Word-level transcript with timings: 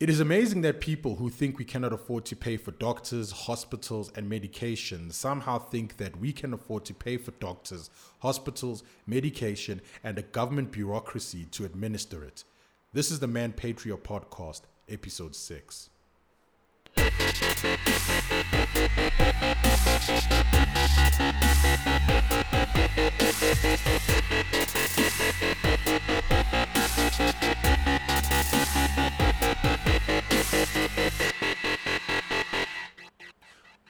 It 0.00 0.08
is 0.08 0.20
amazing 0.20 0.60
that 0.60 0.80
people 0.80 1.16
who 1.16 1.28
think 1.28 1.58
we 1.58 1.64
cannot 1.64 1.92
afford 1.92 2.24
to 2.26 2.36
pay 2.36 2.56
for 2.56 2.70
doctors, 2.70 3.32
hospitals, 3.32 4.12
and 4.14 4.28
medication 4.28 5.10
somehow 5.10 5.58
think 5.58 5.96
that 5.96 6.20
we 6.20 6.32
can 6.32 6.54
afford 6.54 6.84
to 6.84 6.94
pay 6.94 7.16
for 7.16 7.32
doctors, 7.32 7.90
hospitals, 8.20 8.84
medication, 9.08 9.80
and 10.04 10.16
a 10.16 10.22
government 10.22 10.70
bureaucracy 10.70 11.46
to 11.46 11.64
administer 11.64 12.22
it. 12.22 12.44
This 12.92 13.10
is 13.10 13.18
the 13.18 13.26
Man 13.26 13.52
Patria 13.52 13.96
Podcast, 13.96 14.60
Episode 14.88 15.34
6. 15.34 15.90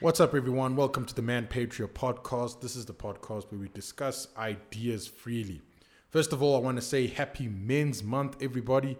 What's 0.01 0.21
up, 0.21 0.33
everyone? 0.33 0.77
Welcome 0.77 1.05
to 1.05 1.13
the 1.13 1.21
Man 1.21 1.45
Patria 1.45 1.87
podcast. 1.87 2.61
This 2.61 2.77
is 2.77 2.85
the 2.85 2.93
podcast 2.93 3.51
where 3.51 3.59
we 3.59 3.67
discuss 3.73 4.29
ideas 4.37 5.07
freely. 5.07 5.61
First 6.09 6.31
of 6.31 6.41
all, 6.41 6.55
I 6.55 6.59
want 6.59 6.77
to 6.77 6.81
say 6.81 7.07
Happy 7.07 7.47
Men's 7.47 8.01
Month, 8.01 8.37
everybody. 8.41 8.97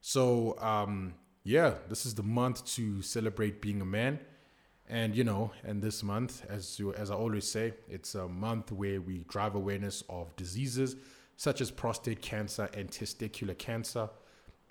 So, 0.00 0.58
um, 0.58 1.14
yeah, 1.44 1.74
this 1.88 2.04
is 2.04 2.14
the 2.14 2.22
month 2.22 2.66
to 2.74 3.00
celebrate 3.00 3.62
being 3.62 3.80
a 3.80 3.84
man. 3.86 4.18
And, 4.88 5.14
you 5.14 5.24
know, 5.24 5.52
and 5.62 5.80
this 5.80 6.02
month, 6.02 6.44
as, 6.50 6.78
you, 6.78 6.92
as 6.94 7.10
I 7.10 7.14
always 7.14 7.48
say, 7.48 7.74
it's 7.88 8.14
a 8.14 8.28
month 8.28 8.72
where 8.72 9.00
we 9.00 9.24
drive 9.28 9.54
awareness 9.54 10.02
of 10.08 10.34
diseases 10.36 10.96
such 11.36 11.60
as 11.60 11.70
prostate 11.70 12.20
cancer 12.20 12.68
and 12.74 12.90
testicular 12.90 13.56
cancer. 13.56 14.10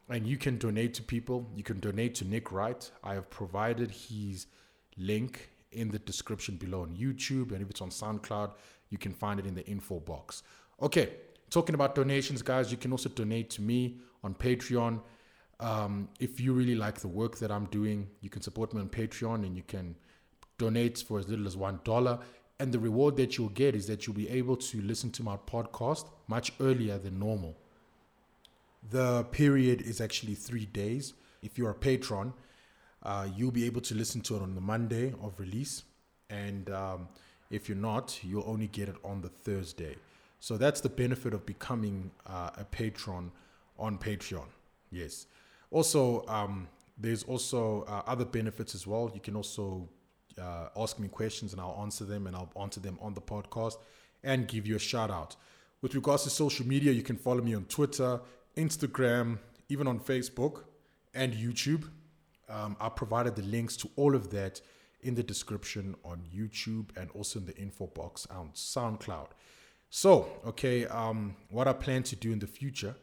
And 0.10 0.28
you 0.28 0.38
can 0.38 0.58
donate 0.58 0.94
to 0.96 1.04
people. 1.04 1.50
You 1.56 1.64
can 1.64 1.80
donate 1.80 2.16
to 2.16 2.26
Nick 2.26 2.52
Wright. 2.52 2.90
I 3.04 3.14
have 3.14 3.30
provided 3.30 3.90
his 3.92 4.48
link 4.98 5.50
in 5.72 5.90
the 5.90 6.00
description 6.00 6.58
below 6.58 6.82
on 6.82 6.96
YouTube. 6.96 7.52
And 7.52 7.62
if 7.62 7.70
it's 7.70 7.82
on 7.82 7.90
SoundCloud, 7.90 8.54
you 8.90 8.98
can 8.98 9.14
find 9.14 9.40
it 9.40 9.46
in 9.46 9.56
the 9.56 9.66
info 9.66 10.00
box. 10.00 10.44
Okay, 10.82 11.10
talking 11.50 11.76
about 11.76 11.96
donations, 11.96 12.42
guys, 12.42 12.72
you 12.72 12.78
can 12.78 12.92
also 12.92 13.10
donate 13.10 13.50
to 13.52 13.62
me 13.62 13.98
on 14.24 14.34
Patreon. 14.36 15.02
Um, 15.60 16.10
if 16.20 16.40
you 16.40 16.54
really 16.54 16.76
like 16.76 17.00
the 17.00 17.08
work 17.08 17.38
that 17.38 17.52
I'm 17.52 17.66
doing, 17.66 18.08
you 18.22 18.30
can 18.30 18.42
support 18.42 18.74
me 18.74 18.82
on 18.82 18.90
Patreon 18.90 19.46
and 19.46 19.56
you 19.56 19.64
can 19.64 19.96
donate 20.58 20.98
for 20.98 21.20
as 21.20 21.28
little 21.28 21.48
as 21.48 21.56
$1. 21.56 22.22
And 22.60 22.72
the 22.72 22.80
reward 22.80 23.18
that 23.18 23.38
you'll 23.38 23.50
get 23.50 23.76
is 23.76 23.88
that 23.88 24.06
you'll 24.06 24.16
be 24.16 24.30
able 24.30 24.58
to 24.58 24.82
listen 24.82 25.12
to 25.12 25.24
my 25.24 25.38
podcast 25.38 26.08
much 26.28 26.54
earlier 26.60 26.98
than 26.98 27.20
normal. 27.20 27.58
The 28.90 29.24
period 29.26 29.82
is 29.82 30.02
actually 30.02 30.36
three 30.36 30.66
days. 30.66 31.14
If 31.42 31.58
you're 31.58 31.72
a 31.72 31.76
patron, 31.76 32.34
uh, 33.04 33.28
you'll 33.36 33.52
be 33.52 33.66
able 33.66 33.82
to 33.82 33.96
listen 33.96 34.22
to 34.22 34.36
it 34.36 34.42
on 34.42 34.56
the 34.56 34.62
Monday 34.62 35.14
of 35.22 35.40
release. 35.40 35.84
And 36.30 36.70
um, 36.70 37.08
if 37.50 37.70
you're 37.70 37.78
not, 37.78 38.20
you'll 38.24 38.46
only 38.48 38.68
get 38.68 38.90
it 38.90 38.96
on 39.04 39.22
the 39.22 39.30
Thursday. 39.30 39.96
So 40.40 40.58
that's 40.58 40.82
the 40.82 40.90
benefit 40.90 41.34
of 41.34 41.46
becoming 41.46 42.12
uh, 42.26 42.50
a 42.58 42.66
patron 42.66 43.32
on 43.78 43.98
Patreon. 43.98 44.48
Yes. 44.92 45.26
Also, 45.72 46.26
um, 46.28 46.68
there's 46.98 47.24
also 47.24 47.84
uh, 47.84 48.04
other 48.06 48.26
benefits 48.26 48.76
as 48.76 48.86
well. 48.86 49.12
You 49.14 49.20
can 49.20 49.36
also 49.36 49.90
uh, 50.40 50.70
ask 50.76 51.00
me 51.00 51.08
questions 51.08 51.54
and 51.54 51.62
I'll 51.62 51.80
answer 51.82 52.06
them 52.06 52.28
and 52.28 52.36
I'll 52.36 52.52
answer 52.60 52.80
them 52.80 52.98
on 53.02 53.14
the 53.14 53.22
podcast 53.22 53.78
and 54.24 54.48
give 54.48 54.68
you 54.68 54.76
a 54.76 54.80
shout 54.80 55.12
out. 55.12 55.36
With 55.82 55.96
regards 55.96 56.24
to 56.24 56.30
social 56.30 56.66
media, 56.66 56.92
you 56.92 57.04
can 57.04 57.18
follow 57.18 57.42
me 57.42 57.56
on 57.56 57.66
Twitter, 57.66 58.22
Instagram, 58.56 59.40
even 59.70 59.88
on 59.88 60.00
Facebook 60.00 60.64
and 61.14 61.34
YouTube. 61.34 61.90
Um, 62.50 62.76
I 62.80 62.90
provided 62.90 63.36
the 63.36 63.44
links 63.44 63.76
to 63.78 63.90
all 63.96 64.16
of 64.16 64.30
that 64.32 64.62
in 65.02 65.16
the 65.16 65.24
description 65.24 65.96
on 66.04 66.24
YouTube 66.34 66.96
and 66.96 67.10
also 67.12 67.40
in 67.40 67.46
the 67.46 67.56
info 67.58 67.88
box 67.88 68.28
on 68.30 68.50
SoundCloud. 68.54 69.28
So, 69.90 70.28
okay, 70.46 70.86
um, 70.88 71.36
what 71.50 71.68
I 71.68 71.74
plan 71.74 72.04
to 72.04 72.16
do 72.16 72.32
in 72.32 72.40
the 72.40 72.48
future 72.48 72.96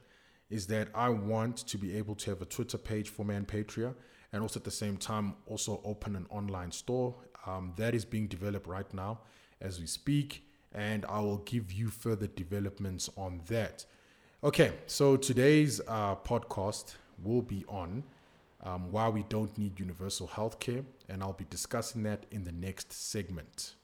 is 0.48 0.66
that 0.66 0.88
I 0.94 1.08
want 1.08 1.58
to 1.58 1.78
be 1.78 1.96
able 1.96 2.16
to 2.16 2.30
have 2.30 2.42
a 2.42 2.46
Twitter 2.46 2.78
page 2.78 3.08
for 3.08 3.24
Man 3.24 3.44
Patria 3.44 3.94
and 4.32 4.42
also 4.42 4.58
at 4.58 4.64
the 4.64 4.70
same 4.70 4.96
time 4.96 5.34
also 5.46 5.80
open 5.84 6.16
an 6.16 6.26
online 6.30 6.72
store. 6.72 7.14
Um, 7.46 7.72
that 7.76 7.94
is 7.94 8.04
being 8.04 8.26
developed 8.26 8.66
right 8.66 8.92
now 8.92 9.20
as 9.60 9.80
we 9.80 9.86
speak, 9.86 10.44
and 10.72 11.04
I 11.06 11.20
will 11.20 11.38
give 11.38 11.72
you 11.72 11.88
further 11.88 12.26
developments 12.26 13.08
on 13.16 13.42
that. 13.48 13.84
Okay, 14.42 14.72
so 14.86 15.18
today's 15.18 15.82
uh, 15.86 16.16
podcast 16.16 16.94
will 17.22 17.42
be 17.42 17.62
on 17.68 18.02
um, 18.62 18.90
why 18.90 19.06
we 19.06 19.22
don't 19.24 19.56
need 19.58 19.78
universal 19.78 20.26
health 20.28 20.58
care, 20.58 20.82
and 21.10 21.22
I'll 21.22 21.34
be 21.34 21.44
discussing 21.50 22.04
that 22.04 22.24
in 22.30 22.44
the 22.44 22.52
next 22.52 22.90
segment. 22.90 23.74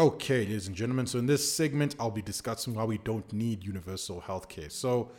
Okay, 0.00 0.38
ladies 0.38 0.66
and 0.66 0.74
gentlemen, 0.74 1.06
so 1.06 1.18
in 1.18 1.26
this 1.26 1.52
segment, 1.52 1.94
I'll 2.00 2.10
be 2.10 2.22
discussing 2.22 2.74
why 2.74 2.84
we 2.84 2.96
don't 2.98 3.30
need 3.32 3.62
universal 3.62 4.20
health 4.20 4.48
care. 4.48 4.70
So, 4.70 5.10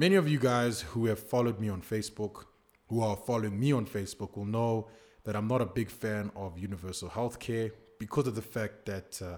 Many 0.00 0.14
of 0.14 0.26
you 0.26 0.38
guys 0.38 0.80
who 0.80 1.04
have 1.06 1.18
followed 1.18 1.60
me 1.60 1.68
on 1.68 1.82
Facebook, 1.82 2.44
who 2.88 3.02
are 3.02 3.16
following 3.16 3.60
me 3.60 3.72
on 3.72 3.84
Facebook, 3.84 4.34
will 4.34 4.46
know 4.46 4.88
that 5.24 5.36
I'm 5.36 5.46
not 5.46 5.60
a 5.60 5.66
big 5.66 5.90
fan 5.90 6.30
of 6.34 6.58
universal 6.58 7.10
healthcare 7.10 7.70
because 7.98 8.26
of 8.26 8.34
the 8.34 8.40
fact 8.40 8.86
that 8.86 9.20
uh, 9.20 9.36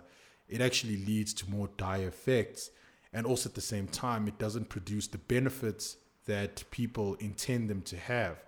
it 0.48 0.60
actually 0.60 0.98
leads 1.04 1.34
to 1.34 1.50
more 1.50 1.68
dire 1.78 2.06
effects. 2.06 2.70
And 3.12 3.26
also 3.26 3.48
at 3.48 3.56
the 3.56 3.60
same 3.60 3.88
time, 3.88 4.28
it 4.28 4.38
doesn't 4.38 4.68
produce 4.68 5.08
the 5.08 5.18
benefits 5.18 5.96
that 6.26 6.62
people 6.70 7.14
intend 7.16 7.68
them 7.68 7.82
to 7.82 7.96
have. 7.96 8.44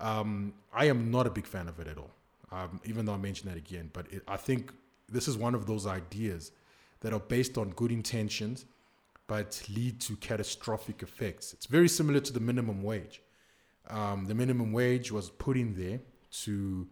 Um, 0.00 0.54
I 0.72 0.86
am 0.86 1.12
not 1.12 1.28
a 1.28 1.30
big 1.30 1.46
fan 1.46 1.68
of 1.68 1.78
it 1.78 1.86
at 1.86 1.98
all, 1.98 2.10
um, 2.50 2.80
even 2.84 3.04
though 3.06 3.14
I 3.14 3.18
mentioned 3.18 3.50
that 3.50 3.58
again. 3.58 3.90
But 3.92 4.12
it, 4.12 4.22
I 4.26 4.38
think 4.38 4.72
this 5.08 5.28
is 5.28 5.36
one 5.36 5.54
of 5.54 5.66
those 5.66 5.86
ideas 5.86 6.52
that 7.00 7.12
are 7.12 7.20
based 7.20 7.56
on 7.58 7.70
good 7.70 7.92
intentions 7.92 8.66
but 9.28 9.62
lead 9.68 10.00
to 10.00 10.16
catastrophic 10.16 11.02
effects. 11.02 11.52
It's 11.52 11.66
very 11.66 11.88
similar 11.88 12.18
to 12.18 12.32
the 12.32 12.40
minimum 12.40 12.82
wage. 12.82 13.22
Um, 13.88 14.24
the 14.24 14.34
minimum 14.34 14.72
wage 14.72 15.12
was 15.12 15.30
put 15.30 15.56
in 15.56 15.74
there 15.74 16.00
to 16.44 16.88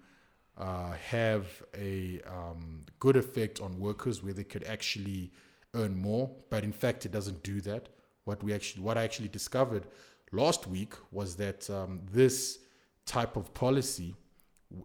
uh, 0.59 0.93
have 0.93 1.47
a 1.77 2.21
um, 2.27 2.85
good 3.01 3.17
effect 3.17 3.61
on 3.61 3.79
workers 3.81 4.23
where 4.23 4.35
they 4.35 4.45
could 4.45 4.65
actually 4.65 5.33
earn 5.75 5.97
more, 5.97 6.31
but 6.51 6.63
in 6.63 6.73
fact, 6.73 7.05
it 7.05 7.13
doesn't 7.13 7.43
do 7.43 7.61
that. 7.63 7.89
What 8.25 8.43
we 8.43 8.53
actually, 8.53 8.83
what 8.83 8.99
I 8.99 9.05
actually 9.05 9.29
discovered 9.29 9.87
last 10.33 10.67
week 10.67 10.95
was 11.13 11.37
that 11.37 11.69
um, 11.71 12.01
this 12.13 12.59
type 13.07 13.37
of 13.37 13.53
policy 13.55 14.15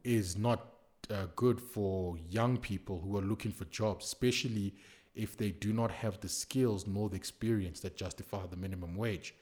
is 0.03 0.37
not 0.37 0.70
uh, 1.09 1.27
good 1.35 1.59
for 1.59 2.17
young 2.29 2.57
people 2.57 2.99
who 3.01 3.17
are 3.17 3.21
looking 3.21 3.51
for 3.51 3.65
jobs, 3.65 4.05
especially 4.05 4.73
if 5.15 5.37
they 5.37 5.51
do 5.51 5.73
not 5.73 5.91
have 5.91 6.19
the 6.19 6.29
skills 6.29 6.87
nor 6.87 7.09
the 7.09 7.15
experience 7.15 7.79
that 7.81 7.95
justify 7.97 8.45
the 8.49 8.55
minimum 8.55 8.95
wage. 8.95 9.35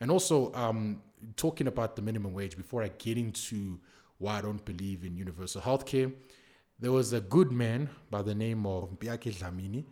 And 0.00 0.10
also, 0.10 0.52
um, 0.54 1.02
talking 1.36 1.66
about 1.66 1.96
the 1.96 2.02
minimum 2.02 2.34
wage, 2.34 2.56
before 2.56 2.82
I 2.82 2.88
get 2.98 3.16
into 3.16 3.78
why 4.18 4.38
I 4.38 4.42
don't 4.42 4.64
believe 4.64 5.04
in 5.04 5.16
universal 5.16 5.60
healthcare, 5.60 6.12
there 6.78 6.92
was 6.92 7.12
a 7.12 7.20
good 7.20 7.50
man 7.50 7.88
by 8.10 8.22
the 8.22 8.34
name 8.34 8.66
of 8.66 8.90
Mpiyakhe 8.90 9.34
Dhlamini, 9.34 9.84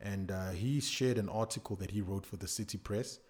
and 0.00 0.30
uh, 0.30 0.50
he 0.50 0.80
shared 0.80 1.16
an 1.16 1.28
article 1.28 1.76
that 1.76 1.90
he 1.90 2.02
wrote 2.02 2.26
for 2.26 2.36
the 2.36 2.48
City 2.48 2.76
Press. 2.76 3.20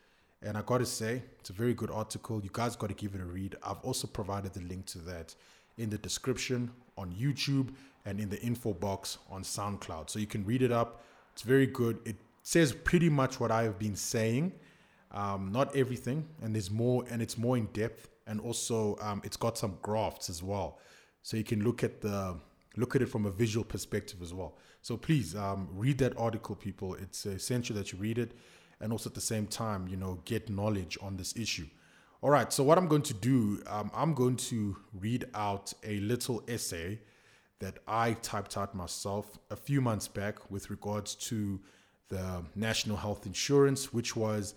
And 0.43 0.56
I 0.56 0.62
got 0.62 0.78
to 0.78 0.87
say, 0.87 1.22
it's 1.39 1.50
a 1.50 1.53
very 1.53 1.75
good 1.75 1.91
article. 1.91 2.43
You 2.43 2.50
guys 2.53 2.75
got 2.75 2.89
to 2.89 2.95
give 2.95 3.15
it 3.15 3.21
a 3.21 3.25
read. 3.25 3.54
I've 3.63 3.80
also 3.83 4.09
provided 4.09 4.53
the 4.54 4.63
link 4.63 4.86
to 4.86 4.98
that 4.98 5.36
in 5.82 5.90
the 5.90 5.98
description 5.98 6.70
on 6.96 7.12
YouTube 7.12 7.74
and 8.04 8.20
in 8.20 8.28
the 8.28 8.40
info 8.40 8.72
box 8.72 9.18
on 9.30 9.42
SoundCloud. 9.42 10.10
So 10.10 10.18
you 10.18 10.26
can 10.26 10.44
read 10.44 10.62
it 10.62 10.72
up 10.72 11.02
it's 11.32 11.42
very 11.42 11.66
good. 11.66 11.98
It 12.04 12.16
says 12.42 12.72
pretty 12.72 13.08
much 13.08 13.40
what 13.40 13.50
I 13.50 13.62
have 13.62 13.78
been 13.78 13.96
saying, 13.96 14.52
um, 15.12 15.50
not 15.52 15.74
everything, 15.74 16.26
and 16.42 16.54
there's 16.54 16.70
more, 16.70 17.04
and 17.10 17.22
it's 17.22 17.38
more 17.38 17.56
in 17.56 17.66
depth, 17.66 18.08
and 18.26 18.40
also 18.40 18.96
um, 19.00 19.22
it's 19.24 19.36
got 19.36 19.58
some 19.58 19.78
graphs 19.82 20.28
as 20.30 20.42
well, 20.42 20.78
so 21.22 21.36
you 21.36 21.44
can 21.44 21.64
look 21.64 21.82
at 21.82 22.00
the 22.00 22.36
look 22.76 22.96
at 22.96 23.02
it 23.02 23.06
from 23.06 23.26
a 23.26 23.30
visual 23.30 23.64
perspective 23.64 24.22
as 24.22 24.32
well. 24.32 24.56
So 24.80 24.96
please 24.96 25.36
um, 25.36 25.68
read 25.72 25.98
that 25.98 26.16
article, 26.18 26.56
people. 26.56 26.94
It's 26.94 27.26
essential 27.26 27.76
that 27.76 27.92
you 27.92 27.98
read 27.98 28.18
it, 28.18 28.32
and 28.80 28.92
also 28.92 29.10
at 29.10 29.14
the 29.14 29.20
same 29.20 29.46
time, 29.46 29.88
you 29.88 29.96
know, 29.96 30.20
get 30.24 30.48
knowledge 30.48 30.98
on 31.02 31.16
this 31.16 31.36
issue. 31.36 31.66
All 32.22 32.30
right. 32.30 32.53
So 32.53 32.63
what 32.63 32.78
I'm 32.78 32.86
going 32.86 33.03
to 33.03 33.15
do, 33.15 33.60
um, 33.66 33.91
I'm 33.92 34.15
going 34.15 34.36
to 34.36 34.77
read 34.95 35.24
out 35.34 35.72
a 35.83 35.98
little 35.98 36.41
essay 36.47 37.01
that 37.59 37.78
I 37.89 38.13
typed 38.13 38.57
out 38.57 38.77
myself 38.77 39.41
a 39.51 39.57
few 39.57 39.80
months 39.80 40.07
back 40.07 40.48
with 40.48 40.71
regards 40.71 41.16
to 41.16 41.59
the 42.10 42.45
national 42.54 42.97
health 42.97 43.27
insurance, 43.27 43.92
which 43.92 44.15
was 44.15 44.54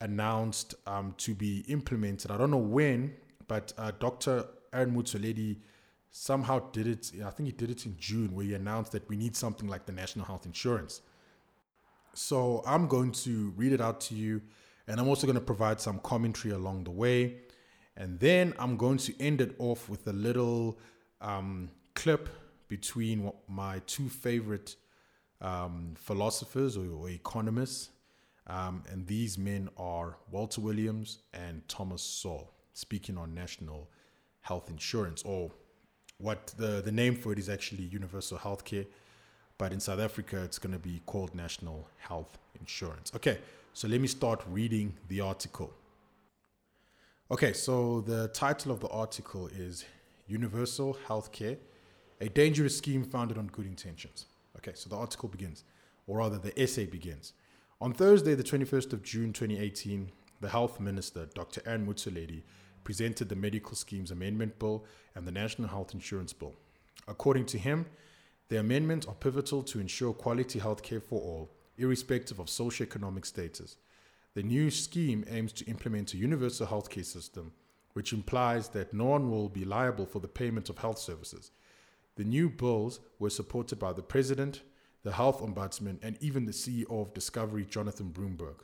announced 0.00 0.74
um, 0.86 1.14
to 1.18 1.34
be 1.34 1.66
implemented. 1.68 2.30
I 2.30 2.38
don't 2.38 2.50
know 2.50 2.56
when, 2.56 3.12
but 3.46 3.74
uh, 3.76 3.92
Dr. 3.98 4.46
Aaron 4.72 4.94
Motsoaledi 4.96 5.58
somehow 6.10 6.70
did 6.70 6.86
it. 6.86 7.12
I 7.22 7.28
think 7.28 7.46
he 7.46 7.52
did 7.52 7.70
it 7.70 7.84
in 7.84 7.94
June, 7.98 8.34
where 8.34 8.46
he 8.46 8.54
announced 8.54 8.92
that 8.92 9.06
we 9.10 9.16
need 9.16 9.36
something 9.36 9.68
like 9.68 9.84
the 9.84 9.92
national 9.92 10.24
health 10.24 10.46
insurance. 10.46 11.02
So 12.14 12.62
I'm 12.66 12.86
going 12.88 13.12
to 13.12 13.52
read 13.54 13.72
it 13.72 13.82
out 13.82 14.00
to 14.02 14.14
you, 14.14 14.40
and 14.86 15.00
I'm 15.00 15.08
also 15.08 15.26
going 15.26 15.38
to 15.38 15.44
provide 15.44 15.80
some 15.80 15.98
commentary 16.00 16.54
along 16.54 16.84
the 16.84 16.90
way. 16.90 17.36
And 17.96 18.18
then 18.18 18.54
I'm 18.58 18.76
going 18.76 18.98
to 18.98 19.20
end 19.20 19.40
it 19.40 19.54
off 19.58 19.88
with 19.88 20.06
a 20.06 20.12
little 20.12 20.78
um, 21.20 21.70
clip 21.94 22.28
between 22.68 23.30
my 23.48 23.80
two 23.86 24.08
favorite 24.08 24.76
um, 25.40 25.94
philosophers 25.96 26.76
or, 26.76 26.86
or 26.90 27.10
economists. 27.10 27.90
Um, 28.46 28.82
and 28.90 29.06
these 29.06 29.38
men 29.38 29.68
are 29.76 30.16
Walter 30.30 30.60
Williams 30.60 31.18
and 31.32 31.66
Thomas 31.68 32.02
Sowell, 32.02 32.50
speaking 32.72 33.16
on 33.18 33.34
national 33.34 33.88
health 34.40 34.68
insurance, 34.68 35.22
or 35.22 35.50
what 36.18 36.52
the, 36.56 36.80
the 36.82 36.90
name 36.90 37.14
for 37.14 37.32
it 37.32 37.38
is 37.38 37.48
actually 37.48 37.84
universal 37.84 38.38
healthcare. 38.38 38.86
But 39.58 39.72
in 39.72 39.78
South 39.78 40.00
Africa, 40.00 40.42
it's 40.42 40.58
going 40.58 40.72
to 40.72 40.78
be 40.78 41.02
called 41.06 41.34
national 41.34 41.86
health 41.98 42.38
insurance. 42.58 43.12
Okay, 43.14 43.38
so 43.74 43.88
let 43.88 44.00
me 44.00 44.06
start 44.06 44.42
reading 44.50 44.94
the 45.08 45.20
article. 45.20 45.72
Okay, 47.30 47.54
so 47.54 48.02
the 48.02 48.28
title 48.28 48.70
of 48.70 48.80
the 48.80 48.88
article 48.88 49.48
is 49.48 49.86
Universal 50.26 50.98
Healthcare, 51.08 51.56
a 52.20 52.28
dangerous 52.28 52.76
scheme 52.76 53.02
founded 53.02 53.38
on 53.38 53.46
good 53.46 53.66
intentions. 53.66 54.26
Okay, 54.58 54.72
so 54.74 54.90
the 54.90 54.96
article 54.96 55.28
begins, 55.28 55.64
or 56.06 56.18
rather, 56.18 56.36
the 56.36 56.58
essay 56.60 56.84
begins. 56.84 57.32
On 57.80 57.94
Thursday, 57.94 58.34
the 58.34 58.44
21st 58.44 58.92
of 58.92 59.02
June 59.02 59.32
2018, 59.32 60.12
the 60.40 60.50
Health 60.50 60.78
Minister, 60.78 61.26
Dr. 61.34 61.62
Aaron 61.64 61.86
Motsoaledi, 61.86 62.42
presented 62.84 63.30
the 63.30 63.36
Medical 63.36 63.74
Schemes 63.74 64.10
Amendment 64.10 64.58
Bill 64.58 64.84
and 65.14 65.26
the 65.26 65.32
National 65.32 65.68
Health 65.68 65.94
Insurance 65.94 66.34
Bill. 66.34 66.52
According 67.08 67.46
to 67.46 67.58
him, 67.58 67.86
the 68.48 68.58
amendments 68.60 69.06
are 69.06 69.14
pivotal 69.14 69.62
to 69.62 69.80
ensure 69.80 70.12
quality 70.12 70.58
health 70.58 70.82
care 70.82 71.00
for 71.00 71.20
all, 71.20 71.50
irrespective 71.82 72.38
of 72.38 72.46
socioeconomic 72.46 73.26
status. 73.26 73.76
The 74.34 74.42
new 74.42 74.70
scheme 74.70 75.24
aims 75.28 75.52
to 75.54 75.66
implement 75.66 76.14
a 76.14 76.16
universal 76.16 76.66
healthcare 76.66 77.04
system, 77.04 77.52
which 77.92 78.12
implies 78.12 78.68
that 78.68 78.94
no 78.94 79.04
one 79.04 79.30
will 79.30 79.48
be 79.48 79.64
liable 79.64 80.06
for 80.06 80.20
the 80.20 80.28
payment 80.28 80.70
of 80.70 80.78
health 80.78 80.98
services. 80.98 81.50
The 82.16 82.24
new 82.24 82.48
bills 82.48 83.00
were 83.18 83.30
supported 83.30 83.78
by 83.78 83.92
the 83.92 84.02
President, 84.02 84.62
the 85.02 85.12
Health 85.12 85.40
Ombudsman, 85.42 85.98
and 86.02 86.16
even 86.20 86.46
the 86.46 86.52
CEO 86.52 86.90
of 86.90 87.14
Discovery, 87.14 87.66
Jonathan 87.68 88.10
Broomberg. 88.10 88.62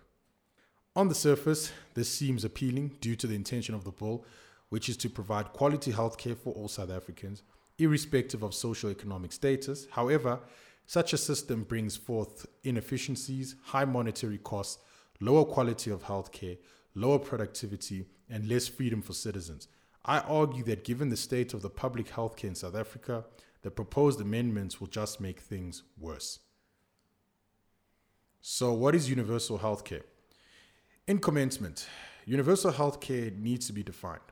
On 0.96 1.08
the 1.08 1.14
surface, 1.14 1.72
this 1.94 2.12
seems 2.12 2.44
appealing 2.44 2.96
due 3.00 3.16
to 3.16 3.26
the 3.26 3.34
intention 3.34 3.74
of 3.74 3.84
the 3.84 3.90
bill, 3.90 4.24
which 4.68 4.88
is 4.88 4.96
to 4.98 5.10
provide 5.10 5.52
quality 5.52 5.92
healthcare 5.92 6.36
for 6.36 6.52
all 6.54 6.68
South 6.68 6.90
Africans, 6.90 7.42
irrespective 7.78 8.42
of 8.42 8.54
socio-economic 8.54 9.32
status. 9.32 9.86
However, 9.90 10.40
such 10.88 11.12
a 11.12 11.18
system 11.18 11.64
brings 11.64 11.98
forth 11.98 12.46
inefficiencies, 12.64 13.56
high 13.62 13.84
monetary 13.84 14.38
costs, 14.38 14.78
lower 15.20 15.44
quality 15.44 15.90
of 15.90 16.04
healthcare, 16.04 16.56
lower 16.94 17.18
productivity, 17.18 18.06
and 18.30 18.48
less 18.48 18.68
freedom 18.68 19.02
for 19.02 19.12
citizens. 19.12 19.68
I 20.06 20.20
argue 20.20 20.64
that 20.64 20.84
given 20.84 21.10
the 21.10 21.16
state 21.18 21.52
of 21.52 21.60
the 21.60 21.68
public 21.68 22.10
healthcare 22.10 22.44
in 22.44 22.54
South 22.54 22.74
Africa, 22.74 23.26
the 23.60 23.70
proposed 23.70 24.18
amendments 24.18 24.80
will 24.80 24.86
just 24.86 25.20
make 25.20 25.40
things 25.40 25.82
worse. 25.98 26.38
So, 28.40 28.72
what 28.72 28.94
is 28.94 29.10
universal 29.10 29.58
healthcare? 29.58 30.04
In 31.06 31.18
commencement, 31.18 31.86
universal 32.24 32.72
healthcare 32.72 33.38
needs 33.38 33.66
to 33.66 33.74
be 33.74 33.82
defined. 33.82 34.22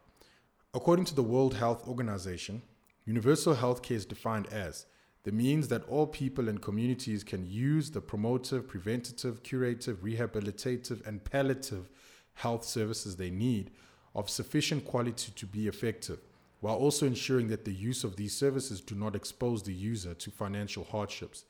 According 0.72 1.04
to 1.06 1.14
the 1.14 1.22
World 1.22 1.52
Health 1.52 1.86
Organization, 1.86 2.62
universal 3.04 3.56
healthcare 3.56 3.96
is 3.96 4.06
defined 4.06 4.46
as 4.50 4.86
the 5.26 5.32
means 5.32 5.66
that 5.66 5.82
all 5.88 6.06
people 6.06 6.48
and 6.48 6.62
communities 6.62 7.24
can 7.24 7.44
use 7.50 7.90
the 7.90 8.00
promotive, 8.00 8.68
preventative, 8.68 9.42
curative, 9.42 10.04
rehabilitative, 10.04 11.04
and 11.04 11.24
palliative 11.24 11.90
health 12.34 12.64
services 12.64 13.16
they 13.16 13.28
need 13.28 13.72
of 14.14 14.30
sufficient 14.30 14.84
quality 14.84 15.32
to 15.34 15.44
be 15.44 15.66
effective 15.66 16.20
while 16.60 16.76
also 16.76 17.06
ensuring 17.06 17.48
that 17.48 17.64
the 17.64 17.74
use 17.74 18.04
of 18.04 18.14
these 18.14 18.36
services 18.36 18.80
do 18.80 18.94
not 18.94 19.16
expose 19.16 19.64
the 19.64 19.72
user 19.72 20.14
to 20.14 20.30
financial 20.30 20.84
hardships. 20.84 21.44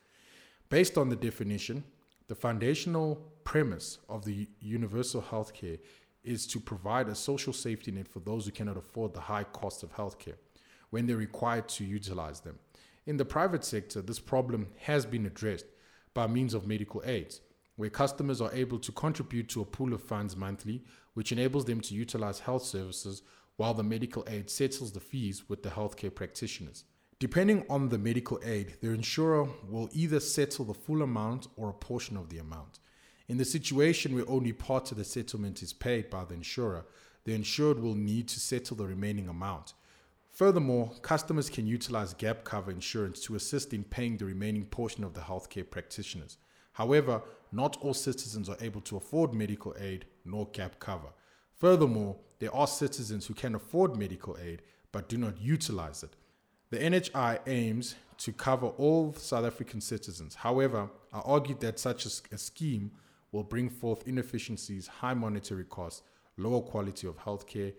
Based 0.70 0.96
on 0.96 1.10
the 1.10 1.16
definition, 1.16 1.84
the 2.28 2.34
foundational 2.34 3.30
premise 3.44 3.98
of 4.08 4.24
the 4.24 4.48
universal 4.58 5.20
healthcare 5.20 5.78
is 6.24 6.46
to 6.46 6.58
provide 6.58 7.10
a 7.10 7.14
social 7.14 7.52
safety 7.52 7.90
net 7.90 8.08
for 8.08 8.20
those 8.20 8.46
who 8.46 8.52
cannot 8.52 8.78
afford 8.78 9.12
the 9.12 9.20
high 9.20 9.44
cost 9.44 9.82
of 9.82 9.94
healthcare 9.94 10.36
when 10.88 11.06
they're 11.06 11.16
required 11.18 11.68
to 11.68 11.84
utilize 11.84 12.40
them. 12.40 12.58
In 13.06 13.18
the 13.18 13.24
private 13.24 13.64
sector, 13.64 14.02
this 14.02 14.18
problem 14.18 14.66
has 14.78 15.06
been 15.06 15.26
addressed 15.26 15.66
by 16.12 16.26
means 16.26 16.54
of 16.54 16.66
medical 16.66 17.02
aids, 17.04 17.40
where 17.76 17.88
customers 17.88 18.40
are 18.40 18.52
able 18.52 18.80
to 18.80 18.90
contribute 18.90 19.48
to 19.50 19.60
a 19.60 19.64
pool 19.64 19.94
of 19.94 20.02
funds 20.02 20.36
monthly, 20.36 20.82
which 21.14 21.30
enables 21.30 21.66
them 21.66 21.80
to 21.82 21.94
utilize 21.94 22.40
health 22.40 22.64
services 22.64 23.22
while 23.56 23.74
the 23.74 23.82
medical 23.84 24.24
aid 24.28 24.50
settles 24.50 24.90
the 24.90 24.98
fees 24.98 25.48
with 25.48 25.62
the 25.62 25.68
healthcare 25.68 26.12
practitioners. 26.12 26.82
Depending 27.20 27.64
on 27.70 27.88
the 27.88 27.98
medical 27.98 28.40
aid, 28.44 28.74
the 28.82 28.90
insurer 28.90 29.48
will 29.68 29.88
either 29.92 30.18
settle 30.18 30.64
the 30.64 30.74
full 30.74 31.02
amount 31.02 31.46
or 31.56 31.70
a 31.70 31.74
portion 31.74 32.16
of 32.16 32.28
the 32.28 32.38
amount. 32.38 32.80
In 33.28 33.38
the 33.38 33.44
situation 33.44 34.14
where 34.14 34.28
only 34.28 34.52
part 34.52 34.90
of 34.90 34.98
the 34.98 35.04
settlement 35.04 35.62
is 35.62 35.72
paid 35.72 36.10
by 36.10 36.24
the 36.24 36.34
insurer, 36.34 36.84
the 37.24 37.34
insured 37.34 37.78
will 37.78 37.94
need 37.94 38.28
to 38.28 38.40
settle 38.40 38.76
the 38.76 38.86
remaining 38.86 39.28
amount. 39.28 39.74
Furthermore, 40.36 40.92
customers 41.00 41.48
can 41.48 41.66
utilize 41.66 42.12
gap 42.12 42.44
cover 42.44 42.70
insurance 42.70 43.20
to 43.20 43.36
assist 43.36 43.72
in 43.72 43.82
paying 43.82 44.18
the 44.18 44.26
remaining 44.26 44.66
portion 44.66 45.02
of 45.02 45.14
the 45.14 45.20
healthcare 45.22 45.68
practitioners. 45.68 46.36
However, 46.72 47.22
not 47.52 47.78
all 47.80 47.94
citizens 47.94 48.50
are 48.50 48.58
able 48.60 48.82
to 48.82 48.98
afford 48.98 49.32
medical 49.32 49.74
aid 49.80 50.04
nor 50.26 50.46
gap 50.48 50.78
cover. 50.78 51.08
Furthermore, 51.54 52.16
there 52.38 52.54
are 52.54 52.66
citizens 52.66 53.26
who 53.26 53.32
can 53.32 53.54
afford 53.54 53.96
medical 53.96 54.36
aid 54.38 54.60
but 54.92 55.08
do 55.08 55.16
not 55.16 55.40
utilize 55.40 56.02
it. 56.02 56.16
The 56.68 56.80
NHI 56.80 57.38
aims 57.46 57.94
to 58.18 58.30
cover 58.30 58.66
all 58.66 59.14
South 59.14 59.46
African 59.46 59.80
citizens. 59.80 60.34
However, 60.34 60.90
I 61.14 61.20
argue 61.20 61.56
that 61.60 61.78
such 61.78 62.04
a 62.04 62.36
scheme 62.36 62.90
will 63.32 63.42
bring 63.42 63.70
forth 63.70 64.06
inefficiencies, 64.06 64.86
high 64.86 65.14
monetary 65.14 65.64
costs, 65.64 66.02
lower 66.36 66.60
quality 66.60 67.06
of 67.06 67.16
healthcare, 67.16 67.72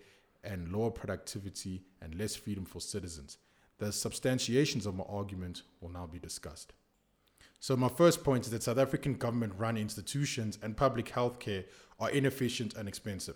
and 0.47 0.71
lower 0.71 0.89
productivity 0.89 1.83
and 2.01 2.16
less 2.16 2.35
freedom 2.35 2.66
for 2.66 2.80
citizens. 2.80 3.37
The 3.77 3.92
substantiations 3.92 4.87
of 4.87 4.95
my 4.95 5.04
argument 5.07 5.61
will 5.81 5.89
now 5.89 6.07
be 6.07 6.18
discussed. 6.18 6.73
So, 7.59 7.75
my 7.75 7.89
first 7.89 8.23
point 8.23 8.45
is 8.45 8.51
that 8.51 8.63
South 8.63 8.77
African 8.77 9.16
government 9.16 9.54
run 9.57 9.77
institutions 9.77 10.57
and 10.63 10.77
public 10.77 11.11
healthcare 11.11 11.66
are 11.99 12.09
inefficient 12.09 12.75
and 12.75 12.87
expensive. 12.87 13.35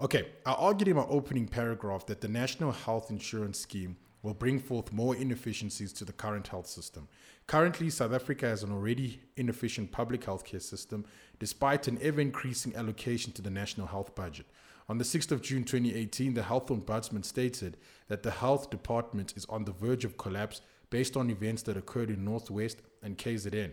Okay, 0.00 0.28
I 0.46 0.52
argued 0.52 0.88
in 0.88 0.96
my 0.96 1.06
opening 1.08 1.48
paragraph 1.48 2.06
that 2.06 2.20
the 2.20 2.28
National 2.28 2.72
Health 2.72 3.10
Insurance 3.10 3.58
Scheme 3.58 3.96
will 4.22 4.34
bring 4.34 4.58
forth 4.58 4.92
more 4.92 5.16
inefficiencies 5.16 5.92
to 5.92 6.04
the 6.04 6.12
current 6.12 6.48
health 6.48 6.66
system. 6.66 7.08
Currently, 7.46 7.90
South 7.90 8.12
Africa 8.12 8.46
has 8.46 8.62
an 8.62 8.72
already 8.72 9.20
inefficient 9.36 9.90
public 9.90 10.22
healthcare 10.22 10.62
system, 10.62 11.04
despite 11.38 11.88
an 11.88 11.98
ever 12.00 12.20
increasing 12.20 12.74
allocation 12.76 13.32
to 13.32 13.42
the 13.42 13.50
national 13.50 13.86
health 13.86 14.14
budget. 14.14 14.46
On 14.88 14.98
the 14.98 15.04
6th 15.04 15.32
of 15.32 15.42
June 15.42 15.64
2018, 15.64 16.34
the 16.34 16.42
Health 16.42 16.68
Ombudsman 16.68 17.24
stated 17.24 17.76
that 18.08 18.22
the 18.22 18.30
health 18.30 18.70
department 18.70 19.34
is 19.36 19.44
on 19.46 19.64
the 19.64 19.72
verge 19.72 20.04
of 20.04 20.16
collapse 20.16 20.62
based 20.88 21.16
on 21.16 21.30
events 21.30 21.62
that 21.62 21.76
occurred 21.76 22.10
in 22.10 22.24
Northwest 22.24 22.78
and 23.02 23.18
KZN 23.18 23.72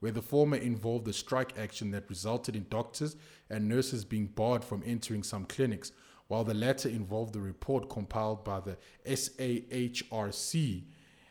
where 0.00 0.12
the 0.12 0.22
former 0.22 0.56
involved 0.56 1.08
a 1.08 1.12
strike 1.12 1.58
action 1.58 1.90
that 1.90 2.08
resulted 2.08 2.54
in 2.54 2.66
doctors 2.68 3.16
and 3.50 3.68
nurses 3.68 4.04
being 4.04 4.26
barred 4.26 4.64
from 4.64 4.82
entering 4.84 5.22
some 5.22 5.44
clinics, 5.46 5.92
while 6.28 6.44
the 6.44 6.54
latter 6.54 6.88
involved 6.88 7.32
the 7.32 7.40
report 7.40 7.88
compiled 7.88 8.44
by 8.44 8.60
the 8.60 8.76
SAHRC. 9.06 10.84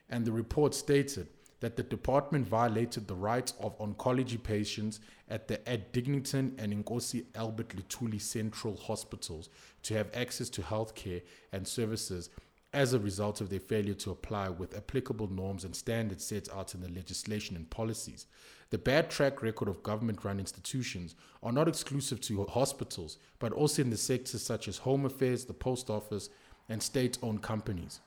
And 0.10 0.26
the 0.26 0.32
report 0.32 0.74
stated 0.74 1.28
that 1.60 1.76
the 1.76 1.84
department 1.84 2.48
violated 2.48 3.08
the 3.08 3.16
rights 3.16 3.54
of 3.60 3.78
oncology 3.80 4.42
patients 4.42 5.00
at 5.30 5.48
the 5.48 5.68
Addington 5.68 6.56
and 6.58 6.86
Nkosi 6.86 7.26
Albert 7.36 7.70
Luthuli 7.70 8.22
Central 8.22 8.76
Hospitals 8.76 9.50
to 9.84 9.94
have 9.94 10.10
access 10.14 10.50
to 10.50 10.62
healthcare 10.62 11.22
and 11.52 11.68
services 11.68 12.30
as 12.74 12.94
a 12.94 13.00
result 13.00 13.40
of 13.40 13.50
their 13.50 13.60
failure 13.60 13.94
to 13.94 14.12
apply 14.12 14.50
with 14.50 14.76
applicable 14.76 15.32
norms 15.32 15.64
and 15.64 15.74
standards 15.74 16.26
set 16.26 16.54
out 16.54 16.76
in 16.76 16.82
the 16.82 16.90
legislation 16.90 17.56
and 17.56 17.70
policies. 17.70 18.28
The 18.70 18.78
bad 18.78 19.10
track 19.10 19.42
record 19.42 19.70
of 19.70 19.82
government 19.82 20.26
run 20.26 20.40
institutions 20.40 21.16
are 21.42 21.54
not 21.54 21.70
exclusive 21.70 22.20
to 22.22 22.44
hospitals, 22.46 23.18
but 23.40 23.54
also 23.54 23.82
in 23.82 23.90
the 23.90 23.98
sectors 23.98 24.42
such 24.42 24.68
as 24.68 24.78
home 24.78 25.06
affairs, 25.06 25.46
the 25.46 25.54
post 25.54 25.90
office, 25.90 26.30
and 26.68 26.84
state 26.84 27.18
owned 27.22 27.42
companies. 27.42 28.02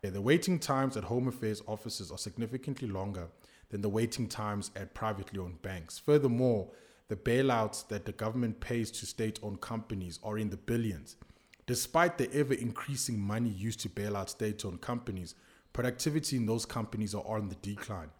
The 0.00 0.20
waiting 0.20 0.60
times 0.60 0.96
at 0.96 1.04
home 1.04 1.26
affairs 1.26 1.60
offices 1.66 2.12
are 2.12 2.18
significantly 2.18 2.86
longer 2.86 3.28
than 3.70 3.80
the 3.80 3.88
waiting 3.88 4.28
times 4.28 4.70
at 4.76 4.94
privately 4.94 5.40
owned 5.40 5.60
banks. 5.60 5.98
Furthermore, 5.98 6.68
the 7.08 7.16
bailouts 7.16 7.88
that 7.88 8.04
the 8.04 8.12
government 8.12 8.60
pays 8.60 8.92
to 8.92 9.06
state 9.06 9.40
owned 9.42 9.60
companies 9.60 10.20
are 10.22 10.38
in 10.38 10.50
the 10.50 10.56
billions. 10.56 11.16
Despite 11.66 12.16
the 12.16 12.32
ever 12.32 12.54
increasing 12.54 13.18
money 13.18 13.50
used 13.50 13.80
to 13.80 13.88
bail 13.88 14.16
out 14.16 14.30
state 14.30 14.64
owned 14.64 14.80
companies, 14.80 15.34
productivity 15.72 16.36
in 16.36 16.46
those 16.46 16.64
companies 16.64 17.12
are 17.14 17.26
on 17.26 17.48
the 17.48 17.56
decline. 17.56 18.10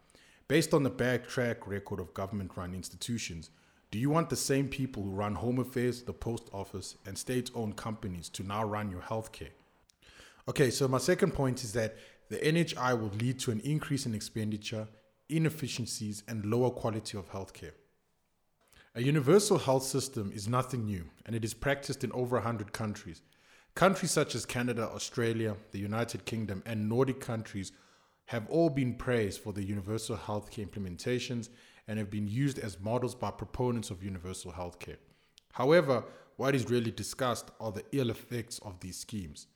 Based 0.49 0.75
on 0.75 0.82
the 0.82 0.90
bad 0.90 1.28
track 1.28 1.68
record 1.68 2.00
of 2.00 2.12
government 2.12 2.56
run 2.56 2.75
institutions, 2.75 3.50
do 3.92 3.99
you 3.99 4.11
want 4.11 4.30
the 4.30 4.37
same 4.37 4.68
people 4.68 5.04
who 5.04 5.11
run 5.11 5.37
Home 5.37 5.61
Affairs, 5.61 6.02
the 6.02 6.12
Post 6.12 6.50
Office, 6.52 6.97
and 7.06 7.16
state 7.16 7.50
owned 7.54 7.76
companies 7.76 8.28
to 8.30 8.42
now 8.42 8.64
run 8.64 8.90
your 8.90 9.00
healthcare? 9.00 9.50
Okay, 10.48 10.70
so 10.70 10.88
my 10.88 10.96
second 10.96 11.34
point 11.34 11.62
is 11.62 11.74
that 11.74 11.98
the 12.30 12.38
NHI 12.38 12.98
will 12.98 13.10
lead 13.18 13.38
to 13.40 13.50
an 13.50 13.60
increase 13.60 14.06
in 14.06 14.14
expenditure, 14.14 14.88
inefficiencies, 15.28 16.22
and 16.26 16.46
lower 16.46 16.70
quality 16.70 17.18
of 17.18 17.30
healthcare. 17.30 17.72
A 18.94 19.02
universal 19.02 19.58
health 19.58 19.82
system 19.82 20.32
is 20.34 20.48
nothing 20.48 20.86
new, 20.86 21.04
and 21.26 21.36
it 21.36 21.44
is 21.44 21.52
practiced 21.52 22.02
in 22.02 22.10
over 22.12 22.36
100 22.36 22.72
countries. 22.72 23.20
Countries 23.74 24.10
such 24.10 24.34
as 24.34 24.46
Canada, 24.46 24.88
Australia, 24.88 25.54
the 25.72 25.78
United 25.78 26.24
Kingdom, 26.24 26.62
and 26.64 26.88
Nordic 26.88 27.20
countries 27.20 27.70
have 28.24 28.48
all 28.48 28.70
been 28.70 28.94
praised 28.94 29.42
for 29.42 29.52
their 29.52 29.64
universal 29.64 30.16
healthcare 30.16 30.66
implementations 30.66 31.50
and 31.86 31.98
have 31.98 32.10
been 32.10 32.26
used 32.26 32.58
as 32.58 32.80
models 32.80 33.14
by 33.14 33.30
proponents 33.30 33.90
of 33.90 34.02
universal 34.02 34.52
healthcare. 34.52 34.96
However, 35.52 36.04
what 36.36 36.54
is 36.54 36.70
really 36.70 36.90
discussed 36.90 37.50
are 37.60 37.70
the 37.70 37.84
ill 37.92 38.08
effects 38.08 38.58
of 38.60 38.80
these 38.80 38.96
schemes. 38.96 39.46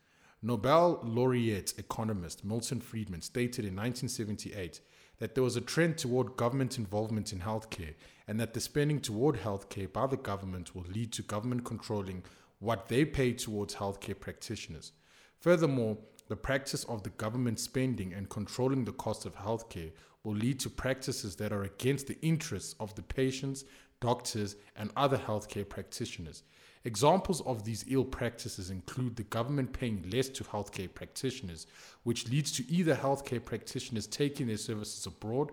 Nobel 0.45 0.99
laureate 1.05 1.73
economist 1.79 2.45
Milton 2.45 2.81
Friedman 2.81 3.23
stated 3.23 3.65
in 3.65 3.77
1978 3.77 4.81
that 5.19 5.37
there 5.37 5.45
was 5.45 5.55
a 5.55 5.61
trend 5.61 5.99
toward 5.99 6.37
government 6.37 6.79
involvement 6.79 7.33
in 7.33 7.39
healthcare 7.39 7.95
and 8.27 8.41
that 8.41 8.53
the 8.53 8.61
spending 8.61 9.01
toward 9.01 9.37
healthcare 9.37 9.93
by 9.93 10.09
the 10.09 10.17
government 10.17 10.75
will 10.75 10.83
lead 10.93 11.13
to 11.13 11.23
government 11.23 11.65
controlling 11.65 12.25
what 12.59 12.89
they 12.89 13.05
pay 13.05 13.33
towards 13.33 13.77
healthcare 13.77 14.19
practitioners. 14.19 14.91
Furthermore, 15.39 15.97
the 16.27 16.35
practice 16.35 16.83
of 16.85 17.05
the 17.05 17.11
government 17.11 17.61
spending 17.61 18.13
and 18.13 18.29
controlling 18.29 18.85
the 18.85 18.93
cost 18.93 19.25
of 19.25 19.37
healthcare 19.37 19.93
will 20.25 20.35
lead 20.35 20.59
to 20.59 20.71
practices 20.71 21.37
that 21.37 21.53
are 21.53 21.63
against 21.63 22.09
the 22.09 22.21
interests 22.21 22.75
of 22.81 22.93
the 22.97 23.03
patients, 23.03 23.65
doctors, 24.01 24.57
and 24.75 24.91
other 24.97 25.19
healthcare 25.19 25.69
practitioners. 25.69 26.43
Examples 26.85 27.41
of 27.43 27.65
these 27.65 27.85
ill 27.89 28.05
practices 28.05 28.71
include 28.71 29.15
the 29.15 29.23
government 29.25 29.73
paying 29.73 30.05
less 30.11 30.29
to 30.29 30.43
healthcare 30.43 30.93
practitioners, 30.93 31.67
which 32.03 32.29
leads 32.29 32.51
to 32.53 32.69
either 32.71 32.95
healthcare 32.95 33.45
practitioners 33.45 34.07
taking 34.09 34.49
their 34.49 34.57
services 34.57 35.07
abroad, 35.07 35.53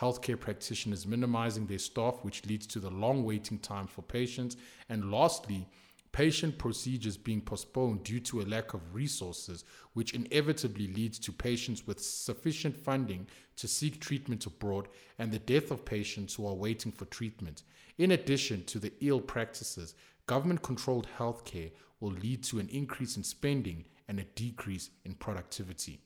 healthcare 0.00 0.40
practitioners 0.40 1.06
minimizing 1.06 1.66
their 1.66 1.78
staff, 1.78 2.18
which 2.22 2.46
leads 2.46 2.66
to 2.66 2.80
the 2.80 2.90
long 2.90 3.22
waiting 3.24 3.58
time 3.58 3.86
for 3.86 4.00
patients, 4.00 4.56
and 4.88 5.12
lastly, 5.12 5.68
patient 6.12 6.58
procedures 6.58 7.16
being 7.16 7.40
postponed 7.40 8.02
due 8.04 8.20
to 8.20 8.40
a 8.40 8.44
lack 8.44 8.74
of 8.74 8.94
resources, 8.94 9.64
which 9.94 10.14
inevitably 10.14 10.88
leads 10.88 11.18
to 11.18 11.32
patients 11.32 11.86
with 11.86 12.02
sufficient 12.02 12.76
funding 12.76 13.26
to 13.56 13.66
seek 13.66 14.00
treatment 14.00 14.44
abroad 14.46 14.88
and 15.18 15.32
the 15.32 15.38
death 15.38 15.70
of 15.70 15.84
patients 15.84 16.34
who 16.34 16.46
are 16.46 16.54
waiting 16.54 16.92
for 16.92 17.06
treatment. 17.06 17.62
In 17.98 18.12
addition 18.12 18.64
to 18.64 18.78
the 18.78 18.92
ill 19.00 19.20
practices, 19.20 19.94
government 20.32 20.62
controlled 20.62 21.06
healthcare 21.18 21.70
will 22.00 22.12
lead 22.12 22.42
to 22.42 22.58
an 22.58 22.66
increase 22.70 23.18
in 23.18 23.22
spending 23.22 23.84
and 24.08 24.18
a 24.18 24.24
decrease 24.24 24.88
in 25.04 25.12
productivity. 25.12 26.00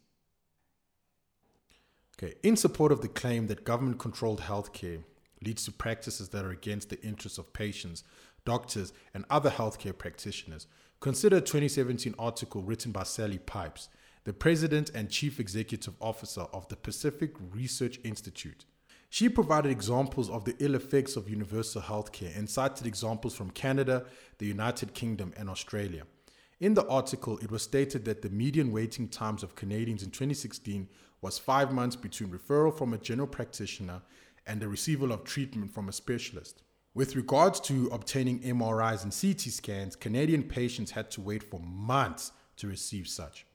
Okay, 2.19 2.35
in 2.43 2.57
support 2.57 2.91
of 2.91 3.03
the 3.03 3.09
claim 3.23 3.47
that 3.47 3.63
government 3.63 4.01
controlled 4.01 4.41
healthcare 4.41 5.05
leads 5.45 5.65
to 5.65 5.71
practices 5.71 6.31
that 6.31 6.45
are 6.45 6.51
against 6.51 6.91
the 6.91 7.01
interests 7.05 7.39
of 7.39 7.53
patients, 7.53 8.03
doctors, 8.45 8.93
and 9.15 9.25
other 9.31 9.49
healthcare 9.49 9.97
practitioners. 9.97 10.67
Consider 10.99 11.37
a 11.37 11.41
2017 11.41 12.17
article 12.19 12.65
written 12.65 12.91
by 12.91 13.05
Sally 13.05 13.39
Pipes, 13.39 13.89
the 14.25 14.33
president 14.33 14.91
and 14.93 15.09
chief 15.09 15.39
executive 15.39 15.95
officer 16.01 16.47
of 16.53 16.67
the 16.67 16.75
Pacific 16.75 17.31
Research 17.53 18.01
Institute. 18.03 18.65
She 19.09 19.29
provided 19.29 19.71
examples 19.71 20.29
of 20.29 20.45
the 20.45 20.57
ill 20.59 20.75
effects 20.75 21.17
of 21.17 21.29
universal 21.29 21.83
healthcare 21.83 22.37
and 22.37 22.51
cited 22.51 22.87
examples 22.87 23.35
from 23.35 23.51
Canada, 23.51 24.05
the 24.39 24.47
United 24.47 24.95
Kingdom, 24.95 25.33
and 25.37 25.49
Australia. 25.49 26.05
In 26.59 26.75
the 26.75 26.87
article, 26.89 27.39
it 27.39 27.51
was 27.51 27.63
stated 27.63 28.05
that 28.07 28.23
the 28.23 28.31
median 28.31 28.73
waiting 28.73 29.09
times 29.09 29.43
of 29.43 29.55
Canadians 29.55 30.03
in 30.03 30.11
2016 30.11 30.89
was 31.21 31.39
five 31.39 31.73
months 31.73 31.97
between 31.97 32.31
referral 32.31 32.77
from 32.77 32.95
a 32.95 32.99
general 32.99 33.29
practitioner 33.29 34.03
and 34.47 34.61
the 34.61 34.69
receival 34.69 35.13
of 35.13 35.25
treatment 35.25 35.73
from 35.73 35.89
a 35.89 35.93
specialist. 35.93 36.63
With 36.95 37.15
regards 37.15 37.61
to 37.61 37.89
obtaining 37.93 38.41
MRIs 38.41 39.03
and 39.03 39.13
CT 39.13 39.53
scans, 39.53 39.97
Canadian 39.97 40.43
patients 40.45 40.93
had 40.93 41.11
to 41.11 41.21
wait 41.21 41.43
for 41.43 41.61
months 41.61 42.33
to 42.57 42.69
receive 42.69 43.07
such. 43.07 43.47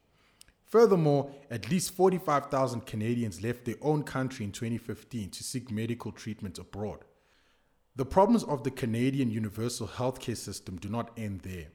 Furthermore, 0.71 1.29
at 1.49 1.69
least 1.69 1.93
45,000 1.95 2.85
Canadians 2.85 3.43
left 3.43 3.65
their 3.65 3.75
own 3.81 4.03
country 4.03 4.45
in 4.45 4.53
2015 4.53 5.29
to 5.29 5.43
seek 5.43 5.69
medical 5.69 6.13
treatment 6.13 6.57
abroad. 6.57 6.99
The 7.97 8.05
problems 8.05 8.45
of 8.45 8.63
the 8.63 8.71
Canadian 8.71 9.29
universal 9.29 9.85
healthcare 9.85 10.37
system 10.37 10.77
do 10.77 10.87
not 10.87 11.11
end 11.17 11.41
there. 11.41 11.67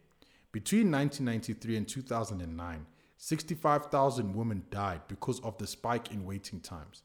Between 0.51 0.91
1993 0.91 1.77
and 1.77 1.87
2009, 1.87 2.87
65,000 3.19 4.35
women 4.35 4.65
died 4.71 5.03
because 5.09 5.41
of 5.41 5.59
the 5.59 5.67
spike 5.67 6.11
in 6.11 6.25
waiting 6.25 6.61
times. 6.61 7.03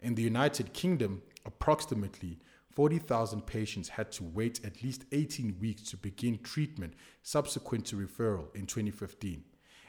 In 0.00 0.16
the 0.16 0.22
United 0.22 0.72
Kingdom, 0.72 1.22
approximately 1.46 2.40
40,000 2.72 3.46
patients 3.46 3.90
had 3.90 4.10
to 4.10 4.24
wait 4.24 4.64
at 4.64 4.82
least 4.82 5.04
18 5.12 5.56
weeks 5.60 5.82
to 5.82 5.96
begin 5.98 6.40
treatment 6.42 6.94
subsequent 7.22 7.86
to 7.86 7.96
referral 7.96 8.52
in 8.56 8.66
2015, 8.66 9.44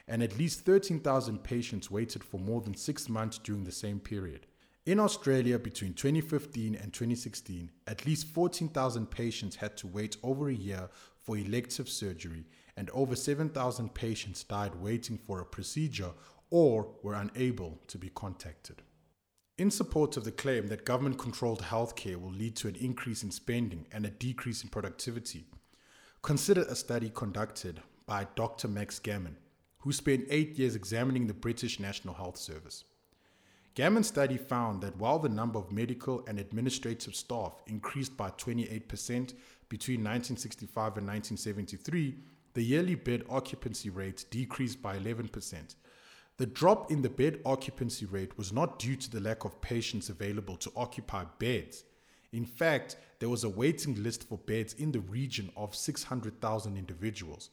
and 0.08 0.22
at 0.22 0.38
least 0.38 0.60
13,000 0.64 1.42
patients 1.42 1.90
waited 1.90 2.24
for 2.24 2.38
more 2.38 2.60
than 2.60 2.74
six 2.74 3.08
months 3.08 3.38
during 3.38 3.64
the 3.64 3.72
same 3.72 4.00
period. 4.00 4.46
In 4.86 4.98
Australia, 4.98 5.58
between 5.58 5.92
2015 5.92 6.74
and 6.74 6.92
2016, 6.92 7.70
at 7.86 8.06
least 8.06 8.26
14,000 8.28 9.10
patients 9.10 9.56
had 9.56 9.76
to 9.76 9.86
wait 9.86 10.16
over 10.22 10.48
a 10.48 10.54
year 10.54 10.88
for 11.22 11.36
elective 11.36 11.88
surgery, 11.88 12.46
and 12.76 12.88
over 12.90 13.14
7,000 13.14 13.94
patients 13.94 14.42
died 14.42 14.74
waiting 14.74 15.18
for 15.18 15.40
a 15.40 15.44
procedure 15.44 16.12
or 16.50 16.88
were 17.02 17.14
unable 17.14 17.78
to 17.86 17.98
be 17.98 18.08
contacted. 18.08 18.82
In 19.58 19.70
support 19.70 20.16
of 20.16 20.24
the 20.24 20.32
claim 20.32 20.68
that 20.68 20.86
government 20.86 21.18
controlled 21.18 21.60
healthcare 21.60 22.20
will 22.20 22.32
lead 22.32 22.56
to 22.56 22.68
an 22.68 22.76
increase 22.76 23.22
in 23.22 23.30
spending 23.30 23.86
and 23.92 24.06
a 24.06 24.10
decrease 24.10 24.62
in 24.62 24.70
productivity, 24.70 25.44
consider 26.22 26.62
a 26.62 26.74
study 26.74 27.10
conducted 27.14 27.82
by 28.06 28.26
Dr. 28.34 28.68
Max 28.68 28.98
Gammon, 28.98 29.36
who 29.80 29.92
spent 29.92 30.26
eight 30.30 30.58
years 30.58 30.76
examining 30.76 31.26
the 31.26 31.34
British 31.34 31.80
National 31.80 32.14
Health 32.14 32.36
Service. 32.36 32.84
Gammon's 33.74 34.08
study 34.08 34.36
found 34.36 34.82
that 34.82 34.96
while 34.96 35.18
the 35.18 35.28
number 35.28 35.58
of 35.58 35.72
medical 35.72 36.24
and 36.26 36.38
administrative 36.38 37.14
staff 37.14 37.62
increased 37.66 38.16
by 38.16 38.30
28% 38.30 39.34
between 39.68 40.00
1965 40.00 40.98
and 40.98 41.06
1973, 41.06 42.16
the 42.54 42.62
yearly 42.62 42.96
bed 42.96 43.24
occupancy 43.30 43.88
rate 43.88 44.24
decreased 44.30 44.82
by 44.82 44.98
11%, 44.98 45.76
the 46.36 46.46
drop 46.46 46.90
in 46.90 47.02
the 47.02 47.10
bed 47.10 47.38
occupancy 47.44 48.06
rate 48.06 48.36
was 48.36 48.52
not 48.52 48.78
due 48.78 48.96
to 48.96 49.10
the 49.10 49.20
lack 49.20 49.44
of 49.44 49.60
patients 49.60 50.08
available 50.08 50.56
to 50.56 50.72
occupy 50.74 51.24
beds. 51.38 51.84
In 52.32 52.44
fact, 52.44 52.96
there 53.18 53.28
was 53.28 53.44
a 53.44 53.48
waiting 53.48 54.02
list 54.02 54.28
for 54.28 54.38
beds 54.38 54.72
in 54.74 54.90
the 54.90 55.00
region 55.00 55.50
of 55.56 55.74
600,000 55.74 56.76
individuals. 56.76 57.50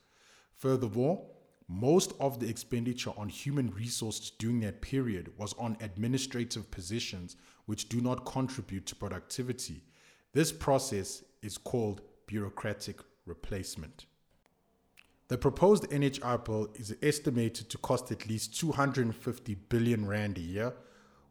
Furthermore, 0.55 1.21
most 1.67 2.13
of 2.19 2.39
the 2.39 2.47
expenditure 2.47 3.11
on 3.17 3.27
human 3.29 3.71
resources 3.71 4.31
during 4.39 4.61
that 4.61 4.81
period 4.81 5.31
was 5.37 5.53
on 5.53 5.77
administrative 5.81 6.71
positions 6.71 7.35
which 7.65 7.89
do 7.89 7.99
not 7.99 8.25
contribute 8.25 8.85
to 8.85 8.95
productivity. 8.95 9.83
This 10.33 10.51
process 10.51 11.23
is 11.41 11.57
called 11.57 12.01
bureaucratic 12.25 13.01
replacement. 13.25 14.05
The 15.27 15.37
proposed 15.37 15.83
NHI 15.89 16.45
bill 16.45 16.69
is 16.75 16.95
estimated 17.01 17.69
to 17.69 17.77
cost 17.79 18.11
at 18.13 18.29
least 18.29 18.57
250 18.57 19.55
billion 19.55 20.07
rand 20.07 20.37
a 20.37 20.41
year, 20.41 20.73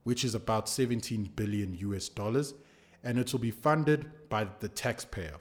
which 0.03 0.23
is 0.23 0.35
about 0.35 0.69
17 0.69 1.31
billion 1.35 1.75
US 1.77 2.11
dollars, 2.11 2.53
and 3.03 3.19
it 3.19 3.33
will 3.33 3.41
be 3.41 3.51
funded 3.51 4.11
by 4.29 4.47
the 4.61 4.69
taxpayer. 4.69 5.37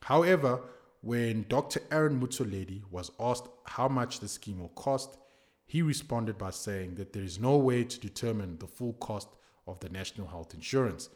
However, 0.00 0.62
when 1.02 1.44
Dr. 1.48 1.80
Aaron 1.90 2.20
Motsoaledi 2.20 2.82
was 2.90 3.10
asked 3.20 3.48
how 3.64 3.88
much 3.88 4.20
the 4.20 4.28
scheme 4.28 4.60
will 4.60 4.68
cost, 4.70 5.18
he 5.66 5.82
responded 5.82 6.38
by 6.38 6.50
saying 6.50 6.94
that 6.94 7.12
there 7.12 7.24
is 7.24 7.40
no 7.40 7.56
way 7.56 7.84
to 7.84 8.00
determine 8.00 8.58
the 8.58 8.66
full 8.66 8.92
cost 8.94 9.28
of 9.66 9.80
the 9.80 9.88
national 9.88 10.28
health 10.28 10.54
insurance. 10.54 11.08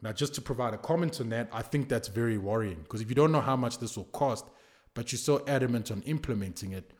Now, 0.00 0.12
just 0.12 0.34
to 0.34 0.40
provide 0.40 0.74
a 0.74 0.78
comment 0.78 1.20
on 1.20 1.28
that, 1.30 1.48
I 1.52 1.62
think 1.62 1.88
that's 1.88 2.08
very 2.08 2.38
worrying 2.38 2.80
because 2.82 3.00
if 3.00 3.08
you 3.08 3.14
don't 3.14 3.32
know 3.32 3.40
how 3.40 3.56
much 3.56 3.78
this 3.78 3.96
will 3.96 4.04
cost, 4.04 4.46
but 4.94 5.10
you're 5.10 5.18
so 5.18 5.42
adamant 5.48 5.90
on 5.90 6.02
implementing 6.02 6.72
it, 6.72 6.92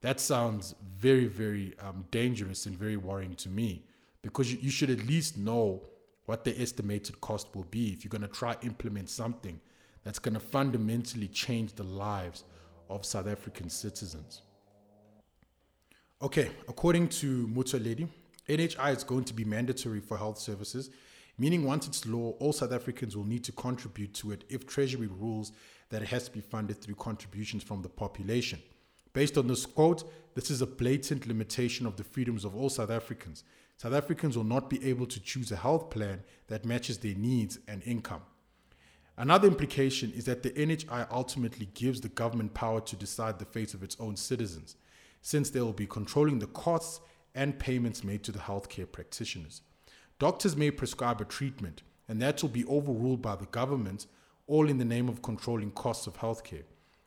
that 0.00 0.20
sounds 0.20 0.74
very, 0.96 1.26
very 1.26 1.74
um, 1.80 2.04
dangerous 2.10 2.66
and 2.66 2.78
very 2.78 2.96
worrying 2.96 3.34
to 3.36 3.48
me 3.48 3.84
because 4.22 4.52
you, 4.52 4.58
you 4.60 4.70
should 4.70 4.90
at 4.90 5.06
least 5.06 5.36
know 5.36 5.82
what 6.26 6.44
the 6.44 6.58
estimated 6.60 7.20
cost 7.20 7.54
will 7.54 7.64
be 7.64 7.92
if 7.92 8.04
you're 8.04 8.10
going 8.10 8.22
to 8.22 8.28
try 8.28 8.56
implement 8.62 9.10
something 9.10 9.60
that's 10.04 10.18
going 10.18 10.34
to 10.34 10.40
fundamentally 10.40 11.28
change 11.28 11.72
the 11.72 11.82
lives 11.82 12.44
of 12.88 13.04
South 13.04 13.26
African 13.26 13.68
citizens. 13.70 14.42
Okay, 16.22 16.50
according 16.68 17.08
to 17.08 17.48
Motsoaledi, 17.48 18.08
NHI 18.48 18.96
is 18.96 19.04
going 19.04 19.24
to 19.24 19.34
be 19.34 19.44
mandatory 19.44 20.00
for 20.00 20.16
health 20.16 20.38
services, 20.38 20.90
meaning 21.38 21.64
once 21.64 21.86
it's 21.86 22.06
law, 22.06 22.32
all 22.38 22.52
South 22.52 22.72
Africans 22.72 23.16
will 23.16 23.24
need 23.24 23.42
to 23.44 23.52
contribute 23.52 24.14
to 24.14 24.32
it 24.32 24.44
if 24.48 24.66
Treasury 24.66 25.08
rules 25.08 25.52
that 25.88 26.02
it 26.02 26.08
has 26.08 26.24
to 26.24 26.30
be 26.30 26.40
funded 26.40 26.80
through 26.80 26.94
contributions 26.96 27.62
from 27.62 27.82
the 27.82 27.88
population. 27.88 28.60
Based 29.12 29.38
on 29.38 29.46
this 29.46 29.64
quote, 29.64 30.10
this 30.34 30.50
is 30.50 30.60
a 30.60 30.66
blatant 30.66 31.26
limitation 31.26 31.86
of 31.86 31.96
the 31.96 32.04
freedoms 32.04 32.44
of 32.44 32.54
all 32.54 32.68
South 32.68 32.90
Africans. 32.90 33.44
South 33.76 33.92
Africans 33.92 34.36
will 34.36 34.44
not 34.44 34.68
be 34.68 34.84
able 34.88 35.06
to 35.06 35.20
choose 35.20 35.52
a 35.52 35.56
health 35.56 35.90
plan 35.90 36.22
that 36.48 36.64
matches 36.64 36.98
their 36.98 37.14
needs 37.14 37.58
and 37.68 37.82
income. 37.84 38.22
Another 39.16 39.46
implication 39.46 40.12
is 40.12 40.24
that 40.24 40.42
the 40.42 40.50
NHI 40.50 41.06
ultimately 41.10 41.66
gives 41.74 42.00
the 42.00 42.08
government 42.08 42.52
power 42.52 42.80
to 42.80 42.96
decide 42.96 43.38
the 43.38 43.44
fate 43.44 43.72
of 43.72 43.82
its 43.82 43.96
own 44.00 44.16
citizens, 44.16 44.76
since 45.22 45.50
they 45.50 45.60
will 45.60 45.72
be 45.72 45.86
controlling 45.86 46.40
the 46.40 46.48
costs 46.48 47.00
and 47.34 47.58
payments 47.58 48.02
made 48.02 48.24
to 48.24 48.32
the 48.32 48.40
healthcare 48.40 48.90
practitioners. 48.90 49.62
Doctors 50.18 50.56
may 50.56 50.70
prescribe 50.70 51.20
a 51.20 51.24
treatment, 51.24 51.82
and 52.08 52.20
that 52.20 52.42
will 52.42 52.48
be 52.48 52.64
overruled 52.66 53.22
by 53.22 53.36
the 53.36 53.46
government, 53.46 54.06
all 54.46 54.68
in 54.68 54.78
the 54.78 54.84
name 54.84 55.08
of 55.08 55.22
controlling 55.22 55.70
costs 55.70 56.06
of 56.06 56.18
healthcare. 56.18 56.64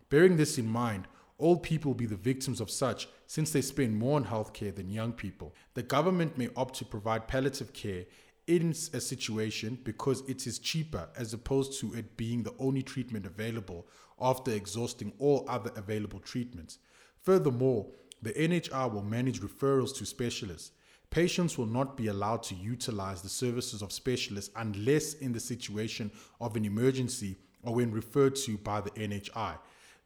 Bearing 0.10 0.38
this 0.38 0.58
in 0.58 0.68
mind, 0.68 1.08
old 1.40 1.62
people 1.62 1.90
will 1.90 1.98
be 1.98 2.06
the 2.06 2.16
victims 2.16 2.62
of 2.62 2.72
such 2.72 3.08
since 3.28 3.52
they 3.52 3.62
spend 3.62 3.98
more 3.98 4.16
on 4.16 4.26
healthcare 4.26 4.74
than 4.74 4.90
young 4.90 5.12
people. 5.12 5.54
The 5.74 5.84
government 5.84 6.38
may 6.38 6.50
opt 6.56 6.76
to 6.76 6.86
provide 6.86 7.28
palliative 7.28 7.74
care 7.74 8.06
in 8.48 8.70
a 8.70 9.02
situation 9.02 9.78
because 9.84 10.24
it 10.28 10.48
is 10.48 10.58
cheaper 10.58 11.10
as 11.18 11.34
opposed 11.34 11.80
to 11.80 11.94
it 11.94 12.16
being 12.18 12.44
the 12.44 12.54
only 12.60 12.82
treatment 12.82 13.26
available 13.26 13.86
after 14.20 14.52
exhausting 14.52 15.12
all 15.20 15.46
other 15.48 15.72
available 15.76 16.20
treatments. 16.20 16.80
Furthermore, 17.22 17.86
the 18.22 18.32
NHI 18.34 18.92
will 18.92 19.04
manage 19.04 19.42
referrals 19.42 19.96
to 19.98 20.06
specialists. 20.06 20.72
Patients 21.10 21.58
will 21.58 21.68
not 21.68 21.96
be 21.96 22.08
allowed 22.08 22.42
to 22.44 22.56
utilize 22.56 23.22
the 23.22 23.30
services 23.30 23.82
of 23.82 23.92
specialists 23.92 24.52
unless 24.56 25.14
in 25.16 25.34
the 25.34 25.40
situation 25.40 26.10
of 26.42 26.56
an 26.56 26.66
emergency 26.66 27.36
or 27.64 27.76
when 27.76 27.92
referred 27.92 28.36
to 28.38 28.58
by 28.58 28.82
the 28.82 28.92
NHI. 28.92 29.58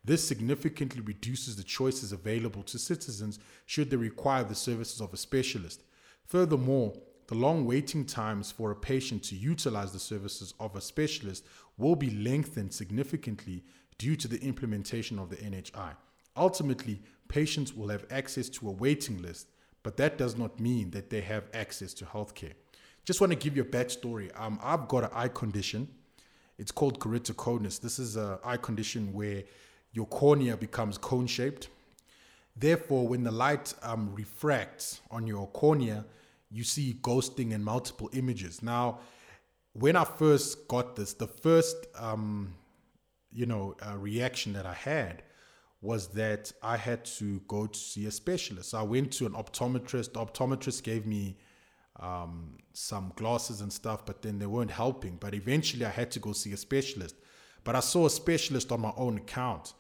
This 0.04 0.28
significantly 0.28 1.02
reduces 1.02 1.56
the 1.56 1.64
choices 1.64 2.12
available 2.12 2.64
to 2.64 2.80
citizens 2.80 3.40
should 3.68 3.92
they 3.92 3.98
require 3.98 4.44
the 4.44 4.56
services 4.56 5.00
of 5.00 5.14
a 5.14 5.18
specialist. 5.18 5.84
Furthermore, 6.26 6.94
the 7.28 7.36
long 7.36 7.66
waiting 7.66 8.06
times 8.06 8.52
for 8.52 8.72
a 8.72 8.76
patient 8.76 9.24
to 9.24 9.36
utilize 9.36 9.92
the 9.92 10.00
services 10.00 10.54
of 10.60 10.76
a 10.76 10.82
specialist 10.82 11.46
will 11.78 11.96
be 11.96 12.10
lengthened 12.10 12.74
significantly 12.74 13.64
due 13.98 14.16
to 14.16 14.28
the 14.28 14.42
implementation 14.42 15.20
of 15.20 15.30
the 15.30 15.38
NHI. 15.38 15.96
Ultimately, 16.36 17.02
patients 17.28 17.74
will 17.74 17.90
have 17.90 18.06
access 18.10 18.50
to 18.50 18.68
a 18.68 18.72
waiting 18.72 19.22
list, 19.22 19.48
but 19.84 19.98
that 19.98 20.18
does 20.18 20.38
not 20.38 20.60
mean 20.60 20.92
that 20.92 21.10
they 21.10 21.22
have 21.22 21.44
access 21.54 21.94
to 21.96 22.06
healthcare. 22.06 22.54
Just 23.06 23.20
want 23.20 23.32
to 23.32 23.38
give 23.38 23.56
you 23.56 23.64
a 23.64 23.66
backstory. 23.66 24.30
Um, 24.40 24.60
I've 24.62 24.88
got 24.88 25.04
an 25.04 25.10
eye 25.14 25.28
condition. 25.28 25.88
It's 26.58 26.72
called 26.72 27.00
keratoconus. 27.00 27.80
This 27.80 27.98
is 27.98 28.16
an 28.16 28.38
eye 28.44 28.58
condition 28.58 29.12
where 29.14 29.44
your 29.94 30.06
cornea 30.06 30.56
becomes 30.56 30.98
cone 30.98 31.28
shaped. 31.28 31.70
Therefore, 32.56 33.08
when 33.08 33.24
the 33.24 33.32
light 33.32 33.74
um, 33.82 34.14
refracts 34.14 35.02
on 35.10 35.26
your 35.26 35.48
cornea, 35.48 36.06
you 36.52 36.64
see 36.64 36.98
ghosting 37.02 37.54
and 37.54 37.64
multiple 37.64 38.10
images. 38.14 38.62
Now, 38.62 39.00
when 39.74 39.96
I 39.96 40.04
first 40.04 40.68
got 40.68 40.96
this, 40.96 41.14
the 41.14 41.28
first 41.28 41.88
um, 41.98 42.54
you 43.32 43.46
know 43.46 43.76
uh, 43.82 43.98
reaction 43.98 44.54
that 44.54 44.66
I 44.66 44.74
had 44.74 45.24
was 45.82 46.10
that 46.10 46.52
I 46.62 46.78
had 46.78 47.06
to 47.06 47.40
go 47.48 47.66
to 47.66 47.80
see 47.80 48.06
a 48.06 48.12
specialist. 48.12 48.72
So 48.72 48.80
I 48.80 48.84
went 48.84 49.12
to 49.14 49.26
an 49.26 49.34
optometrist. 49.34 50.14
The 50.14 50.20
optometrist 50.20 50.84
gave 50.84 51.08
me 51.08 51.38
um, 52.00 52.58
some 52.74 53.12
glasses 53.16 53.62
and 53.62 53.74
stuff, 53.74 54.06
but 54.06 54.22
then 54.22 54.38
they 54.38 54.46
weren't 54.46 54.72
helping. 54.72 55.16
But 55.16 55.34
eventually, 55.34 55.86
I 55.86 55.90
had 55.90 56.12
to 56.12 56.20
go 56.20 56.34
see 56.34 56.52
a 56.54 56.58
specialist. 56.58 57.16
But 57.64 57.76
I 57.76 57.80
saw 57.80 58.06
a 58.06 58.10
specialist 58.10 58.72
on 58.72 58.82
my 58.82 58.94
own 58.96 59.18
account. 59.18 59.74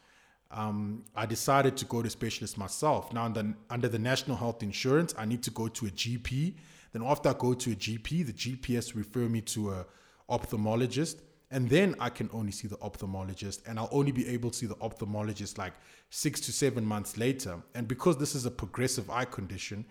Um, 0.53 1.03
I 1.15 1.25
decided 1.25 1.77
to 1.77 1.85
go 1.85 2.01
to 2.01 2.09
specialist 2.09 2.57
myself. 2.57 3.13
Now, 3.13 3.25
under, 3.25 3.53
under 3.69 3.87
the 3.87 3.99
National 3.99 4.35
Health 4.35 4.61
Insurance, 4.63 5.15
I 5.17 5.25
need 5.25 5.43
to 5.43 5.51
go 5.51 5.67
to 5.69 5.85
a 5.85 5.89
GP. 5.89 6.55
Then, 6.91 7.03
after 7.03 7.29
I 7.29 7.33
go 7.33 7.53
to 7.53 7.71
a 7.71 7.75
GP, 7.75 8.25
the 8.25 8.33
GPS 8.33 8.95
refer 8.95 9.29
me 9.29 9.41
to 9.41 9.71
a 9.71 9.85
ophthalmologist, 10.29 11.21
and 11.51 11.69
then 11.69 11.95
I 11.99 12.09
can 12.09 12.29
only 12.33 12.51
see 12.51 12.67
the 12.67 12.77
ophthalmologist, 12.77 13.67
and 13.67 13.79
I'll 13.79 13.89
only 13.91 14.11
be 14.11 14.27
able 14.27 14.51
to 14.51 14.57
see 14.57 14.65
the 14.65 14.75
ophthalmologist 14.75 15.57
like 15.57 15.73
six 16.09 16.39
to 16.41 16.51
seven 16.51 16.85
months 16.85 17.17
later. 17.17 17.61
And 17.75 17.87
because 17.87 18.17
this 18.17 18.35
is 18.35 18.45
a 18.45 18.51
progressive 18.51 19.09
eye 19.09 19.25
condition, 19.25 19.85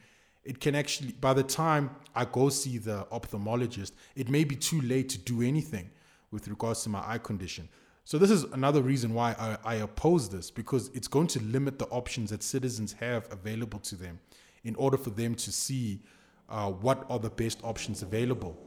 it 0.44 0.60
can 0.60 0.74
actually, 0.74 1.12
by 1.12 1.34
the 1.34 1.42
time 1.42 1.90
I 2.14 2.24
go 2.24 2.48
see 2.48 2.78
the 2.78 3.06
ophthalmologist, 3.12 3.92
it 4.16 4.28
may 4.28 4.44
be 4.44 4.56
too 4.56 4.80
late 4.80 5.08
to 5.10 5.18
do 5.18 5.42
anything 5.42 5.90
with 6.30 6.48
regards 6.48 6.82
to 6.84 6.88
my 6.88 7.02
eye 7.06 7.18
condition. 7.18 7.68
So 8.10 8.18
this 8.18 8.32
is 8.32 8.42
another 8.42 8.82
reason 8.82 9.14
why 9.14 9.36
I, 9.38 9.74
I, 9.74 9.74
oppose 9.76 10.28
this 10.28 10.50
because 10.50 10.90
it's 10.94 11.06
going 11.06 11.28
to 11.28 11.40
limit 11.44 11.78
the 11.78 11.86
options 11.90 12.30
that 12.30 12.42
citizens 12.42 12.92
have 12.94 13.28
available 13.30 13.78
to 13.78 13.94
them 13.94 14.18
in 14.64 14.74
order 14.74 14.96
for 14.96 15.10
them 15.10 15.36
to 15.36 15.52
see 15.52 16.00
uh, 16.48 16.72
what 16.72 17.06
are 17.08 17.20
the 17.20 17.30
best 17.30 17.60
options 17.62 18.02
available. 18.02 18.58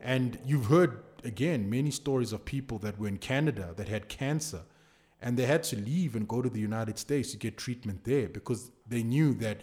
And 0.00 0.38
you've 0.46 0.66
heard 0.66 1.02
again 1.24 1.68
many 1.68 1.90
stories 1.90 2.32
of 2.32 2.44
people 2.44 2.78
that 2.78 2.96
were 2.96 3.08
in 3.08 3.18
Canada 3.18 3.74
that 3.76 3.88
had 3.88 4.08
cancer 4.08 4.60
and 5.20 5.36
they 5.36 5.46
had 5.46 5.64
to 5.64 5.76
leave 5.76 6.14
and 6.14 6.28
go 6.28 6.40
to 6.40 6.48
the 6.48 6.60
United 6.60 6.96
States 6.96 7.32
to 7.32 7.36
get 7.36 7.58
treatment 7.58 8.04
there 8.04 8.28
because 8.28 8.70
they 8.86 9.02
knew 9.02 9.34
that 9.34 9.62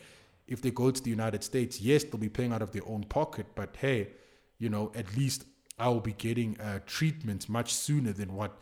if 0.49 0.61
they 0.61 0.71
go 0.71 0.91
to 0.91 1.01
the 1.01 1.09
United 1.09 1.41
States, 1.41 1.79
yes, 1.79 2.03
they'll 2.03 2.19
be 2.19 2.27
paying 2.27 2.51
out 2.51 2.61
of 2.61 2.73
their 2.73 2.85
own 2.85 3.05
pocket, 3.05 3.45
but 3.55 3.77
hey, 3.77 4.09
you 4.57 4.67
know, 4.67 4.91
at 4.93 5.15
least 5.15 5.45
I 5.79 5.87
will 5.87 6.01
be 6.01 6.11
getting 6.11 6.59
uh, 6.59 6.81
treatment 6.85 7.47
much 7.47 7.73
sooner 7.73 8.11
than 8.11 8.35
what 8.35 8.59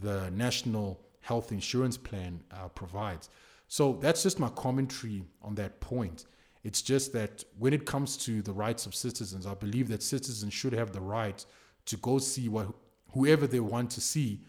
the 0.00 0.30
National 0.30 1.00
Health 1.20 1.52
Insurance 1.52 1.96
Plan 1.96 2.42
uh, 2.50 2.68
provides. 2.68 3.28
So 3.68 3.98
that's 4.00 4.22
just 4.22 4.38
my 4.38 4.48
commentary 4.50 5.24
on 5.42 5.54
that 5.56 5.80
point. 5.80 6.24
It's 6.64 6.82
just 6.82 7.12
that 7.12 7.44
when 7.58 7.72
it 7.72 7.84
comes 7.84 8.16
to 8.18 8.42
the 8.42 8.52
rights 8.52 8.86
of 8.86 8.94
citizens, 8.94 9.46
I 9.46 9.54
believe 9.54 9.88
that 9.88 10.02
citizens 10.02 10.52
should 10.52 10.72
have 10.72 10.92
the 10.92 11.00
right 11.00 11.44
to 11.86 11.96
go 11.98 12.18
see 12.18 12.48
what 12.48 12.68
whoever 13.12 13.46
they 13.46 13.60
want 13.60 13.90
to 13.92 14.00
see 14.00 14.40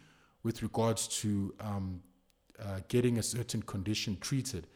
with 0.44 0.62
regards 0.64 1.08
to 1.08 1.54
um, 1.60 2.02
uh, 2.62 2.80
getting 2.88 3.18
a 3.18 3.24
certain 3.24 3.62
condition 3.62 4.18
treated. 4.20 4.68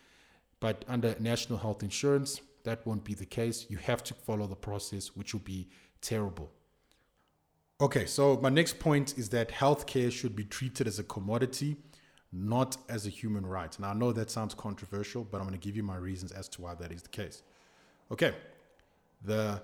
But 0.59 0.86
under 0.88 1.15
national 1.19 1.59
health 1.59 1.83
insurance, 1.83 2.41
that 2.63 2.86
won't 2.86 3.03
be 3.03 3.13
the 3.13 3.25
case. 3.25 3.65
You 3.69 3.77
have 3.77 4.03
to 4.05 4.13
follow 4.13 4.47
the 4.47 4.55
process, 4.55 5.07
which 5.15 5.33
will 5.33 5.41
be 5.41 5.67
terrible. 6.01 6.51
Okay, 7.83 8.05
so 8.05 8.39
my 8.41 8.47
next 8.47 8.79
point 8.79 9.17
is 9.17 9.27
that 9.31 9.49
healthcare 9.49 10.09
should 10.09 10.37
be 10.37 10.45
treated 10.45 10.87
as 10.87 10.99
a 10.99 11.03
commodity, 11.03 11.75
not 12.31 12.77
as 12.87 13.05
a 13.05 13.09
human 13.09 13.45
right. 13.45 13.77
Now, 13.77 13.89
I 13.89 13.93
know 13.93 14.13
that 14.13 14.31
sounds 14.31 14.53
controversial, 14.53 15.25
but 15.25 15.39
I'm 15.39 15.43
going 15.43 15.59
to 15.59 15.67
give 15.67 15.75
you 15.75 15.83
my 15.83 15.97
reasons 15.97 16.31
as 16.31 16.47
to 16.49 16.61
why 16.61 16.75
that 16.75 16.93
is 16.93 17.01
the 17.01 17.09
case. 17.09 17.43
Okay, 18.09 18.35
the 19.25 19.61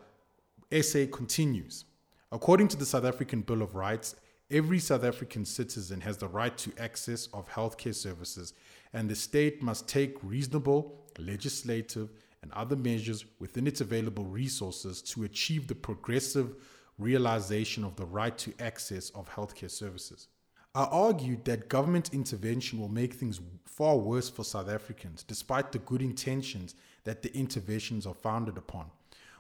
essay 0.70 1.08
continues. 1.08 1.86
According 2.34 2.68
to 2.68 2.76
the 2.76 2.86
South 2.86 3.06
African 3.06 3.40
Bill 3.40 3.62
of 3.62 3.76
Rights, 3.76 4.18
every 4.52 4.80
South 4.80 5.06
African 5.06 5.46
citizen 5.46 6.02
has 6.02 6.18
the 6.18 6.28
right 6.28 6.58
to 6.58 6.74
access 6.78 7.28
of 7.28 7.48
healthcare 7.48 7.96
services, 7.96 8.54
and 8.92 9.10
the 9.10 9.16
state 9.16 9.64
must 9.64 9.88
take 9.88 10.18
reasonable 10.22 11.06
legislative 11.18 12.10
and 12.42 12.52
other 12.52 12.76
measures 12.76 13.24
within 13.40 13.66
its 13.66 13.80
available 13.80 14.26
resources 14.26 15.02
to 15.04 15.24
achieve 15.24 15.68
the 15.68 15.76
progressive 15.76 16.58
realization 17.00 17.84
of 17.84 17.96
the 17.96 18.06
right 18.06 18.38
to 18.38 18.54
access 18.60 19.10
of 19.12 19.30
healthcare 19.30 19.72
services. 19.72 20.28
I 20.76 20.84
argued 20.84 21.46
that 21.46 21.70
government 21.70 22.14
intervention 22.14 22.80
will 22.80 22.90
make 22.90 23.14
things 23.14 23.42
far 23.66 23.98
worse 23.98 24.30
for 24.30 24.44
South 24.44 24.70
Africans, 24.70 25.24
despite 25.24 25.72
the 25.72 25.80
good 25.80 26.02
intentions 26.02 26.76
that 27.06 27.24
the 27.24 27.36
interventions 27.36 28.06
are 28.06 28.14
founded 28.14 28.58
upon. 28.58 28.92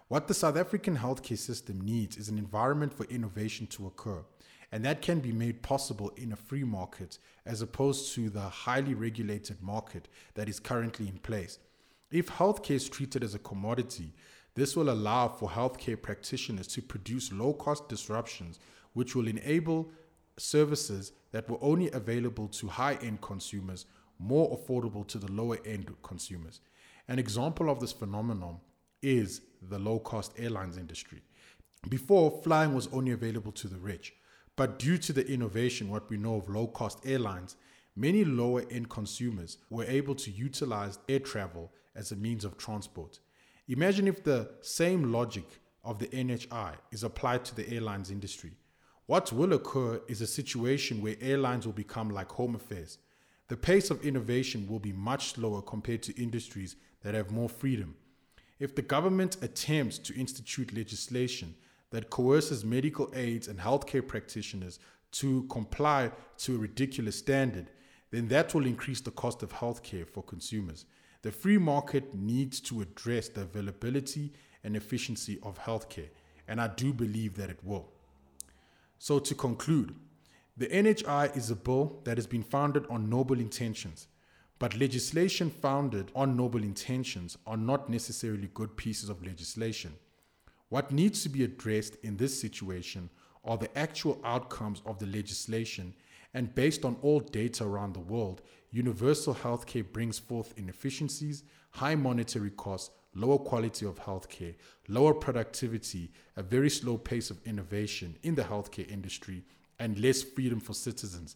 What 0.07 0.27
the 0.27 0.33
South 0.33 0.57
African 0.57 0.97
healthcare 0.97 1.37
system 1.37 1.81
needs 1.81 2.17
is 2.17 2.29
an 2.29 2.39
environment 2.39 2.93
for 2.93 3.03
innovation 3.05 3.67
to 3.67 3.85
occur, 3.85 4.23
and 4.71 4.83
that 4.83 5.03
can 5.03 5.19
be 5.19 5.31
made 5.31 5.61
possible 5.61 6.11
in 6.17 6.31
a 6.31 6.35
free 6.35 6.63
market 6.63 7.19
as 7.45 7.61
opposed 7.61 8.15
to 8.15 8.31
the 8.31 8.41
highly 8.41 8.95
regulated 8.95 9.61
market 9.61 10.07
that 10.33 10.49
is 10.49 10.59
currently 10.59 11.07
in 11.07 11.19
place. 11.19 11.59
If 12.09 12.27
healthcare 12.27 12.71
is 12.71 12.89
treated 12.89 13.23
as 13.23 13.35
a 13.35 13.39
commodity, 13.39 14.13
this 14.59 14.75
will 14.75 14.89
allow 14.89 15.27
for 15.27 15.49
healthcare 15.49 16.01
practitioners 16.01 16.67
to 16.67 16.81
produce 16.81 17.31
low 17.31 17.53
cost 17.53 17.87
disruptions, 17.87 18.59
which 18.93 19.15
will 19.15 19.27
enable 19.27 19.89
services 20.37 21.11
that 21.31 21.49
were 21.49 21.57
only 21.61 21.91
available 21.91 22.47
to 22.47 22.67
high 22.67 22.97
end 23.01 23.21
consumers 23.21 23.85
more 24.17 24.57
affordable 24.57 25.07
to 25.07 25.17
the 25.17 25.31
lower 25.31 25.57
end 25.65 25.93
consumers. 26.03 26.61
An 27.07 27.19
example 27.19 27.69
of 27.69 27.79
this 27.79 27.93
phenomenon 27.93 28.59
is 29.01 29.41
the 29.69 29.79
low 29.79 29.99
cost 29.99 30.33
airlines 30.37 30.77
industry. 30.77 31.21
Before, 31.87 32.41
flying 32.43 32.73
was 32.73 32.89
only 32.91 33.11
available 33.11 33.53
to 33.53 33.67
the 33.67 33.77
rich, 33.77 34.13
But 34.59 34.77
due 34.77 34.97
to 34.97 35.13
the 35.13 35.25
innovation, 35.25 35.87
what 35.87 36.09
we 36.09 36.17
know 36.17 36.35
of 36.35 36.49
low 36.49 36.67
cost 36.67 36.99
airlines, 37.05 37.55
many 37.95 38.25
lower 38.25 38.65
end 38.69 38.89
consumers 38.89 39.57
were 39.69 39.85
able 39.85 40.15
to 40.15 40.29
utilize 40.29 40.99
air 41.07 41.21
travel 41.21 41.71
as 41.95 42.11
a 42.11 42.17
means 42.17 42.43
of 42.43 42.57
transport. 42.57 43.19
Imagine 43.69 44.07
if 44.07 44.23
the 44.23 44.49
same 44.61 45.11
logic 45.11 45.45
of 45.83 45.99
the 45.99 46.07
NHI 46.07 46.73
is 46.91 47.03
applied 47.03 47.45
to 47.45 47.55
the 47.55 47.71
airlines 47.71 48.09
industry. 48.09 48.53
What 49.05 49.31
will 49.31 49.53
occur 49.53 50.01
is 50.07 50.21
a 50.21 50.27
situation 50.27 51.03
where 51.03 51.15
airlines 51.21 51.67
will 51.67 51.73
become 51.73 52.09
like 52.09 52.31
home 52.31 52.55
affairs. 52.55 52.97
The 53.47 53.57
pace 53.57 53.91
of 53.91 54.03
innovation 54.03 54.67
will 54.67 54.79
be 54.79 54.91
much 54.91 55.33
slower 55.33 55.61
compared 55.61 56.01
to 56.03 56.19
industries 56.19 56.77
that 57.03 57.13
have 57.13 57.29
more 57.29 57.47
freedom. 57.47 57.95
If 58.57 58.73
the 58.73 58.81
government 58.81 59.37
attempts 59.43 59.99
to 59.99 60.19
institute 60.19 60.75
legislation 60.75 61.53
that 61.91 62.09
coerces 62.09 62.65
medical 62.65 63.11
aids 63.13 63.47
and 63.47 63.59
healthcare 63.59 64.05
practitioners 64.05 64.79
to 65.11 65.43
comply 65.43 66.11
to 66.39 66.55
a 66.55 66.59
ridiculous 66.59 67.19
standard, 67.19 67.69
then 68.09 68.29
that 68.29 68.51
will 68.55 68.65
increase 68.65 69.01
the 69.01 69.11
cost 69.11 69.43
of 69.43 69.53
healthcare 69.53 70.07
for 70.07 70.23
consumers. 70.23 70.85
The 71.21 71.31
free 71.31 71.57
market 71.57 72.15
needs 72.15 72.61
to 72.61 72.81
address 72.81 73.27
the 73.27 73.41
availability 73.41 74.31
and 74.63 74.75
efficiency 74.75 75.37
of 75.43 75.59
healthcare, 75.59 76.09
and 76.47 76.61
I 76.61 76.67
do 76.67 76.93
believe 76.93 77.35
that 77.35 77.49
it 77.49 77.59
will. 77.63 77.89
So, 78.99 79.19
to 79.19 79.35
conclude, 79.35 79.95
the 80.55 80.67
NHI 80.67 81.35
is 81.37 81.49
a 81.49 81.55
bill 81.55 82.01
that 82.03 82.17
has 82.17 82.27
been 82.27 82.43
founded 82.43 82.85
on 82.89 83.09
noble 83.09 83.39
intentions, 83.39 84.07
but 84.59 84.77
legislation 84.77 85.49
founded 85.49 86.11
on 86.15 86.35
noble 86.35 86.63
intentions 86.63 87.37
are 87.47 87.57
not 87.57 87.89
necessarily 87.89 88.49
good 88.53 88.75
pieces 88.75 89.09
of 89.09 89.25
legislation. 89.25 89.93
What 90.67 90.91
needs 90.91 91.23
to 91.23 91.29
be 91.29 91.43
addressed 91.43 91.95
in 92.03 92.17
this 92.17 92.39
situation 92.39 93.09
are 93.43 93.57
the 93.57 93.75
actual 93.77 94.19
outcomes 94.23 94.81
of 94.85 94.99
the 94.99 95.05
legislation, 95.05 95.93
and 96.33 96.53
based 96.53 96.85
on 96.85 96.97
all 97.01 97.21
data 97.21 97.63
around 97.63 97.93
the 97.93 98.01
world, 98.01 98.41
universal 98.71 99.33
healthcare 99.33 99.89
brings 99.91 100.19
forth 100.19 100.53
inefficiencies, 100.57 101.43
high 101.71 101.95
monetary 101.95 102.51
costs, 102.51 102.91
lower 103.15 103.37
quality 103.37 103.85
of 103.85 103.99
healthcare, 103.99 104.55
lower 104.87 105.13
productivity, 105.13 106.11
a 106.35 106.43
very 106.43 106.69
slow 106.69 106.97
pace 106.97 107.29
of 107.29 107.39
innovation 107.45 108.15
in 108.23 108.35
the 108.35 108.43
healthcare 108.43 108.89
industry, 108.89 109.43
and 109.79 109.97
less 109.99 110.21
freedom 110.21 110.59
for 110.59 110.73
citizens. 110.73 111.35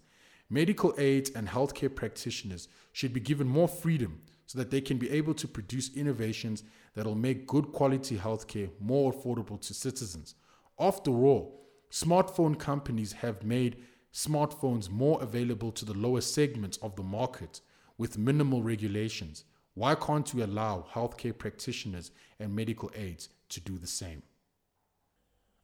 Medical 0.49 0.93
aids 0.97 1.31
and 1.31 1.47
healthcare 1.47 1.93
practitioners 1.93 2.67
should 2.91 3.13
be 3.13 3.19
given 3.19 3.47
more 3.47 3.67
freedom 3.67 4.21
so 4.45 4.59
that 4.59 4.69
they 4.69 4.81
can 4.81 4.97
be 4.97 5.09
able 5.09 5.33
to 5.33 5.47
produce 5.47 5.95
innovations 5.95 6.63
that 6.93 7.05
will 7.05 7.15
make 7.15 7.47
good 7.47 7.71
quality 7.71 8.17
healthcare 8.17 8.69
more 8.79 9.11
affordable 9.11 9.59
to 9.59 9.73
citizens. 9.73 10.35
After 10.79 11.11
all, 11.11 11.61
smartphone 11.89 12.57
companies 12.57 13.13
have 13.13 13.43
made 13.43 13.77
smartphones 14.13 14.89
more 14.89 15.21
available 15.21 15.71
to 15.71 15.85
the 15.85 15.93
lower 15.93 16.21
segments 16.21 16.77
of 16.77 16.95
the 16.95 17.03
market 17.03 17.61
with 17.97 18.17
minimal 18.17 18.61
regulations. 18.61 19.45
Why 19.73 19.95
can't 19.95 20.31
we 20.33 20.43
allow 20.43 20.85
healthcare 20.93 21.35
practitioners 21.35 22.11
and 22.39 22.55
medical 22.55 22.91
aids 22.95 23.29
to 23.49 23.59
do 23.59 23.77
the 23.77 23.87
same? 23.87 24.21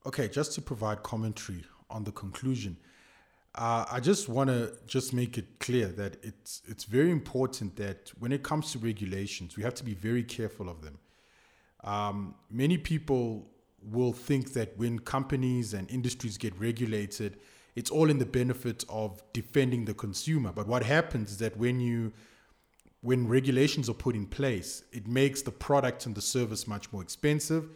Okay, 0.05 0.27
just 0.27 0.53
to 0.53 0.61
provide 0.61 1.03
commentary 1.03 1.63
on 1.89 2.03
the 2.03 2.11
conclusion, 2.11 2.77
uh, 3.55 3.85
I 3.91 3.99
just 3.99 4.29
want 4.29 4.49
to 4.49 4.73
just 4.87 5.13
make 5.13 5.37
it 5.37 5.59
clear 5.59 5.87
that 5.87 6.17
it's 6.23 6.61
it's 6.67 6.85
very 6.85 7.11
important 7.11 7.75
that 7.75 8.11
when 8.19 8.31
it 8.31 8.41
comes 8.43 8.71
to 8.71 8.79
regulations, 8.79 9.57
we 9.57 9.63
have 9.63 9.73
to 9.75 9.83
be 9.83 9.93
very 9.93 10.23
careful 10.23 10.69
of 10.69 10.81
them. 10.81 10.97
Um, 11.83 12.35
many 12.49 12.77
people 12.77 13.49
will 13.81 14.13
think 14.13 14.53
that 14.53 14.77
when 14.77 14.99
companies 14.99 15.73
and 15.73 15.89
industries 15.89 16.37
get 16.37 16.57
regulated, 16.59 17.37
it's 17.79 17.89
all 17.89 18.09
in 18.09 18.19
the 18.19 18.25
benefit 18.25 18.83
of 18.89 19.23
defending 19.31 19.85
the 19.85 19.93
consumer. 19.93 20.51
But 20.53 20.67
what 20.67 20.83
happens 20.83 21.31
is 21.31 21.37
that 21.37 21.55
when 21.55 21.79
you 21.79 22.11
when 23.01 23.25
regulations 23.29 23.87
are 23.89 23.93
put 23.93 24.15
in 24.15 24.25
place, 24.25 24.83
it 24.91 25.07
makes 25.07 25.41
the 25.41 25.51
product 25.51 26.05
and 26.05 26.13
the 26.13 26.21
service 26.21 26.67
much 26.67 26.91
more 26.91 27.01
expensive 27.01 27.69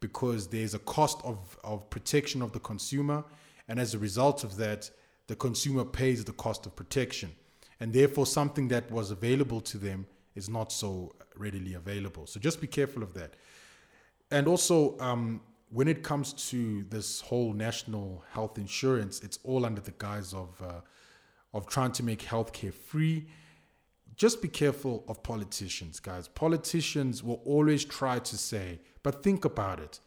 because 0.00 0.46
there's 0.48 0.72
a 0.72 0.78
cost 0.78 1.20
of, 1.22 1.58
of 1.62 1.90
protection 1.90 2.40
of 2.40 2.52
the 2.52 2.60
consumer. 2.60 3.22
And 3.68 3.78
as 3.78 3.92
a 3.92 3.98
result 3.98 4.42
of 4.42 4.56
that, 4.56 4.90
the 5.26 5.36
consumer 5.36 5.84
pays 5.84 6.24
the 6.24 6.32
cost 6.32 6.64
of 6.64 6.74
protection. 6.74 7.30
And 7.78 7.92
therefore, 7.92 8.24
something 8.24 8.68
that 8.68 8.90
was 8.90 9.10
available 9.10 9.60
to 9.60 9.76
them 9.76 10.06
is 10.34 10.48
not 10.48 10.72
so 10.72 11.14
readily 11.36 11.74
available. 11.74 12.26
So 12.26 12.40
just 12.40 12.62
be 12.62 12.66
careful 12.66 13.02
of 13.02 13.12
that. 13.12 13.34
And 14.30 14.48
also, 14.48 14.98
um, 14.98 15.42
when 15.70 15.88
it 15.88 16.02
comes 16.02 16.32
to 16.50 16.84
this 16.84 17.20
whole 17.20 17.52
national 17.52 18.24
health 18.32 18.58
insurance, 18.58 19.20
it's 19.20 19.38
all 19.44 19.64
under 19.64 19.80
the 19.80 19.94
guise 19.98 20.34
of 20.34 20.60
uh, 20.62 20.80
of 21.52 21.66
trying 21.66 21.92
to 21.92 22.02
make 22.04 22.20
healthcare 22.20 22.72
free 22.72 23.26
just 24.20 24.42
be 24.42 24.48
careful 24.48 25.02
of 25.08 25.22
politicians, 25.22 25.98
guys. 25.98 26.28
Politicians 26.28 27.22
will 27.24 27.40
always 27.46 27.86
try 27.86 28.18
to 28.18 28.36
say, 28.36 28.78
but 29.02 29.22
think 29.22 29.46
about 29.46 29.80
it. 29.80 29.98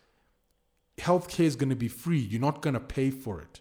Healthcare 0.99 1.45
is 1.45 1.56
going 1.56 1.71
to 1.71 1.76
be 1.76 1.88
free. 1.88 2.19
You're 2.19 2.39
not 2.39 2.62
going 2.62 2.76
to 2.76 2.80
pay 2.80 3.10
for 3.10 3.41
it. 3.41 3.60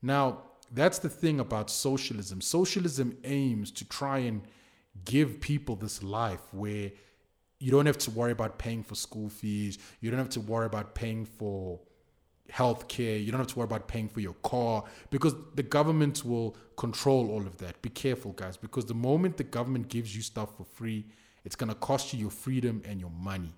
Now, 0.00 0.44
that's 0.72 1.00
the 1.00 1.08
thing 1.08 1.40
about 1.40 1.70
socialism. 1.70 2.40
Socialism 2.40 3.18
aims 3.24 3.72
to 3.72 3.84
try 3.84 4.18
and 4.18 4.42
give 5.04 5.40
people 5.40 5.74
this 5.74 6.04
life 6.04 6.42
where 6.52 6.92
you 7.60 7.70
don't 7.70 7.86
have 7.86 7.98
to 7.98 8.10
worry 8.10 8.32
about 8.32 8.58
paying 8.58 8.82
for 8.82 8.94
school 8.94 9.28
fees. 9.28 9.78
You 10.00 10.10
don't 10.10 10.18
have 10.18 10.30
to 10.30 10.40
worry 10.40 10.66
about 10.66 10.94
paying 10.94 11.26
for 11.26 11.78
healthcare. 12.50 13.22
You 13.22 13.30
don't 13.30 13.38
have 13.38 13.48
to 13.48 13.58
worry 13.58 13.66
about 13.66 13.86
paying 13.86 14.08
for 14.08 14.20
your 14.20 14.34
car 14.42 14.84
because 15.10 15.34
the 15.54 15.62
government 15.62 16.24
will 16.24 16.56
control 16.76 17.30
all 17.30 17.46
of 17.46 17.58
that. 17.58 17.80
Be 17.82 17.90
careful, 17.90 18.32
guys, 18.32 18.56
because 18.56 18.86
the 18.86 18.94
moment 18.94 19.36
the 19.36 19.44
government 19.44 19.88
gives 19.88 20.16
you 20.16 20.22
stuff 20.22 20.56
for 20.56 20.64
free, 20.64 21.04
it's 21.44 21.54
going 21.54 21.68
to 21.68 21.74
cost 21.76 22.12
you 22.12 22.18
your 22.18 22.30
freedom 22.30 22.82
and 22.86 22.98
your 22.98 23.10
money. 23.10 23.52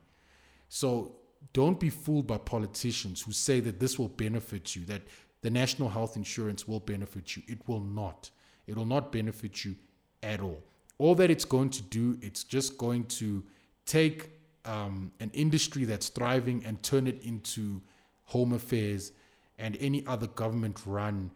So 0.68 1.16
don't 1.52 1.78
be 1.78 1.88
fooled 1.90 2.26
by 2.26 2.38
politicians 2.38 3.22
who 3.22 3.32
say 3.32 3.60
that 3.60 3.78
this 3.78 3.98
will 3.98 4.08
benefit 4.08 4.74
you, 4.74 4.84
that 4.86 5.02
the 5.42 5.50
national 5.50 5.88
health 5.88 6.16
insurance 6.16 6.66
will 6.66 6.80
benefit 6.80 7.36
you. 7.36 7.42
It 7.46 7.58
will 7.68 7.80
not. 7.80 8.30
It 8.66 8.76
will 8.76 8.86
not 8.86 9.12
benefit 9.12 9.64
you 9.64 9.76
at 10.22 10.40
all. 10.40 10.62
All 10.98 11.14
that 11.16 11.30
it's 11.30 11.44
going 11.44 11.70
to 11.70 11.82
do, 11.82 12.18
it's 12.20 12.44
just 12.44 12.78
going 12.78 13.04
to 13.04 13.42
take 13.86 14.30
um, 14.64 15.12
an 15.20 15.30
industry 15.34 15.84
that's 15.84 16.08
thriving 16.08 16.64
and 16.64 16.82
turn 16.82 17.06
it 17.06 17.22
into 17.22 17.82
Home 18.26 18.52
Affairs, 18.52 19.12
and 19.58 19.76
any 19.80 20.06
other 20.06 20.26
government 20.26 20.80
run 20.86 21.30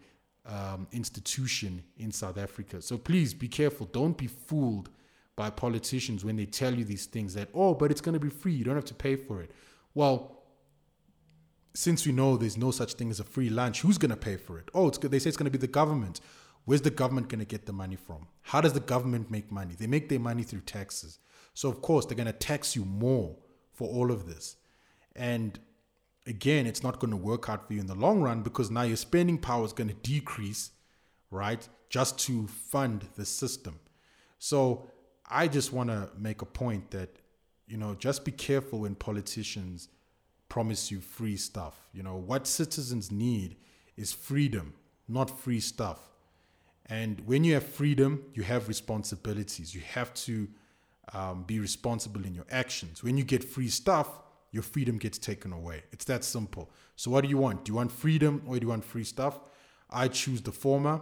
um, 0.46 0.86
institution 0.92 1.82
in 1.98 2.10
South 2.10 2.38
Africa. 2.38 2.80
So 2.80 2.96
please 2.96 3.34
be 3.34 3.48
careful. 3.48 3.86
Don't 3.86 4.16
be 4.16 4.26
fooled 4.26 4.88
by 5.34 5.50
politicians 5.50 6.24
when 6.24 6.36
they 6.36 6.46
tell 6.46 6.74
you 6.74 6.84
these 6.84 7.06
things 7.06 7.34
that, 7.34 7.48
oh, 7.52 7.74
but 7.74 7.90
it's 7.90 8.00
going 8.00 8.14
to 8.14 8.20
be 8.20 8.30
free. 8.30 8.52
You 8.52 8.64
don't 8.64 8.74
have 8.74 8.86
to 8.86 8.94
pay 8.94 9.16
for 9.16 9.42
it. 9.42 9.50
Well, 9.94 10.44
since 11.74 12.06
we 12.06 12.12
know 12.12 12.36
there's 12.36 12.56
no 12.56 12.70
such 12.70 12.94
thing 12.94 13.10
as 13.10 13.20
a 13.20 13.24
free 13.24 13.50
lunch, 13.50 13.82
who's 13.82 13.98
going 13.98 14.10
to 14.10 14.16
pay 14.16 14.36
for 14.36 14.58
it? 14.58 14.70
Oh, 14.72 14.88
they 14.88 15.18
say 15.18 15.28
it's 15.28 15.36
going 15.36 15.44
to 15.44 15.50
be 15.50 15.58
the 15.58 15.66
government. 15.66 16.20
Where's 16.64 16.82
the 16.82 16.90
government 16.90 17.28
going 17.28 17.40
to 17.40 17.44
get 17.44 17.66
the 17.66 17.72
money 17.72 17.96
from? 17.96 18.26
How 18.42 18.60
does 18.62 18.72
the 18.72 18.80
government 18.80 19.30
make 19.30 19.52
money? 19.52 19.74
They 19.78 19.86
make 19.86 20.08
their 20.08 20.18
money 20.18 20.42
through 20.42 20.62
taxes. 20.62 21.18
So, 21.56 21.70
of 21.70 21.80
course, 21.80 22.04
they're 22.04 22.14
going 22.14 22.26
to 22.26 22.34
tax 22.34 22.76
you 22.76 22.84
more 22.84 23.34
for 23.72 23.88
all 23.88 24.10
of 24.10 24.26
this. 24.26 24.56
And 25.14 25.58
again, 26.26 26.66
it's 26.66 26.82
not 26.82 27.00
going 27.00 27.12
to 27.12 27.16
work 27.16 27.48
out 27.48 27.66
for 27.66 27.72
you 27.72 27.80
in 27.80 27.86
the 27.86 27.94
long 27.94 28.20
run 28.20 28.42
because 28.42 28.70
now 28.70 28.82
your 28.82 28.98
spending 28.98 29.38
power 29.38 29.64
is 29.64 29.72
going 29.72 29.88
to 29.88 29.94
decrease, 29.94 30.72
right? 31.30 31.66
Just 31.88 32.18
to 32.26 32.46
fund 32.46 33.06
the 33.16 33.24
system. 33.24 33.80
So 34.38 34.90
I 35.30 35.48
just 35.48 35.72
want 35.72 35.88
to 35.88 36.10
make 36.18 36.42
a 36.42 36.44
point 36.44 36.90
that, 36.90 37.16
you 37.66 37.78
know, 37.78 37.94
just 37.94 38.26
be 38.26 38.32
careful 38.32 38.80
when 38.80 38.94
politicians 38.94 39.88
promise 40.50 40.90
you 40.90 41.00
free 41.00 41.38
stuff. 41.38 41.88
You 41.94 42.02
know, 42.02 42.16
what 42.16 42.46
citizens 42.46 43.10
need 43.10 43.56
is 43.96 44.12
freedom, 44.12 44.74
not 45.08 45.40
free 45.40 45.60
stuff. 45.60 46.00
And 46.84 47.20
when 47.20 47.44
you 47.44 47.54
have 47.54 47.64
freedom, 47.64 48.24
you 48.34 48.42
have 48.42 48.68
responsibilities. 48.68 49.74
You 49.74 49.80
have 49.80 50.12
to 50.26 50.48
um, 51.12 51.44
be 51.44 51.58
responsible 51.60 52.24
in 52.24 52.34
your 52.34 52.46
actions. 52.50 53.02
When 53.02 53.16
you 53.16 53.24
get 53.24 53.44
free 53.44 53.68
stuff, 53.68 54.08
your 54.50 54.62
freedom 54.62 54.98
gets 54.98 55.18
taken 55.18 55.52
away. 55.52 55.82
It's 55.92 56.04
that 56.06 56.24
simple. 56.24 56.70
So, 56.96 57.10
what 57.10 57.22
do 57.22 57.28
you 57.28 57.38
want? 57.38 57.64
Do 57.64 57.72
you 57.72 57.76
want 57.76 57.92
freedom 57.92 58.42
or 58.46 58.58
do 58.58 58.64
you 58.64 58.68
want 58.68 58.84
free 58.84 59.04
stuff? 59.04 59.38
I 59.90 60.08
choose 60.08 60.42
the 60.42 60.52
former 60.52 61.00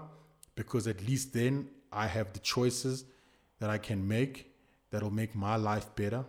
because 0.56 0.86
at 0.86 1.06
least 1.06 1.32
then 1.32 1.68
I 1.92 2.06
have 2.06 2.32
the 2.32 2.40
choices 2.40 3.04
that 3.60 3.70
I 3.70 3.78
can 3.78 4.06
make 4.06 4.52
that'll 4.90 5.10
make 5.10 5.34
my 5.34 5.56
life 5.56 5.94
better. 5.94 6.24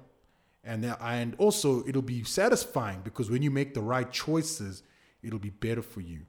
And, 0.63 0.83
then, 0.83 0.95
and 1.01 1.35
also, 1.37 1.85
it'll 1.87 2.01
be 2.01 2.23
satisfying 2.23 3.01
because 3.03 3.29
when 3.29 3.41
you 3.41 3.51
make 3.51 3.73
the 3.73 3.81
right 3.81 4.11
choices, 4.11 4.83
it'll 5.21 5.39
be 5.39 5.51
better 5.51 5.81
for 5.81 6.01
you. 6.01 6.21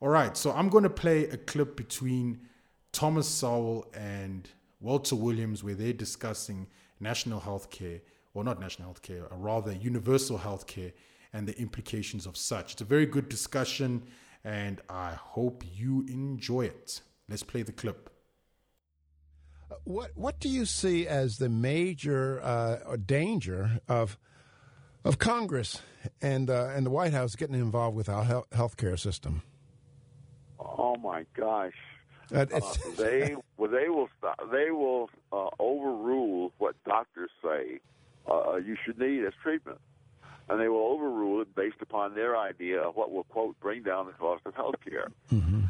All 0.00 0.08
right, 0.08 0.36
so 0.36 0.52
I'm 0.52 0.68
going 0.68 0.84
to 0.84 0.90
play 0.90 1.28
a 1.28 1.36
clip 1.36 1.76
between 1.76 2.40
Thomas 2.92 3.26
Sowell 3.28 3.86
and 3.94 4.48
Walter 4.80 5.16
Williams 5.16 5.64
where 5.64 5.74
they're 5.74 5.92
discussing 5.92 6.66
national 7.02 7.40
health 7.40 7.70
care 7.70 8.00
or 8.34 8.44
not 8.44 8.60
national 8.60 8.88
health 8.88 9.02
care, 9.02 9.26
or 9.30 9.36
rather 9.36 9.72
universal 9.72 10.38
health 10.38 10.66
care 10.66 10.92
and 11.32 11.46
the 11.46 11.58
implications 11.58 12.26
of 12.26 12.36
such. 12.36 12.72
It's 12.72 12.82
a 12.82 12.86
very 12.86 13.06
good 13.06 13.28
discussion, 13.28 14.02
and 14.44 14.80
I 14.88 15.12
hope 15.12 15.64
you 15.74 16.04
enjoy 16.08 16.66
it. 16.66 17.00
Let's 17.28 17.42
play 17.42 17.62
the 17.62 17.72
clip. 17.72 18.10
What 19.84 20.10
what 20.14 20.38
do 20.38 20.48
you 20.48 20.66
see 20.66 21.06
as 21.06 21.38
the 21.38 21.48
major 21.48 22.40
uh, 22.42 22.96
danger 23.04 23.80
of 23.88 24.18
of 25.04 25.18
Congress 25.18 25.80
and 26.20 26.50
uh, 26.50 26.72
and 26.74 26.84
the 26.86 26.90
White 26.90 27.12
House 27.12 27.34
getting 27.36 27.54
involved 27.54 27.96
with 27.96 28.08
our 28.08 28.44
health 28.52 28.76
care 28.76 28.96
system? 28.96 29.42
Oh 30.58 30.96
my 30.96 31.24
gosh! 31.34 31.72
Uh, 32.32 32.44
they 32.96 33.36
well, 33.56 33.70
they 33.70 33.88
will 33.88 34.08
stop, 34.18 34.40
they 34.50 34.70
will 34.70 35.10
uh, 35.32 35.48
overrule 35.58 36.52
what 36.58 36.74
doctors 36.84 37.30
say 37.42 37.80
uh, 38.30 38.56
you 38.56 38.76
should 38.84 38.98
need 38.98 39.24
as 39.24 39.32
treatment, 39.42 39.78
and 40.48 40.60
they 40.60 40.68
will 40.68 40.86
overrule 40.86 41.40
it 41.42 41.54
based 41.54 41.80
upon 41.80 42.14
their 42.14 42.36
idea 42.36 42.80
of 42.80 42.96
what 42.96 43.10
will 43.10 43.24
quote 43.24 43.58
bring 43.60 43.82
down 43.82 44.06
the 44.06 44.12
cost 44.12 44.42
of 44.46 44.54
health 44.54 44.76
care. 44.84 45.08
Mm-hmm. 45.32 45.62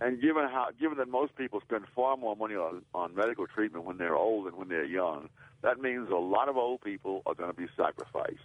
And 0.00 0.20
given 0.20 0.48
how, 0.48 0.68
given 0.80 0.98
that 0.98 1.08
most 1.08 1.36
people 1.36 1.60
spend 1.60 1.84
far 1.94 2.16
more 2.16 2.34
money 2.34 2.56
on, 2.56 2.82
on 2.92 3.14
medical 3.14 3.46
treatment 3.46 3.84
when 3.84 3.98
they're 3.98 4.16
old 4.16 4.46
than 4.46 4.56
when 4.56 4.68
they're 4.68 4.84
young, 4.84 5.28
that 5.62 5.80
means 5.80 6.10
a 6.10 6.16
lot 6.16 6.48
of 6.48 6.56
old 6.56 6.80
people 6.80 7.22
are 7.24 7.34
going 7.34 7.50
to 7.50 7.56
be 7.56 7.68
sacrificed. 7.76 8.40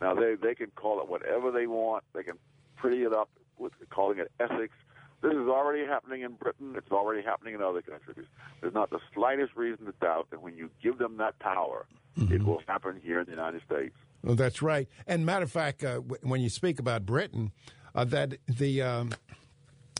Now 0.00 0.14
they 0.14 0.34
they 0.34 0.54
can 0.54 0.72
call 0.74 1.00
it 1.00 1.08
whatever 1.08 1.52
they 1.52 1.66
want. 1.66 2.02
They 2.12 2.24
can 2.24 2.38
pretty 2.76 3.04
it 3.04 3.12
up 3.12 3.30
with 3.56 3.72
calling 3.88 4.18
it 4.18 4.30
ethics. 4.40 4.74
This 5.22 5.32
is 5.32 5.48
already 5.48 5.84
happening 5.86 6.22
in 6.22 6.32
Britain. 6.32 6.74
It's 6.76 6.92
already 6.92 7.22
happening 7.22 7.54
in 7.54 7.62
other 7.62 7.82
countries. 7.82 8.26
There's 8.60 8.74
not 8.74 8.90
the 8.90 9.00
slightest 9.14 9.56
reason 9.56 9.86
to 9.86 9.92
doubt 10.00 10.28
that 10.30 10.42
when 10.42 10.56
you 10.56 10.70
give 10.82 10.98
them 10.98 11.16
that 11.16 11.38
power, 11.38 11.86
mm-hmm. 12.18 12.32
it 12.34 12.44
will 12.44 12.62
happen 12.68 13.00
here 13.02 13.20
in 13.20 13.24
the 13.24 13.32
United 13.32 13.62
States. 13.62 13.94
Well, 14.22 14.34
that's 14.34 14.60
right. 14.60 14.88
And 15.06 15.24
matter 15.24 15.44
of 15.44 15.52
fact, 15.52 15.82
uh, 15.84 15.96
when 15.98 16.40
you 16.40 16.50
speak 16.50 16.78
about 16.78 17.06
Britain, 17.06 17.52
uh, 17.94 18.04
that 18.04 18.34
the 18.46 18.82
um, 18.82 19.10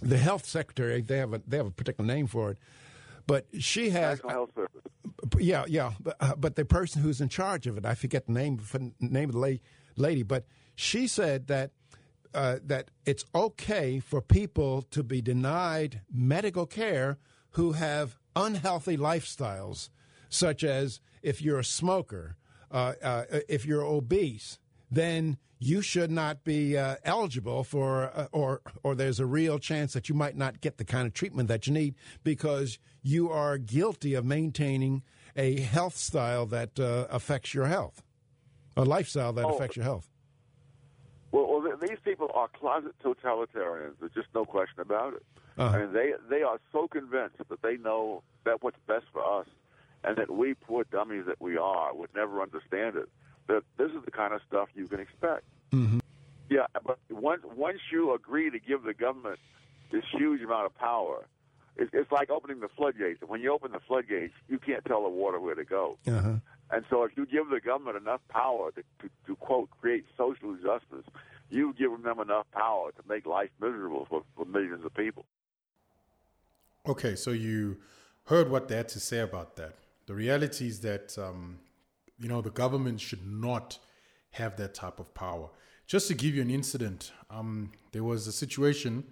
the 0.02 0.18
health 0.18 0.44
secretary 0.44 1.00
they 1.00 1.18
have 1.18 1.32
a 1.32 1.40
they 1.46 1.56
have 1.56 1.66
a 1.66 1.70
particular 1.70 2.06
name 2.06 2.26
for 2.26 2.50
it, 2.50 2.58
but 3.26 3.46
she 3.58 3.90
has 3.90 4.18
National 4.18 4.30
Health 4.30 4.50
Service. 4.54 4.82
Yeah, 5.38 5.64
yeah, 5.66 5.92
but, 5.98 6.16
uh, 6.20 6.34
but 6.36 6.56
the 6.56 6.64
person 6.64 7.02
who's 7.02 7.20
in 7.20 7.28
charge 7.28 7.66
of 7.66 7.78
it, 7.78 7.86
I 7.86 7.94
forget 7.94 8.26
the 8.26 8.32
name 8.32 8.60
name 9.00 9.30
of 9.30 9.34
the 9.34 9.40
la- 9.40 9.56
lady, 9.96 10.22
but 10.22 10.44
she 10.74 11.06
said 11.08 11.46
that. 11.48 11.70
Uh, 12.36 12.58
that 12.62 12.90
it's 13.06 13.24
okay 13.34 13.98
for 13.98 14.20
people 14.20 14.82
to 14.82 15.02
be 15.02 15.22
denied 15.22 16.02
medical 16.12 16.66
care 16.66 17.16
who 17.52 17.72
have 17.72 18.18
unhealthy 18.36 18.98
lifestyles, 18.98 19.88
such 20.28 20.62
as 20.62 21.00
if 21.22 21.40
you're 21.40 21.60
a 21.60 21.64
smoker, 21.64 22.36
uh, 22.70 22.92
uh, 23.02 23.24
if 23.48 23.64
you're 23.64 23.82
obese, 23.82 24.58
then 24.90 25.38
you 25.58 25.80
should 25.80 26.10
not 26.10 26.44
be 26.44 26.76
uh, 26.76 26.96
eligible 27.04 27.64
for, 27.64 28.10
uh, 28.14 28.26
or 28.32 28.60
or 28.82 28.94
there's 28.94 29.18
a 29.18 29.24
real 29.24 29.58
chance 29.58 29.94
that 29.94 30.10
you 30.10 30.14
might 30.14 30.36
not 30.36 30.60
get 30.60 30.76
the 30.76 30.84
kind 30.84 31.06
of 31.06 31.14
treatment 31.14 31.48
that 31.48 31.66
you 31.66 31.72
need 31.72 31.94
because 32.22 32.78
you 33.02 33.30
are 33.30 33.56
guilty 33.56 34.12
of 34.12 34.26
maintaining 34.26 35.02
a 35.36 35.60
health 35.60 35.96
style 35.96 36.44
that 36.44 36.78
uh, 36.78 37.06
affects 37.08 37.54
your 37.54 37.66
health, 37.66 38.02
a 38.76 38.84
lifestyle 38.84 39.32
that 39.32 39.46
oh. 39.46 39.54
affects 39.54 39.76
your 39.76 39.84
health. 39.84 40.10
Well, 41.32 41.48
well, 41.48 41.76
these 41.80 41.98
people 42.04 42.30
are 42.34 42.48
closet 42.48 42.94
totalitarians. 43.04 43.94
There's 44.00 44.12
just 44.14 44.28
no 44.34 44.44
question 44.44 44.80
about 44.80 45.14
it. 45.14 45.22
Uh-huh. 45.58 45.76
I 45.76 45.80
mean, 45.80 45.92
they 45.92 46.12
they 46.28 46.42
are 46.42 46.58
so 46.72 46.86
convinced 46.88 47.36
that 47.48 47.62
they 47.62 47.76
know 47.76 48.22
that 48.44 48.62
what's 48.62 48.78
best 48.86 49.06
for 49.12 49.40
us, 49.40 49.46
and 50.04 50.16
that 50.16 50.30
we 50.30 50.54
poor 50.54 50.84
dummies 50.84 51.24
that 51.26 51.40
we 51.40 51.56
are 51.56 51.94
would 51.94 52.14
never 52.14 52.40
understand 52.42 52.96
it 52.96 53.08
that 53.48 53.62
this 53.76 53.90
is 53.90 54.04
the 54.04 54.10
kind 54.10 54.34
of 54.34 54.40
stuff 54.46 54.68
you 54.74 54.86
can 54.86 55.00
expect. 55.00 55.44
Mm-hmm. 55.72 55.98
Yeah, 56.48 56.66
but 56.84 56.98
once 57.10 57.42
once 57.56 57.78
you 57.90 58.14
agree 58.14 58.50
to 58.50 58.58
give 58.58 58.84
the 58.84 58.94
government 58.94 59.38
this 59.90 60.04
huge 60.12 60.42
amount 60.42 60.66
of 60.66 60.76
power, 60.76 61.26
it's, 61.76 61.90
it's 61.92 62.10
like 62.12 62.30
opening 62.30 62.60
the 62.60 62.68
floodgates. 62.76 63.20
When 63.26 63.40
you 63.40 63.52
open 63.52 63.72
the 63.72 63.80
floodgates, 63.80 64.34
you 64.48 64.58
can't 64.58 64.84
tell 64.84 65.02
the 65.02 65.08
water 65.08 65.40
where 65.40 65.54
to 65.54 65.64
go. 65.64 65.98
Uh-huh. 66.06 66.34
And 66.70 66.84
so, 66.90 67.04
if 67.04 67.12
you 67.16 67.26
give 67.26 67.48
the 67.48 67.60
government 67.60 67.96
enough 67.96 68.20
power 68.28 68.72
to, 68.72 68.82
to, 69.00 69.10
to 69.26 69.36
quote 69.36 69.70
create 69.80 70.04
social 70.16 70.54
justice, 70.56 71.04
you 71.48 71.74
give 71.78 71.90
them 72.02 72.18
enough 72.18 72.46
power 72.52 72.90
to 72.92 73.02
make 73.08 73.24
life 73.24 73.50
miserable 73.60 74.06
for, 74.08 74.22
for 74.36 74.44
millions 74.44 74.84
of 74.84 74.92
people. 74.94 75.24
Okay, 76.88 77.14
so 77.14 77.30
you 77.30 77.78
heard 78.24 78.50
what 78.50 78.68
they 78.68 78.76
had 78.76 78.88
to 78.90 79.00
say 79.00 79.20
about 79.20 79.56
that. 79.56 79.74
The 80.06 80.14
reality 80.14 80.66
is 80.66 80.80
that 80.80 81.16
um, 81.18 81.58
you 82.18 82.28
know, 82.28 82.40
the 82.40 82.50
government 82.50 83.00
should 83.00 83.26
not 83.26 83.78
have 84.32 84.56
that 84.56 84.74
type 84.74 85.00
of 85.00 85.12
power. 85.14 85.48
Just 85.86 86.08
to 86.08 86.14
give 86.14 86.34
you 86.34 86.42
an 86.42 86.50
incident, 86.50 87.12
um, 87.30 87.72
there 87.92 88.04
was 88.04 88.26
a 88.26 88.32
situation 88.32 89.04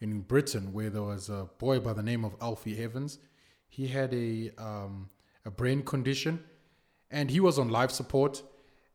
in 0.00 0.20
Britain 0.20 0.72
where 0.72 0.90
there 0.90 1.02
was 1.02 1.28
a 1.28 1.48
boy 1.58 1.78
by 1.78 1.92
the 1.92 2.02
name 2.02 2.24
of 2.24 2.34
Alfie 2.40 2.82
Evans. 2.82 3.18
He 3.68 3.88
had 3.88 4.12
a 4.14 4.50
um, 4.58 5.10
a 5.44 5.50
brain 5.50 5.82
condition, 5.82 6.42
and 7.12 7.30
he 7.30 7.38
was 7.38 7.58
on 7.58 7.68
life 7.68 7.92
support. 7.92 8.42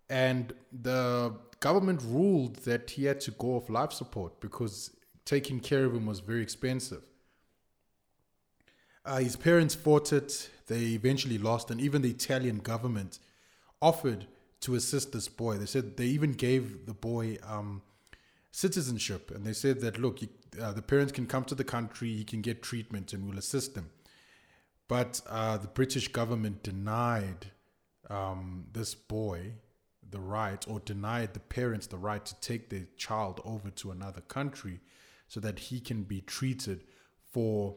And 0.10 0.54
the 0.72 1.34
government 1.60 2.02
ruled 2.04 2.58
that 2.58 2.90
he 2.92 3.06
had 3.06 3.22
to 3.22 3.32
go 3.32 3.56
off 3.56 3.70
life 3.70 3.94
support 3.94 4.40
because 4.42 4.92
taking 5.24 5.60
care 5.60 5.86
of 5.86 5.94
him 5.94 6.06
was 6.06 6.20
very 6.20 6.42
expensive. 6.42 7.04
Uh, 9.06 9.18
his 9.18 9.36
parents 9.36 9.76
fought 9.76 10.12
it. 10.12 10.50
They 10.68 10.88
eventually 10.88 11.38
lost, 11.38 11.72
and 11.72 11.80
even 11.80 12.02
the 12.02 12.10
Italian 12.10 12.58
government 12.58 13.20
offered 13.82 14.28
to 14.62 14.76
assist 14.76 15.14
this 15.14 15.30
boy. 15.30 15.58
They 15.58 15.66
said 15.66 15.96
they 15.96 16.08
even 16.08 16.34
gave 16.34 16.86
the 16.86 16.94
boy 16.94 17.38
um, 17.48 17.84
citizenship, 18.52 19.32
and 19.34 19.46
they 19.46 19.54
said 19.54 19.80
that 19.82 19.98
look, 19.98 20.22
you, 20.22 20.28
uh, 20.62 20.74
the 20.74 20.82
parents 20.82 21.14
can 21.14 21.26
come 21.26 21.46
to 21.46 21.56
the 21.56 21.64
country, 21.64 22.14
he 22.14 22.26
can 22.26 22.42
get 22.42 22.62
treatment, 22.62 23.14
and 23.14 23.30
we'll 23.30 23.38
assist 23.38 23.76
them. 23.76 23.92
But 24.90 25.22
uh, 25.30 25.58
the 25.58 25.68
British 25.68 26.10
government 26.10 26.64
denied 26.64 27.52
um, 28.10 28.66
this 28.74 28.96
boy 28.96 29.54
the 30.10 30.20
right, 30.20 30.66
or 30.70 30.80
denied 30.80 31.34
the 31.34 31.40
parents 31.40 31.88
the 31.88 31.98
right 31.98 32.26
to 32.26 32.36
take 32.40 32.70
their 32.70 32.88
child 32.96 33.42
over 33.44 33.70
to 33.70 33.92
another 33.92 34.22
country, 34.22 34.80
so 35.28 35.42
that 35.42 35.60
he 35.60 35.82
can 35.82 36.04
be 36.04 36.22
treated 36.22 36.86
for 37.34 37.76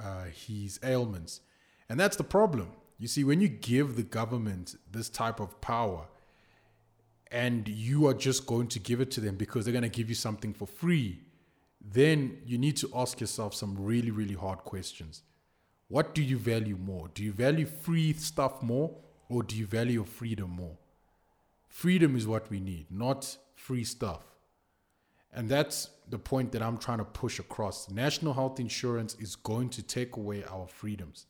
uh, 0.00 0.24
his 0.26 0.78
ailments. 0.84 1.40
And 1.88 1.98
that's 1.98 2.16
the 2.16 2.24
problem 2.24 2.68
you 3.02 3.08
see, 3.08 3.24
when 3.24 3.40
you 3.40 3.48
give 3.48 3.96
the 3.96 4.04
government 4.04 4.76
this 4.88 5.08
type 5.08 5.40
of 5.40 5.60
power 5.60 6.06
and 7.32 7.66
you 7.66 8.06
are 8.06 8.14
just 8.14 8.46
going 8.46 8.68
to 8.68 8.78
give 8.78 9.00
it 9.00 9.10
to 9.10 9.20
them 9.20 9.34
because 9.34 9.64
they're 9.64 9.72
going 9.72 9.82
to 9.82 9.88
give 9.88 10.08
you 10.08 10.14
something 10.14 10.54
for 10.54 10.66
free, 10.66 11.18
then 11.80 12.38
you 12.46 12.58
need 12.58 12.76
to 12.76 12.88
ask 12.94 13.20
yourself 13.20 13.54
some 13.54 13.74
really, 13.76 14.12
really 14.12 14.36
hard 14.36 14.60
questions. 14.60 15.24
What 15.88 16.14
do 16.14 16.22
you 16.22 16.38
value 16.38 16.76
more? 16.76 17.08
Do 17.12 17.24
you 17.24 17.32
value 17.32 17.66
free 17.66 18.12
stuff 18.12 18.62
more 18.62 18.94
or 19.32 19.42
do 19.42 19.56
you 19.56 19.66
value 19.66 19.94
your 19.94 20.04
freedom 20.04 20.50
more? 20.50 20.76
Freedom 21.68 22.16
is 22.16 22.26
what 22.26 22.50
we 22.50 22.60
need, 22.60 22.86
not 22.90 23.36
free 23.54 23.84
stuff. 23.84 24.22
And 25.32 25.48
that's 25.48 25.88
the 26.10 26.18
point 26.18 26.52
that 26.52 26.62
I'm 26.62 26.76
trying 26.76 26.98
to 26.98 27.04
push 27.04 27.38
across. 27.38 27.90
National 27.90 28.34
health 28.34 28.60
insurance 28.60 29.16
is 29.18 29.34
going 29.34 29.70
to 29.70 29.82
take 29.82 30.16
away 30.16 30.44
our 30.44 30.66
freedoms. 30.66 31.26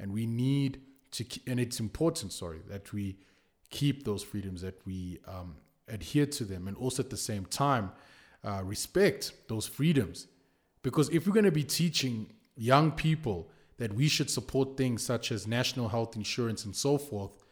And 0.00 0.12
we 0.12 0.26
need 0.26 0.80
to 1.14 1.24
and 1.46 1.60
it's 1.60 1.78
important 1.78 2.32
sorry 2.32 2.60
that 2.68 2.92
we 2.92 3.16
keep 3.70 4.04
those 4.04 4.22
freedoms 4.22 4.60
that 4.62 4.74
we 4.84 5.18
um, 5.26 5.54
adhere 5.88 6.26
to 6.26 6.44
them 6.44 6.66
and 6.68 6.76
also 6.76 7.02
at 7.02 7.10
the 7.10 7.16
same 7.16 7.44
time 7.46 7.92
uh, 8.44 8.60
respect 8.64 9.32
those 9.48 9.66
freedoms 9.66 10.26
because 10.82 11.08
if 11.10 11.26
we're 11.26 11.32
going 11.32 11.44
to 11.44 11.52
be 11.52 11.64
teaching 11.64 12.26
young 12.56 12.90
people 12.90 13.48
that 13.78 13.92
we 13.92 14.08
should 14.08 14.30
support 14.30 14.76
things 14.76 15.02
such 15.02 15.32
as 15.32 15.46
national 15.46 15.88
health 15.88 16.16
insurance 16.16 16.64
and 16.64 16.74
so 16.74 16.98
forth 16.98 17.44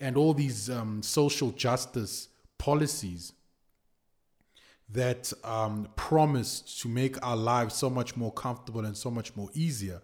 and 0.00 0.16
all 0.16 0.32
these 0.32 0.70
um, 0.70 1.02
social 1.02 1.50
justice 1.50 2.28
policies 2.56 3.32
that 4.90 5.32
um, 5.44 5.88
promise 5.96 6.60
to 6.80 6.88
make 6.88 7.24
our 7.24 7.36
lives 7.36 7.74
so 7.74 7.90
much 7.90 8.16
more 8.16 8.32
comfortable 8.32 8.84
and 8.84 8.96
so 8.96 9.10
much 9.10 9.36
more 9.36 9.50
easier, 9.52 10.00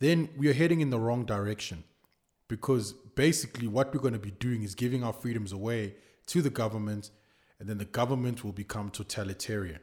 then 0.00 0.28
we 0.36 0.48
are 0.48 0.52
heading 0.52 0.80
in 0.80 0.90
the 0.90 0.98
wrong 0.98 1.24
direction. 1.24 1.84
Because 2.48 2.92
basically 2.92 3.66
what 3.66 3.94
we're 3.94 4.00
going 4.00 4.12
to 4.12 4.18
be 4.18 4.32
doing 4.32 4.62
is 4.62 4.74
giving 4.74 5.02
our 5.02 5.12
freedoms 5.12 5.52
away 5.52 5.94
to 6.26 6.42
the 6.42 6.50
government 6.50 7.10
and 7.58 7.68
then 7.68 7.78
the 7.78 7.84
government 7.84 8.44
will 8.44 8.52
become 8.52 8.90
totalitarian. 8.90 9.80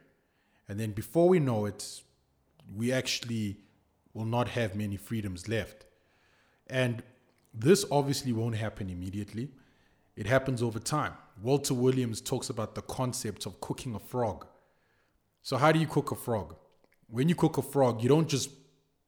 And 0.68 0.80
then 0.80 0.92
before 0.92 1.30
we 1.30 1.40
know 1.40 1.66
it 1.66 2.02
we 2.76 2.92
actually 2.92 3.58
will 4.20 4.26
not 4.26 4.50
have 4.50 4.76
many 4.76 4.98
freedoms 4.98 5.48
left. 5.48 5.86
And 6.68 7.02
this 7.54 7.86
obviously 7.90 8.34
won't 8.34 8.58
happen 8.58 8.90
immediately. 8.90 9.48
It 10.18 10.26
happens 10.26 10.62
over 10.62 10.78
time. 10.78 11.14
Walter 11.42 11.74
williams 11.74 12.20
talks 12.20 12.50
about 12.50 12.76
the 12.76 12.82
concept 12.82 13.46
of 13.46 13.62
cooking 13.62 13.96
a 13.96 14.00
frog. 14.00 14.46
So 15.42 15.56
how 15.56 15.72
do 15.72 15.80
you 15.80 15.88
cook 15.88 16.12
a 16.12 16.16
frog? 16.16 16.54
When 17.08 17.30
you 17.30 17.36
cook 17.36 17.58
a 17.58 17.62
frog 17.62 18.04
you 18.04 18.10
don't 18.10 18.28
just 18.28 18.50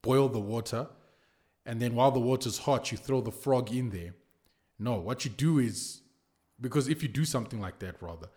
boil 0.02 0.30
the 0.30 0.39
water 0.39 0.88
and 1.65 1.82
then 1.82 1.93
while 1.93 2.12
the 2.12 2.21
water's 2.21 2.60
hot, 2.60 2.89
you 2.91 2.97
throw 2.97 3.19
the 3.19 3.32
frog 3.32 3.69
in 3.76 3.89
there. 3.89 4.15
No, 4.80 4.93
what 4.93 5.26
you 5.26 5.32
do 5.32 5.60
is 5.60 6.02
because 6.62 6.88
if 6.88 7.04
you 7.04 7.10
do 7.10 7.26
something 7.26 7.60
like 7.60 7.80
that, 7.80 8.02
rather, 8.02 8.30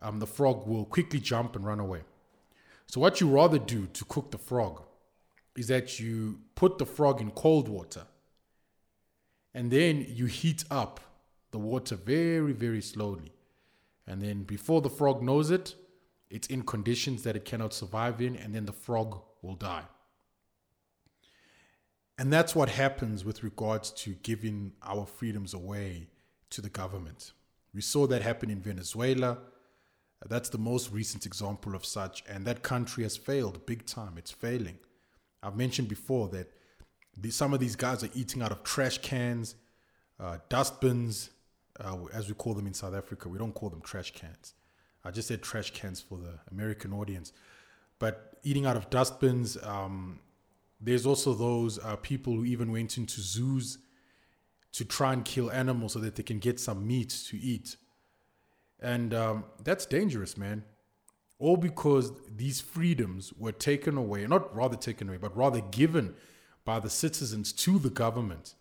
um, 0.00 0.20
the 0.20 0.28
frog 0.28 0.64
will 0.68 0.84
quickly 0.84 1.18
jump 1.18 1.56
and 1.56 1.66
run 1.66 1.80
away. 1.80 2.02
So 2.86 3.00
what 3.00 3.20
you 3.20 3.28
rather 3.28 3.58
do 3.58 3.88
to 3.88 4.04
cook 4.04 4.30
the 4.30 4.38
frog 4.38 4.82
is 5.56 5.68
that 5.68 6.00
you 6.00 6.40
put 6.54 6.78
the 6.78 6.86
frog 6.86 7.20
in 7.20 7.30
cold 7.30 7.68
water 7.68 8.06
and 9.54 9.70
then 9.70 10.04
you 10.08 10.26
heat 10.26 10.64
up 10.70 11.00
the 11.52 11.58
water 11.58 11.94
very, 11.94 12.52
very 12.52 12.82
slowly. 12.82 13.32
And 14.06 14.20
then 14.20 14.42
before 14.42 14.80
the 14.80 14.90
frog 14.90 15.22
knows 15.22 15.50
it, 15.50 15.76
it's 16.28 16.48
in 16.48 16.62
conditions 16.62 17.22
that 17.22 17.36
it 17.36 17.44
cannot 17.44 17.72
survive 17.72 18.20
in, 18.20 18.34
and 18.34 18.52
then 18.52 18.66
the 18.66 18.72
frog 18.72 19.22
will 19.40 19.54
die. 19.54 19.84
And 22.18 22.32
that's 22.32 22.56
what 22.56 22.70
happens 22.70 23.24
with 23.24 23.44
regards 23.44 23.90
to 23.92 24.14
giving 24.14 24.72
our 24.82 25.06
freedoms 25.06 25.54
away 25.54 26.08
to 26.50 26.60
the 26.60 26.68
government. 26.68 27.32
We 27.72 27.80
saw 27.80 28.08
that 28.08 28.22
happen 28.22 28.50
in 28.50 28.60
Venezuela. 28.60 29.38
That's 30.26 30.48
the 30.48 30.58
most 30.58 30.90
recent 30.90 31.24
example 31.26 31.74
of 31.76 31.84
such, 31.84 32.24
and 32.28 32.44
that 32.46 32.62
country 32.62 33.04
has 33.04 33.16
failed 33.16 33.64
big 33.66 33.86
time. 33.86 34.14
It's 34.16 34.32
failing. 34.32 34.78
I've 35.44 35.56
mentioned 35.56 35.88
before 35.88 36.28
that 36.28 36.50
the, 37.16 37.30
some 37.30 37.52
of 37.52 37.60
these 37.60 37.76
guys 37.76 38.02
are 38.02 38.08
eating 38.14 38.42
out 38.42 38.50
of 38.50 38.62
trash 38.64 38.98
cans, 38.98 39.54
uh, 40.18 40.38
dustbins, 40.48 41.30
uh, 41.78 41.96
as 42.12 42.28
we 42.28 42.34
call 42.34 42.54
them 42.54 42.66
in 42.66 42.74
South 42.74 42.94
Africa. 42.94 43.28
We 43.28 43.38
don't 43.38 43.54
call 43.54 43.68
them 43.68 43.82
trash 43.82 44.12
cans. 44.12 44.54
I 45.04 45.10
just 45.10 45.28
said 45.28 45.42
trash 45.42 45.70
cans 45.72 46.00
for 46.00 46.18
the 46.18 46.38
American 46.50 46.92
audience. 46.92 47.32
But 47.98 48.38
eating 48.42 48.64
out 48.64 48.76
of 48.76 48.88
dustbins, 48.90 49.58
um, 49.62 50.18
there's 50.80 51.06
also 51.06 51.34
those 51.34 51.78
uh, 51.78 51.96
people 51.96 52.34
who 52.34 52.44
even 52.44 52.72
went 52.72 52.96
into 52.96 53.20
zoos 53.20 53.78
to 54.72 54.84
try 54.84 55.12
and 55.12 55.24
kill 55.24 55.50
animals 55.50 55.92
so 55.92 55.98
that 56.00 56.16
they 56.16 56.22
can 56.22 56.38
get 56.38 56.58
some 56.58 56.86
meat 56.86 57.10
to 57.28 57.38
eat. 57.38 57.76
And 58.80 59.14
um, 59.14 59.44
that's 59.62 59.86
dangerous, 59.86 60.36
man. 60.36 60.64
All 61.38 61.56
because 61.56 62.12
these 62.34 62.60
freedoms 62.60 63.32
were 63.32 63.52
taken 63.52 63.96
away, 63.96 64.26
not 64.26 64.54
rather 64.54 64.76
taken 64.76 65.08
away, 65.08 65.18
but 65.18 65.36
rather 65.36 65.60
given 65.60 66.14
by 66.64 66.80
the 66.80 66.90
citizens 66.90 67.52
to 67.52 67.78
the 67.78 67.90
government. 67.90 68.54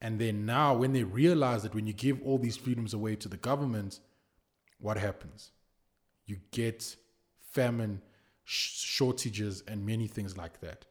And 0.00 0.20
then 0.20 0.44
now, 0.44 0.74
when 0.74 0.92
they 0.92 1.02
realize 1.02 1.62
that 1.62 1.74
when 1.74 1.86
you 1.86 1.94
give 1.94 2.20
all 2.22 2.38
these 2.38 2.56
freedoms 2.56 2.92
away 2.92 3.16
to 3.16 3.28
the 3.28 3.38
government, 3.38 4.00
what 4.78 4.98
happens? 4.98 5.50
You 6.26 6.38
get 6.50 6.96
famine, 7.52 8.02
sh- 8.44 8.82
shortages, 8.84 9.62
and 9.66 9.86
many 9.86 10.06
things 10.06 10.36
like 10.36 10.60
that. 10.60 10.84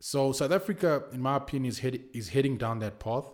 So 0.00 0.32
South 0.32 0.50
Africa, 0.50 1.04
in 1.12 1.20
my 1.20 1.36
opinion, 1.36 1.70
is, 1.70 1.78
head- 1.78 2.02
is 2.12 2.30
heading 2.30 2.56
down 2.56 2.80
that 2.80 2.98
path. 2.98 3.26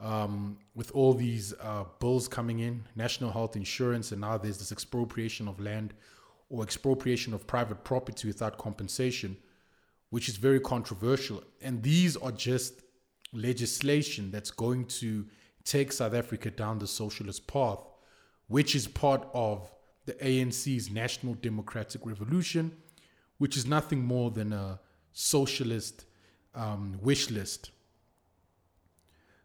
Um, 0.00 0.56
with 0.74 0.90
all 0.92 1.12
these 1.12 1.52
uh, 1.60 1.84
bills 1.98 2.26
coming 2.26 2.60
in, 2.60 2.84
national 2.96 3.30
health 3.30 3.54
insurance, 3.54 4.12
and 4.12 4.20
now 4.22 4.38
there's 4.38 4.58
this 4.58 4.72
expropriation 4.72 5.46
of 5.46 5.60
land 5.60 5.92
or 6.48 6.62
expropriation 6.62 7.34
of 7.34 7.46
private 7.46 7.84
property 7.84 8.26
without 8.26 8.56
compensation, 8.56 9.36
which 10.08 10.28
is 10.28 10.36
very 10.36 10.58
controversial. 10.58 11.42
And 11.62 11.82
these 11.82 12.16
are 12.16 12.32
just 12.32 12.82
legislation 13.32 14.30
that's 14.30 14.50
going 14.50 14.86
to 14.86 15.26
take 15.64 15.92
South 15.92 16.14
Africa 16.14 16.50
down 16.50 16.78
the 16.78 16.86
socialist 16.86 17.46
path, 17.46 17.80
which 18.48 18.74
is 18.74 18.88
part 18.88 19.28
of 19.32 19.70
the 20.06 20.14
ANC's 20.14 20.90
National 20.90 21.34
Democratic 21.34 22.04
Revolution, 22.04 22.72
which 23.38 23.56
is 23.56 23.66
nothing 23.66 24.04
more 24.04 24.30
than 24.30 24.52
a 24.52 24.80
socialist 25.12 26.04
um, 26.54 26.98
wish 27.00 27.30
list. 27.30 27.70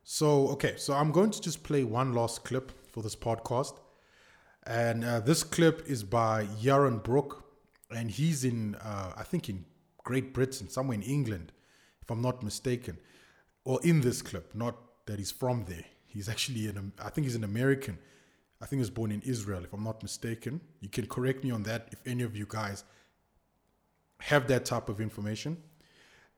So, 0.08 0.50
okay, 0.50 0.76
so 0.78 0.94
I'm 0.94 1.12
going 1.12 1.32
to 1.32 1.42
just 1.42 1.64
play 1.64 1.84
one 1.84 2.14
last 2.14 2.46
clip 2.46 2.72
for 2.92 3.02
this 3.02 3.16
podcast. 3.16 3.74
And 4.68 5.04
uh, 5.04 5.20
this 5.20 5.42
clip 5.42 5.84
is 5.88 6.04
by 6.04 6.46
Yaron 6.62 7.02
Brook, 7.02 7.44
and 7.90 8.12
he's 8.12 8.46
in, 8.46 8.76
uh, 8.76 9.14
I 9.18 9.24
think, 9.24 9.50
in 9.50 9.66
Great 10.04 10.32
Britain, 10.32 10.70
somewhere 10.70 10.94
in 10.94 11.02
England, 11.02 11.52
if 12.04 12.12
I'm 12.12 12.22
not 12.22 12.44
mistaken 12.44 13.00
or 13.64 13.80
in 13.84 14.02
this 14.02 14.22
clip, 14.22 14.54
not 14.54 14.78
that 15.08 15.18
he's 15.18 15.32
from 15.32 15.66
there. 15.66 15.86
He's 16.06 16.30
actually 16.30 16.68
an, 16.68 16.92
I 17.04 17.10
think 17.10 17.26
he's 17.26 17.36
an 17.36 17.44
American. 17.44 17.98
I 18.62 18.68
think 18.68 18.78
he 18.78 18.82
was 18.82 18.92
born 18.92 19.12
in 19.12 19.22
Israel, 19.22 19.64
if 19.64 19.74
I'm 19.74 19.84
not 19.84 20.04
mistaken. 20.04 20.62
You 20.82 20.90
can 20.90 21.08
correct 21.08 21.44
me 21.44 21.50
on 21.50 21.64
that 21.64 21.90
if 21.92 22.00
any 22.06 22.22
of 22.22 22.38
you 22.38 22.46
guys 22.48 22.84
have 24.20 24.48
that 24.50 24.66
type 24.66 24.88
of 24.88 25.02
information. 25.02 25.58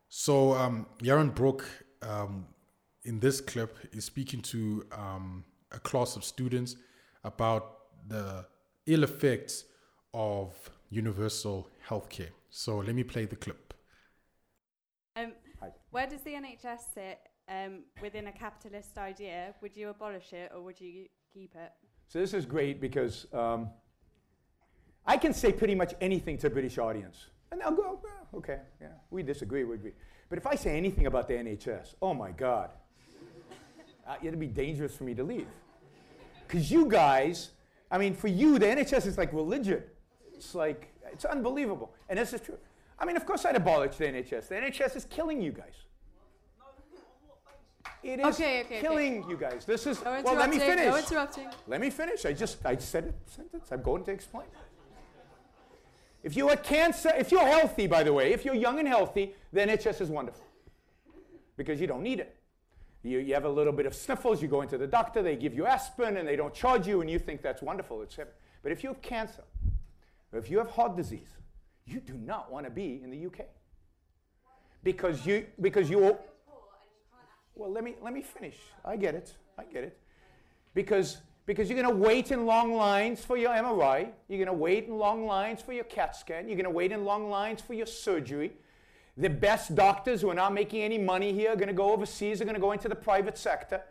So, 0.08 0.54
um, 0.54 0.86
Yaron 1.00 1.36
Brook, 1.36 1.66
um, 2.02 2.46
in 3.08 3.20
this 3.20 3.42
clip, 3.42 3.78
is 3.92 4.06
speaking 4.06 4.42
to 4.42 4.86
um, 4.92 5.44
a 5.72 5.80
class 5.80 6.16
of 6.16 6.24
students 6.24 6.76
about 7.24 7.78
the 8.08 8.46
ill 8.86 9.04
effects 9.04 9.66
of 10.14 10.54
universal 10.90 11.68
healthcare. 11.88 12.30
So, 12.50 12.78
let 12.78 12.96
me 12.96 13.04
play 13.04 13.26
the 13.26 13.36
clip. 13.36 13.68
Where 15.92 16.06
does 16.06 16.22
the 16.22 16.32
NHS 16.32 16.94
sit 16.94 17.20
um, 17.50 17.84
within 18.02 18.28
a 18.28 18.32
capitalist 18.32 18.98
idea? 18.98 19.56
Would 19.62 19.76
you 19.76 19.90
abolish 19.90 20.34
it 20.34 20.52
or 20.54 20.62
would 20.62 20.80
you 20.80 21.08
keep 21.34 21.56
it? 21.56 21.72
So 22.08 22.20
this 22.20 22.34
is 22.34 22.46
great 22.46 22.80
because 22.80 23.26
um, 23.34 23.70
I 25.06 25.18
can 25.18 25.34
say 25.34 25.52
pretty 25.52 25.76
much 25.76 25.94
anything 26.00 26.38
to 26.38 26.48
a 26.48 26.50
British 26.50 26.78
audience. 26.78 27.28
And 27.52 27.62
they'll 27.62 27.72
go, 27.72 28.00
well, 28.04 28.28
okay, 28.36 28.60
yeah, 28.82 28.90
we 29.10 29.24
disagree, 29.24 29.64
we 29.64 29.76
agree." 29.76 29.94
But 30.30 30.38
if 30.38 30.46
I 30.46 30.56
say 30.56 30.78
anything 30.78 31.08
about 31.08 31.28
the 31.28 31.36
NHS, 31.36 31.96
oh 32.02 32.14
my 32.14 32.32
God, 32.32 32.72
uh, 34.08 34.16
it'd 34.22 34.40
be 34.40 34.48
dangerous 34.48 34.96
for 34.96 35.04
me 35.04 35.14
to 35.16 35.24
leave. 35.24 35.48
Because 36.48 36.72
you 36.72 36.88
guys, 36.88 37.50
I 37.92 37.98
mean, 37.98 38.14
for 38.14 38.28
you, 38.28 38.58
the 38.58 38.66
NHS 38.66 39.06
is 39.06 39.18
like 39.18 39.34
religion. 39.34 39.84
It's 40.34 40.56
like, 40.56 40.94
it's 41.12 41.26
unbelievable. 41.26 41.94
And 42.10 42.18
this 42.18 42.34
is 42.34 42.42
true. 42.42 42.58
I 43.00 43.06
mean, 43.06 43.18
of 43.18 43.26
course 43.26 43.46
I'd 43.46 43.56
abolish 43.56 43.98
the 43.98 44.06
NHS. 44.06 44.48
The 44.48 44.56
NHS 44.56 44.96
is 44.96 45.06
killing 45.06 45.42
you 45.42 45.52
guys. 45.52 45.74
It 48.04 48.20
is 48.20 48.26
okay, 48.36 48.62
okay, 48.62 48.80
killing 48.80 49.20
okay. 49.20 49.30
you 49.30 49.38
guys. 49.38 49.66
This 49.66 49.88
is 49.88 50.04
no 50.04 50.22
well. 50.24 50.36
Let 50.36 50.50
me 50.50 50.60
finish. 50.60 50.86
No 50.86 50.98
interrupting. 50.98 51.48
Let 51.68 51.82
me 51.82 51.90
finish. 51.90 52.26
I 52.26 52.34
just 52.34 52.66
I 52.66 52.76
said 52.78 53.06
a 53.06 53.30
sentence. 53.30 53.70
I'm 53.72 53.82
going 53.82 54.04
to 54.06 54.12
explain. 54.12 54.46
If 56.24 56.36
you 56.36 56.48
have 56.50 56.64
cancer, 56.64 57.12
if 57.18 57.32
you're 57.32 57.46
healthy, 57.46 57.88
by 57.88 58.04
the 58.04 58.14
way, 58.14 58.34
if 58.34 58.46
you're 58.46 58.56
young 58.56 58.80
and 58.80 58.88
healthy, 58.88 59.34
the 59.52 59.62
NHS 59.62 60.02
is 60.02 60.10
wonderful 60.10 60.46
because 61.56 61.82
you 61.82 61.88
don't 61.88 62.04
need 62.04 62.20
it. 62.20 62.37
You, 63.08 63.20
you 63.20 63.34
have 63.34 63.46
a 63.46 63.50
little 63.50 63.74
bit 63.74 63.86
of 63.86 63.96
sniffles, 63.96 64.42
you 64.42 64.48
go 64.48 64.62
into 64.62 64.78
the 64.78 64.88
doctor, 64.88 65.24
they 65.24 65.36
give 65.36 65.54
you 65.54 65.66
aspirin, 65.66 66.18
and 66.18 66.28
they 66.28 66.36
don't 66.36 66.54
charge 66.54 66.86
you, 66.88 67.02
and 67.02 67.10
you 67.10 67.20
think 67.20 67.42
that's 67.42 67.62
wonderful. 67.62 68.02
It's, 68.02 68.18
but 68.62 68.72
if 68.72 68.84
you 68.84 68.90
have 68.90 69.02
cancer, 69.02 69.44
if 70.34 70.50
you 70.52 70.58
have 70.58 70.70
heart 70.70 70.96
disease, 70.96 71.30
you 71.86 72.00
do 72.02 72.14
not 72.14 72.52
want 72.52 72.66
to 72.66 72.72
be 72.72 73.02
in 73.02 73.10
the 73.10 73.26
UK. 73.26 73.46
Because 74.84 75.26
you, 75.26 75.46
because 75.62 75.90
you, 75.90 76.18
well, 77.56 77.72
let 77.72 77.84
me, 77.84 77.96
let 78.02 78.14
me 78.14 78.22
finish. 78.22 78.58
I 78.84 78.98
get 78.98 79.16
it. 79.16 79.34
I 79.58 79.64
get 79.64 79.84
it. 79.84 79.98
Because, 80.74 81.18
because 81.46 81.70
you're 81.70 81.82
going 81.82 81.98
to 81.98 82.04
wait 82.04 82.32
in 82.32 82.46
long 82.46 82.74
lines 82.74 83.24
for 83.24 83.38
your 83.38 83.52
MRI. 83.52 84.10
You're 84.28 84.38
going 84.38 84.48
to 84.48 84.54
wait 84.54 84.86
in 84.86 84.98
long 84.98 85.26
lines 85.26 85.62
for 85.62 85.74
your 85.74 85.86
CAT 85.86 86.16
scan. 86.16 86.48
You're 86.48 86.58
going 86.58 86.66
to 86.66 86.70
wait 86.70 86.92
in 86.92 87.06
long 87.06 87.30
lines 87.30 87.62
for 87.62 87.74
your 87.74 87.88
surgery. 87.88 88.52
The 89.18 89.30
best 89.30 89.74
doctors 89.76 90.22
who 90.22 90.30
are 90.30 90.36
not 90.36 90.54
making 90.54 90.84
any 90.84 90.98
money 90.98 91.34
here 91.34 91.52
are 91.54 91.56
going 91.56 91.68
to 91.70 91.74
go 91.74 91.92
overseas, 91.92 92.40
are 92.40 92.46
going 92.46 92.56
to 92.56 92.62
go 92.62 92.72
into 92.72 92.88
the 92.88 92.96
private 92.96 93.38
sector. 93.38 93.82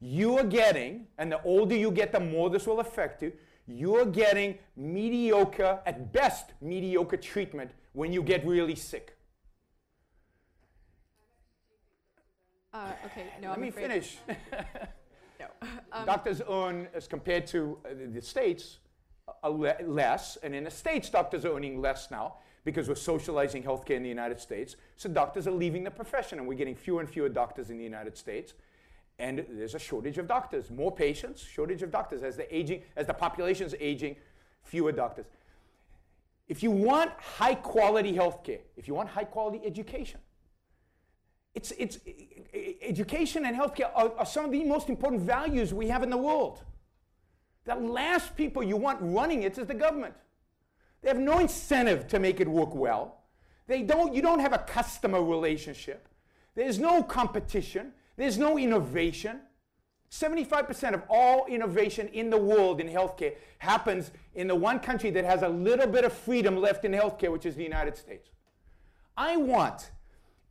You 0.00 0.38
are 0.38 0.44
getting, 0.44 1.06
and 1.18 1.30
the 1.30 1.42
older 1.42 1.76
you 1.76 1.90
get, 1.90 2.10
the 2.10 2.20
more 2.20 2.48
this 2.50 2.66
will 2.66 2.80
affect 2.80 3.22
you 3.22 3.32
you're 3.66 4.06
getting 4.06 4.58
mediocre, 4.76 5.80
at 5.86 6.12
best, 6.12 6.52
mediocre 6.60 7.16
treatment 7.16 7.70
when 7.92 8.12
you 8.12 8.22
get 8.22 8.46
really 8.46 8.74
sick. 8.74 9.16
Uh, 12.72 12.92
okay, 13.06 13.26
no, 13.40 13.48
Let 13.48 13.56
I'm 13.56 13.62
me 13.62 13.68
afraid. 13.68 13.88
finish. 13.88 14.16
no. 15.40 15.46
Um, 15.92 16.06
doctors 16.06 16.40
earn, 16.48 16.88
as 16.94 17.06
compared 17.06 17.46
to 17.48 17.78
uh, 17.84 17.90
the 18.14 18.22
States, 18.22 18.78
le- 19.44 19.76
less. 19.84 20.36
And 20.42 20.54
in 20.54 20.64
the 20.64 20.70
States, 20.70 21.10
doctors 21.10 21.44
are 21.44 21.54
earning 21.54 21.82
less 21.82 22.10
now 22.10 22.36
because 22.64 22.88
we're 22.88 22.94
socializing 22.94 23.62
healthcare 23.62 23.96
in 23.96 24.02
the 24.02 24.08
United 24.08 24.40
States. 24.40 24.76
So 24.96 25.08
doctors 25.08 25.46
are 25.46 25.52
leaving 25.52 25.84
the 25.84 25.90
profession, 25.90 26.38
and 26.38 26.46
we're 26.46 26.54
getting 26.54 26.76
fewer 26.76 27.00
and 27.00 27.10
fewer 27.10 27.28
doctors 27.28 27.70
in 27.70 27.78
the 27.78 27.84
United 27.84 28.16
States 28.16 28.54
and 29.18 29.44
there's 29.50 29.74
a 29.74 29.78
shortage 29.78 30.18
of 30.18 30.26
doctors. 30.26 30.70
More 30.70 30.90
patients, 30.90 31.42
shortage 31.42 31.82
of 31.82 31.90
doctors. 31.90 32.22
As 32.22 32.36
the 32.36 32.54
aging, 32.54 32.82
as 32.96 33.06
the 33.06 33.14
population 33.14 33.66
is 33.66 33.74
aging, 33.78 34.16
fewer 34.62 34.92
doctors. 34.92 35.26
If 36.48 36.62
you 36.62 36.70
want 36.70 37.12
high 37.12 37.54
quality 37.54 38.12
healthcare, 38.12 38.60
if 38.76 38.88
you 38.88 38.94
want 38.94 39.08
high 39.08 39.24
quality 39.24 39.60
education, 39.64 40.20
it's, 41.54 41.72
it's, 41.78 41.98
education 42.82 43.44
and 43.44 43.56
healthcare 43.56 43.90
are, 43.94 44.12
are 44.18 44.26
some 44.26 44.44
of 44.46 44.50
the 44.50 44.64
most 44.64 44.88
important 44.88 45.22
values 45.22 45.72
we 45.72 45.88
have 45.88 46.02
in 46.02 46.10
the 46.10 46.16
world. 46.16 46.64
The 47.64 47.76
last 47.76 48.34
people 48.36 48.62
you 48.62 48.76
want 48.76 48.98
running 49.00 49.44
it 49.44 49.56
is 49.56 49.66
the 49.66 49.74
government. 49.74 50.14
They 51.02 51.08
have 51.08 51.18
no 51.18 51.38
incentive 51.38 52.06
to 52.08 52.18
make 52.18 52.40
it 52.40 52.48
work 52.48 52.74
well. 52.74 53.18
They 53.66 53.82
don't, 53.82 54.14
you 54.14 54.22
don't 54.22 54.40
have 54.40 54.52
a 54.52 54.58
customer 54.58 55.22
relationship. 55.22 56.08
There's 56.54 56.78
no 56.78 57.02
competition. 57.02 57.92
There's 58.16 58.38
no 58.38 58.58
innovation. 58.58 59.40
75% 60.10 60.92
of 60.92 61.02
all 61.08 61.46
innovation 61.46 62.08
in 62.08 62.28
the 62.28 62.36
world 62.36 62.80
in 62.80 62.88
healthcare 62.88 63.34
happens 63.58 64.10
in 64.34 64.46
the 64.46 64.54
one 64.54 64.78
country 64.78 65.10
that 65.10 65.24
has 65.24 65.42
a 65.42 65.48
little 65.48 65.86
bit 65.86 66.04
of 66.04 66.12
freedom 66.12 66.56
left 66.56 66.84
in 66.84 66.92
healthcare, 66.92 67.32
which 67.32 67.46
is 67.46 67.56
the 67.56 67.62
United 67.62 67.96
States. 67.96 68.28
I 69.16 69.36
want 69.36 69.90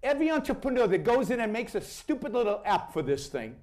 every 0.02 0.32
entrepreneur 0.32 0.88
that 0.88 1.04
goes 1.04 1.30
in 1.30 1.40
and 1.40 1.54
makes 1.54 1.76
a 1.76 1.82
stupid 1.82 2.34
little 2.34 2.62
app 2.66 2.92
for 2.92 3.04
this 3.04 3.28
thing, 3.28 3.56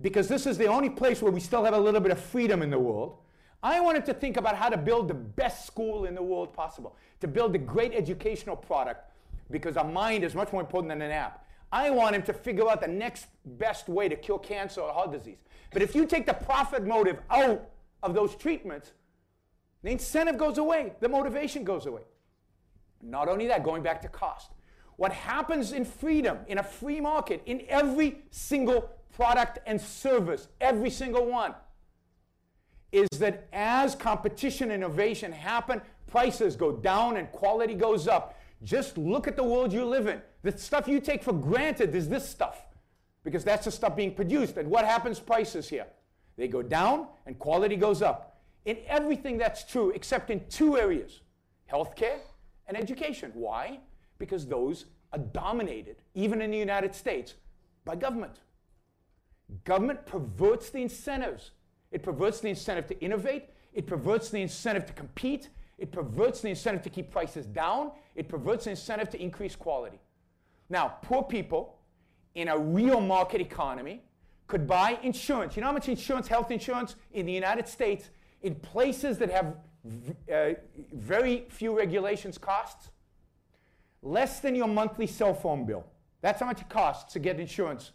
because 0.00 0.26
this 0.26 0.46
is 0.46 0.56
the 0.56 0.66
only 0.66 0.88
place 0.88 1.20
where 1.20 1.32
we 1.32 1.40
still 1.40 1.64
have 1.64 1.74
a 1.74 1.78
little 1.78 2.00
bit 2.00 2.12
of 2.12 2.18
freedom 2.18 2.62
in 2.62 2.70
the 2.70 2.78
world. 2.78 3.18
I 3.64 3.80
wanted 3.80 4.04
to 4.04 4.14
think 4.14 4.36
about 4.36 4.56
how 4.56 4.68
to 4.68 4.76
build 4.76 5.08
the 5.08 5.14
best 5.14 5.66
school 5.66 6.04
in 6.04 6.14
the 6.14 6.22
world 6.22 6.52
possible, 6.52 6.96
to 7.20 7.26
build 7.26 7.54
a 7.54 7.58
great 7.58 7.94
educational 7.94 8.56
product, 8.56 9.10
because 9.50 9.78
a 9.78 9.84
mind 9.84 10.22
is 10.22 10.34
much 10.34 10.52
more 10.52 10.60
important 10.60 10.90
than 10.90 11.00
an 11.00 11.10
app. 11.10 11.46
I 11.72 11.88
want 11.88 12.14
him 12.14 12.22
to 12.24 12.34
figure 12.34 12.68
out 12.68 12.82
the 12.82 12.88
next 12.88 13.26
best 13.46 13.88
way 13.88 14.06
to 14.10 14.16
cure 14.16 14.38
cancer 14.38 14.82
or 14.82 14.92
heart 14.92 15.12
disease. 15.12 15.38
But 15.72 15.80
if 15.80 15.94
you 15.94 16.04
take 16.04 16.26
the 16.26 16.34
profit 16.34 16.84
motive 16.84 17.20
out 17.30 17.70
of 18.02 18.12
those 18.12 18.36
treatments, 18.36 18.92
the 19.82 19.90
incentive 19.90 20.36
goes 20.36 20.58
away, 20.58 20.92
the 21.00 21.08
motivation 21.08 21.64
goes 21.64 21.86
away. 21.86 22.02
Not 23.02 23.28
only 23.28 23.46
that, 23.46 23.64
going 23.64 23.82
back 23.82 24.02
to 24.02 24.08
cost. 24.08 24.50
What 24.96 25.10
happens 25.10 25.72
in 25.72 25.86
freedom, 25.86 26.38
in 26.48 26.58
a 26.58 26.62
free 26.62 27.00
market, 27.00 27.40
in 27.46 27.62
every 27.68 28.18
single 28.30 28.90
product 29.16 29.58
and 29.66 29.80
service, 29.80 30.48
every 30.60 30.90
single 30.90 31.24
one, 31.24 31.54
is 32.94 33.08
that 33.18 33.48
as 33.52 33.94
competition 33.94 34.70
and 34.70 34.82
innovation 34.82 35.32
happen, 35.32 35.82
prices 36.06 36.54
go 36.54 36.72
down 36.72 37.16
and 37.16 37.30
quality 37.32 37.74
goes 37.74 38.06
up. 38.06 38.38
Just 38.62 38.96
look 38.96 39.26
at 39.26 39.36
the 39.36 39.42
world 39.42 39.72
you 39.72 39.84
live 39.84 40.06
in. 40.06 40.22
The 40.42 40.56
stuff 40.56 40.86
you 40.86 41.00
take 41.00 41.22
for 41.22 41.32
granted 41.32 41.94
is 41.94 42.08
this 42.08 42.28
stuff 42.28 42.66
because 43.24 43.42
that's 43.42 43.64
the 43.64 43.70
stuff 43.70 43.96
being 43.96 44.14
produced. 44.14 44.56
And 44.56 44.70
what 44.70 44.84
happens 44.84 45.18
prices 45.18 45.68
here? 45.68 45.86
They 46.36 46.48
go 46.48 46.62
down 46.62 47.08
and 47.26 47.38
quality 47.38 47.76
goes 47.76 48.00
up. 48.00 48.38
In 48.64 48.78
everything 48.86 49.38
that's 49.38 49.64
true 49.64 49.90
except 49.90 50.30
in 50.30 50.46
two 50.48 50.78
areas 50.78 51.20
healthcare 51.70 52.18
and 52.66 52.76
education. 52.76 53.32
Why? 53.34 53.80
Because 54.18 54.46
those 54.46 54.86
are 55.12 55.18
dominated, 55.18 55.96
even 56.14 56.40
in 56.40 56.50
the 56.50 56.58
United 56.58 56.94
States, 56.94 57.34
by 57.84 57.96
government. 57.96 58.40
Government 59.64 60.06
perverts 60.06 60.70
the 60.70 60.82
incentives. 60.82 61.50
It 61.94 62.02
perverts 62.02 62.40
the 62.40 62.48
incentive 62.48 62.88
to 62.88 63.00
innovate, 63.00 63.50
it 63.72 63.86
perverts 63.86 64.28
the 64.28 64.42
incentive 64.42 64.84
to 64.86 64.92
compete, 64.92 65.48
it 65.78 65.92
perverts 65.92 66.40
the 66.40 66.48
incentive 66.48 66.82
to 66.82 66.90
keep 66.90 67.12
prices 67.12 67.46
down, 67.46 67.92
it 68.16 68.28
perverts 68.28 68.64
the 68.64 68.70
incentive 68.70 69.10
to 69.10 69.22
increase 69.22 69.54
quality. 69.54 70.00
Now, 70.68 70.96
poor 71.02 71.22
people 71.22 71.78
in 72.34 72.48
a 72.48 72.58
real 72.58 73.00
market 73.00 73.40
economy 73.40 74.02
could 74.48 74.66
buy 74.66 74.98
insurance. 75.04 75.54
You 75.54 75.60
know 75.60 75.68
how 75.68 75.72
much 75.72 75.88
insurance, 75.88 76.26
health 76.26 76.50
insurance 76.50 76.96
in 77.12 77.26
the 77.26 77.32
United 77.32 77.68
States, 77.68 78.10
in 78.42 78.56
places 78.56 79.16
that 79.18 79.30
have 79.30 79.54
uh, 80.32 80.54
very 80.92 81.44
few 81.48 81.78
regulations 81.78 82.38
costs? 82.38 82.90
Less 84.02 84.40
than 84.40 84.56
your 84.56 84.66
monthly 84.66 85.06
cell 85.06 85.32
phone 85.32 85.64
bill. 85.64 85.86
That's 86.22 86.40
how 86.40 86.46
much 86.46 86.60
it 86.60 86.68
costs 86.68 87.12
to 87.12 87.20
get 87.20 87.38
insurance 87.38 87.92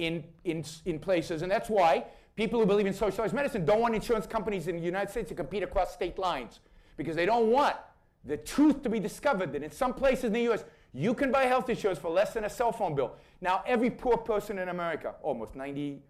in, 0.00 0.24
in, 0.44 0.64
in 0.86 0.98
places. 0.98 1.42
And 1.42 1.52
that's 1.52 1.68
why 1.68 2.06
people 2.34 2.58
who 2.58 2.64
believe 2.64 2.86
in 2.86 2.94
socialized 2.94 3.34
medicine 3.34 3.66
don't 3.66 3.80
want 3.80 3.94
insurance 3.94 4.26
companies 4.26 4.66
in 4.66 4.76
the 4.76 4.82
United 4.82 5.10
States 5.10 5.28
to 5.28 5.34
compete 5.34 5.62
across 5.62 5.92
state 5.92 6.18
lines 6.18 6.60
because 6.96 7.14
they 7.14 7.26
don't 7.26 7.50
want 7.50 7.76
the 8.24 8.38
truth 8.38 8.82
to 8.82 8.88
be 8.88 8.98
discovered 8.98 9.52
that 9.52 9.62
in 9.62 9.70
some 9.70 9.92
places 9.92 10.24
in 10.24 10.32
the 10.32 10.50
US, 10.50 10.64
you 10.94 11.12
can 11.12 11.30
buy 11.30 11.42
health 11.42 11.68
insurance 11.68 11.98
for 11.98 12.10
less 12.10 12.32
than 12.32 12.44
a 12.44 12.50
cell 12.50 12.72
phone 12.72 12.94
bill. 12.94 13.14
Now, 13.42 13.62
every 13.66 13.90
poor 13.90 14.16
person 14.16 14.58
in 14.58 14.70
America, 14.70 15.14
almost 15.22 15.52
95%, 15.52 16.00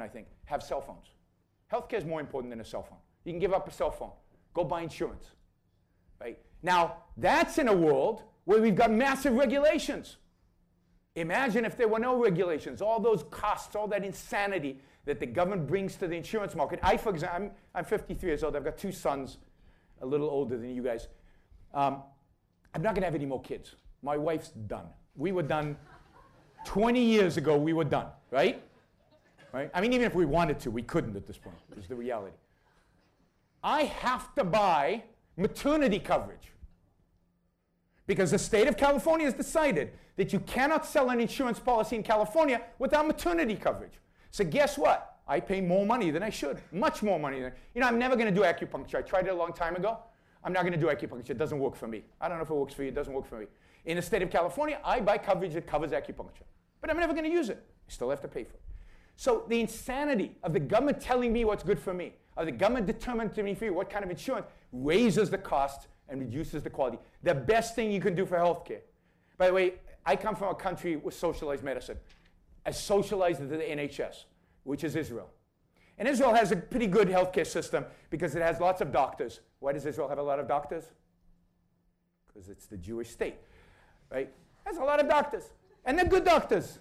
I 0.00 0.08
think, 0.08 0.26
have 0.46 0.62
cell 0.62 0.80
phones. 0.80 1.06
Healthcare 1.70 1.98
is 1.98 2.06
more 2.06 2.20
important 2.20 2.50
than 2.50 2.60
a 2.60 2.64
cell 2.64 2.82
phone. 2.82 2.98
You 3.24 3.32
can 3.32 3.38
give 3.38 3.52
up 3.52 3.68
a 3.68 3.70
cell 3.70 3.90
phone, 3.90 4.12
go 4.54 4.64
buy 4.64 4.80
insurance. 4.80 5.26
Right? 6.20 6.38
Now, 6.62 6.96
that's 7.18 7.58
in 7.58 7.68
a 7.68 7.76
world 7.76 8.22
where 8.44 8.62
we've 8.62 8.74
got 8.74 8.90
massive 8.90 9.34
regulations. 9.34 10.16
Imagine 11.14 11.64
if 11.64 11.76
there 11.76 11.88
were 11.88 11.98
no 11.98 12.16
regulations, 12.16 12.80
all 12.80 12.98
those 12.98 13.24
costs, 13.30 13.76
all 13.76 13.86
that 13.88 14.04
insanity 14.04 14.78
that 15.04 15.20
the 15.20 15.26
government 15.26 15.66
brings 15.66 15.96
to 15.96 16.08
the 16.08 16.16
insurance 16.16 16.54
market. 16.54 16.78
I, 16.82 16.96
for 16.96 17.10
example, 17.10 17.48
I'm, 17.48 17.50
I'm 17.74 17.84
53 17.84 18.30
years 18.30 18.42
old. 18.42 18.56
I've 18.56 18.64
got 18.64 18.78
two 18.78 18.92
sons, 18.92 19.38
a 20.00 20.06
little 20.06 20.30
older 20.30 20.56
than 20.56 20.74
you 20.74 20.82
guys. 20.82 21.08
Um, 21.74 22.02
I'm 22.74 22.82
not 22.82 22.94
going 22.94 23.02
to 23.02 23.06
have 23.06 23.14
any 23.14 23.26
more 23.26 23.42
kids. 23.42 23.74
My 24.02 24.16
wife's 24.16 24.50
done. 24.50 24.86
We 25.16 25.32
were 25.32 25.42
done 25.42 25.76
20 26.64 27.02
years 27.02 27.36
ago, 27.36 27.56
we 27.56 27.72
were 27.72 27.84
done, 27.84 28.06
right? 28.30 28.62
Right? 29.52 29.70
I 29.74 29.80
mean, 29.80 29.92
even 29.92 30.06
if 30.06 30.14
we 30.14 30.24
wanted 30.24 30.58
to, 30.60 30.70
we 30.70 30.82
couldn't 30.82 31.16
at 31.16 31.26
this 31.26 31.36
point, 31.36 31.56
is 31.76 31.88
the 31.88 31.96
reality. 31.96 32.36
I 33.62 33.82
have 33.82 34.34
to 34.36 34.44
buy 34.44 35.02
maternity 35.36 35.98
coverage 35.98 36.51
because 38.12 38.30
the 38.30 38.38
state 38.38 38.68
of 38.68 38.76
California 38.76 39.24
has 39.24 39.32
decided 39.32 39.90
that 40.16 40.34
you 40.34 40.40
cannot 40.40 40.84
sell 40.84 41.08
an 41.08 41.18
insurance 41.18 41.58
policy 41.58 41.96
in 41.96 42.02
California 42.02 42.60
without 42.78 43.06
maternity 43.06 43.56
coverage. 43.56 43.94
So, 44.30 44.44
guess 44.44 44.76
what? 44.76 45.16
I 45.26 45.40
pay 45.40 45.62
more 45.62 45.86
money 45.86 46.10
than 46.10 46.22
I 46.22 46.28
should, 46.28 46.58
much 46.72 47.02
more 47.02 47.18
money 47.18 47.40
than. 47.40 47.52
You 47.74 47.80
know, 47.80 47.86
I'm 47.86 47.98
never 47.98 48.14
going 48.14 48.28
to 48.28 48.34
do 48.34 48.42
acupuncture. 48.42 48.96
I 48.96 49.00
tried 49.00 49.28
it 49.28 49.30
a 49.30 49.34
long 49.34 49.54
time 49.54 49.76
ago. 49.76 49.96
I'm 50.44 50.52
not 50.52 50.60
going 50.60 50.74
to 50.74 50.78
do 50.78 50.88
acupuncture. 50.88 51.30
It 51.30 51.38
doesn't 51.38 51.58
work 51.58 51.74
for 51.74 51.88
me. 51.88 52.02
I 52.20 52.28
don't 52.28 52.36
know 52.36 52.44
if 52.44 52.50
it 52.50 52.54
works 52.54 52.74
for 52.74 52.82
you. 52.82 52.88
It 52.88 52.94
doesn't 52.94 53.14
work 53.14 53.26
for 53.26 53.38
me. 53.38 53.46
In 53.86 53.96
the 53.96 54.02
state 54.02 54.20
of 54.20 54.30
California, 54.30 54.78
I 54.84 55.00
buy 55.00 55.16
coverage 55.16 55.54
that 55.54 55.66
covers 55.66 55.92
acupuncture. 55.92 56.44
But 56.82 56.90
I'm 56.90 56.98
never 56.98 57.14
going 57.14 57.24
to 57.24 57.30
use 57.30 57.48
it. 57.48 57.64
I 57.88 57.90
still 57.90 58.10
have 58.10 58.20
to 58.20 58.28
pay 58.28 58.44
for 58.44 58.54
it. 58.54 58.62
So 59.16 59.44
the 59.48 59.58
insanity 59.58 60.36
of 60.42 60.52
the 60.52 60.60
government 60.60 61.00
telling 61.00 61.32
me 61.32 61.46
what's 61.46 61.62
good 61.62 61.78
for 61.78 61.94
me, 61.94 62.12
of 62.36 62.44
the 62.44 62.52
government 62.52 62.86
determining 62.86 63.32
to 63.32 63.42
me 63.42 63.70
what 63.70 63.88
kind 63.88 64.04
of 64.04 64.10
insurance, 64.10 64.46
raises 64.70 65.30
the 65.30 65.38
cost 65.38 65.88
and 66.12 66.20
reduces 66.20 66.62
the 66.62 66.70
quality. 66.70 66.98
The 67.22 67.34
best 67.34 67.74
thing 67.74 67.90
you 67.90 68.00
can 68.00 68.14
do 68.14 68.26
for 68.26 68.36
healthcare. 68.36 68.82
By 69.38 69.46
the 69.46 69.54
way, 69.54 69.74
I 70.04 70.14
come 70.14 70.36
from 70.36 70.48
a 70.48 70.54
country 70.54 70.94
with 70.94 71.14
socialized 71.14 71.64
medicine, 71.64 71.96
as 72.66 72.78
socialized 72.78 73.40
as 73.40 73.48
the 73.48 73.56
NHS, 73.56 74.24
which 74.64 74.84
is 74.84 74.94
Israel. 74.94 75.30
And 75.98 76.06
Israel 76.06 76.34
has 76.34 76.52
a 76.52 76.56
pretty 76.56 76.86
good 76.86 77.08
healthcare 77.08 77.46
system 77.46 77.86
because 78.10 78.34
it 78.36 78.42
has 78.42 78.60
lots 78.60 78.82
of 78.82 78.92
doctors. 78.92 79.40
Why 79.60 79.72
does 79.72 79.86
Israel 79.86 80.08
have 80.08 80.18
a 80.18 80.22
lot 80.22 80.38
of 80.38 80.46
doctors? 80.46 80.84
Because 82.26 82.50
it's 82.50 82.66
the 82.66 82.76
Jewish 82.76 83.08
state, 83.08 83.36
right? 84.10 84.30
Has 84.64 84.76
a 84.76 84.84
lot 84.84 85.00
of 85.00 85.08
doctors. 85.08 85.44
And 85.86 85.98
they're 85.98 86.06
good 86.06 86.24
doctors. 86.24 86.78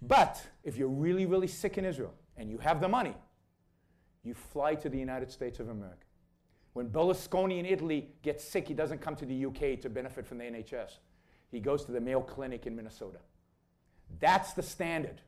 But 0.00 0.42
if 0.64 0.78
you're 0.78 0.88
really, 0.88 1.26
really 1.26 1.46
sick 1.46 1.76
in 1.76 1.84
Israel 1.84 2.14
and 2.38 2.50
you 2.50 2.56
have 2.58 2.80
the 2.80 2.88
money, 2.88 3.14
you 4.24 4.32
fly 4.32 4.74
to 4.76 4.88
the 4.88 4.98
United 4.98 5.30
States 5.30 5.60
of 5.60 5.68
America. 5.68 6.06
When 6.74 6.88
Berlusconi 6.88 7.58
in 7.58 7.66
Italy 7.66 8.08
gets 8.22 8.44
sick, 8.44 8.68
he 8.68 8.74
doesn't 8.74 9.00
come 9.00 9.14
to 9.16 9.26
the 9.26 9.46
UK 9.46 9.80
to 9.82 9.90
benefit 9.90 10.26
from 10.26 10.38
the 10.38 10.44
NHS. 10.44 10.98
He 11.50 11.60
goes 11.60 11.84
to 11.84 11.92
the 11.92 12.00
Mayo 12.00 12.20
Clinic 12.20 12.66
in 12.66 12.74
Minnesota. 12.74 13.18
That's 14.20 14.54
the 14.54 14.62
standard. 14.62 15.20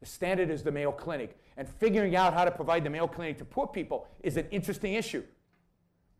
The 0.00 0.06
standard 0.06 0.50
is 0.50 0.62
the 0.62 0.72
Mayo 0.72 0.92
Clinic. 0.92 1.38
And 1.56 1.66
figuring 1.66 2.16
out 2.16 2.34
how 2.34 2.44
to 2.44 2.50
provide 2.50 2.84
the 2.84 2.90
Mayo 2.90 3.06
Clinic 3.06 3.38
to 3.38 3.44
poor 3.44 3.66
people 3.66 4.06
is 4.22 4.36
an 4.36 4.46
interesting 4.50 4.94
issue. 4.94 5.22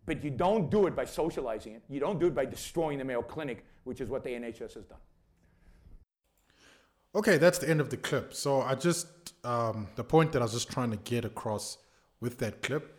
But 0.06 0.24
you 0.24 0.30
don't 0.30 0.70
do 0.70 0.86
it 0.86 0.96
by 0.96 1.04
socializing 1.04 1.74
it. 1.74 1.82
You 1.88 2.00
don't 2.00 2.18
do 2.18 2.26
it 2.26 2.34
by 2.34 2.46
destroying 2.46 2.98
the 2.98 3.04
Mayo 3.04 3.22
Clinic, 3.22 3.64
which 3.84 4.00
is 4.00 4.08
what 4.08 4.24
the 4.24 4.30
NHS 4.30 4.74
has 4.74 4.84
done. 4.84 4.98
Okay, 7.14 7.36
that's 7.36 7.58
the 7.58 7.68
end 7.68 7.80
of 7.80 7.90
the 7.90 7.96
clip. 7.96 8.34
So 8.34 8.62
I 8.62 8.74
just, 8.74 9.34
um, 9.44 9.88
the 9.96 10.04
point 10.04 10.32
that 10.32 10.40
I 10.40 10.44
was 10.44 10.52
just 10.52 10.70
trying 10.70 10.90
to 10.90 10.96
get 10.96 11.24
across 11.24 11.78
with 12.20 12.38
that 12.38 12.62
clip 12.62 12.93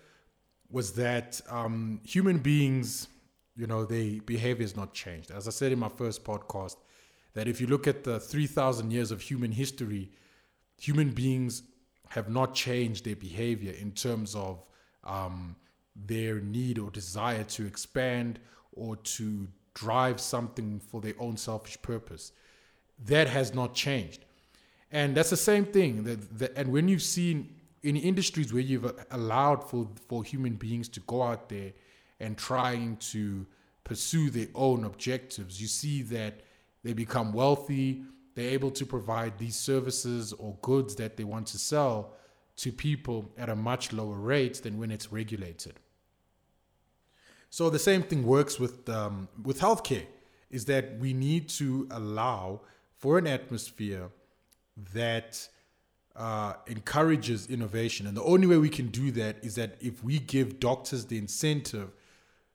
was 0.70 0.93
that 0.93 1.41
um, 1.49 1.99
human 2.03 2.39
beings, 2.39 3.07
you 3.55 3.68
know, 3.68 3.86
their 3.86 4.22
behavior 4.22 4.63
has 4.63 4.76
not 4.76 4.93
changed. 4.93 5.32
As 5.32 5.47
I 5.47 5.51
said 5.51 5.72
in 5.72 5.80
my 5.80 5.89
first 5.89 6.24
podcast, 6.24 6.76
that 7.34 7.47
if 7.47 7.61
you 7.61 7.68
look 7.68 7.88
at 7.88 8.03
the 8.03 8.20
3,000 8.20 8.91
years 8.91 9.11
of 9.11 9.22
human 9.22 9.51
history, 9.51 10.11
human 10.80 11.11
beings 11.11 11.63
have 12.09 12.30
not 12.30 12.55
changed 12.55 13.05
their 13.05 13.16
behavior 13.16 13.74
in 13.74 13.91
terms 13.91 14.36
of 14.36 14.63
um, 15.03 15.55
their 15.95 16.39
need 16.39 16.80
or 16.80 16.89
desire 16.89 17.43
to 17.43 17.66
expand 17.66 18.39
or 18.72 18.95
to 18.97 19.47
drive 19.74 20.20
something 20.20 20.80
for 20.80 21.01
their 21.01 21.13
own 21.20 21.38
selfish 21.38 21.82
purpose. 21.82 22.32
That 23.05 23.28
has 23.28 23.53
not 23.53 23.74
changed. 23.74 24.26
And 24.91 25.16
that's 25.16 25.30
the 25.30 25.38
same 25.38 25.66
thing. 25.66 26.03
That, 26.03 26.39
that, 26.39 26.53
and 26.55 26.72
when 26.72 26.88
you've 26.88 27.01
seen 27.01 27.53
in 27.86 27.95
industries 27.95 28.51
where 28.51 28.63
you've 28.63 28.91
allowed 29.11 29.69
for, 29.69 29.88
for 30.07 30.23
human 30.23 30.55
beings 30.55 30.89
to 30.89 30.99
go 31.01 31.21
out 31.21 31.49
there 31.49 31.71
and 32.19 32.36
trying 32.36 32.97
to 32.97 33.45
pursue 33.83 34.31
their 34.31 34.47
own 34.55 34.83
objectives, 34.86 35.61
you 35.61 35.67
see 35.67 36.01
that 36.01 36.41
they 36.83 36.93
become 36.93 37.31
wealthy, 37.31 38.03
they're 38.33 38.49
able 38.49 38.71
to 38.71 38.86
provide 38.86 39.38
these 39.38 39.55
services 39.55 40.33
or 40.33 40.57
goods 40.61 40.95
that 40.95 41.15
they 41.15 41.23
want 41.23 41.45
to 41.47 41.59
sell 41.59 42.13
to 42.57 42.71
people 42.71 43.31
at 43.38 43.49
a 43.49 43.55
much 43.55 43.93
lower 43.93 44.17
rate 44.17 44.63
than 44.63 44.79
when 44.79 44.89
it's 44.89 45.11
regulated. 45.11 45.75
So 47.51 47.69
the 47.69 47.79
same 47.79 48.01
thing 48.01 48.25
works 48.25 48.59
with 48.59 48.89
um, 48.89 49.29
with 49.43 49.59
healthcare. 49.59 50.07
Is 50.49 50.65
that 50.65 50.99
we 50.99 51.13
need 51.13 51.49
to 51.49 51.88
allow 51.91 52.61
for 52.97 53.17
an 53.17 53.27
atmosphere 53.27 54.09
that 54.93 55.47
uh, 56.16 56.53
encourages 56.68 57.47
innovation, 57.47 58.07
and 58.07 58.16
the 58.16 58.24
only 58.24 58.47
way 58.47 58.57
we 58.57 58.70
can 58.70 58.88
do 58.88 59.11
that 59.11 59.38
is 59.43 59.55
that 59.55 59.76
if 59.82 60.03
we 60.03 60.20
give 60.20 60.59
doctors 60.59 61.05
the 61.05 61.18
incentive, 61.18 61.91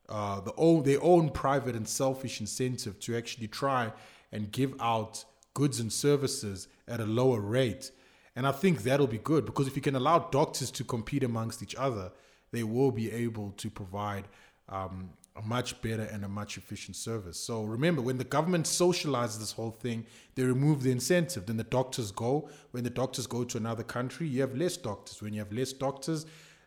uh, 0.09 0.41
the 0.41 0.55
own 0.57 0.83
their 0.83 1.03
own 1.03 1.31
private 1.31 1.77
and 1.77 1.89
selfish 1.89 2.41
incentive 2.41 2.99
to 3.01 3.17
actually 3.17 3.49
try 3.49 3.93
and 4.33 4.51
give 4.51 4.75
out 4.81 5.25
goods 5.55 5.81
and 5.81 5.93
services 5.93 6.69
at 6.89 7.01
a 7.01 7.05
lower 7.05 7.41
rate. 7.41 7.91
And 8.37 8.47
I 8.47 8.53
think 8.53 8.83
that'll 8.83 9.07
be 9.07 9.19
good 9.19 9.45
because 9.45 9.67
if 9.67 9.77
you 9.77 9.83
can 9.83 9.97
allow 9.97 10.19
doctors 10.19 10.71
to 10.73 10.85
compete 10.85 11.23
amongst 11.23 11.63
each 11.63 11.75
other, 11.75 12.13
they 12.53 12.63
will 12.63 12.91
be 12.91 13.13
able 13.13 13.53
to 13.59 13.71
provide 13.71 14.25
um, 14.69 15.11
a 15.37 15.43
much 15.43 15.81
better 15.81 16.03
and 16.03 16.25
a 16.25 16.29
much 16.29 16.57
efficient 16.57 16.97
service. 16.97 17.39
So 17.39 17.63
remember, 17.63 18.03
when 18.03 18.19
the 18.19 18.25
government 18.25 18.67
socializes 18.67 19.39
this 19.39 19.53
whole 19.53 19.71
thing, 19.71 20.05
they 20.35 20.43
remove 20.43 20.83
the 20.83 20.91
incentive. 20.91 21.47
Then 21.47 21.57
the 21.57 21.65
doctors 21.65 22.11
go. 22.11 22.49
When 22.73 22.85
the 22.85 22.91
doctors 22.91 23.27
go 23.27 23.45
to 23.45 23.57
another 23.57 23.85
country, 23.85 24.27
you 24.27 24.41
have 24.41 24.57
less 24.57 24.77
doctors. 24.77 25.23
When 25.23 25.33
you 25.33 25.39
have 25.39 25.53
less 25.53 25.73
doctors, 25.73 26.27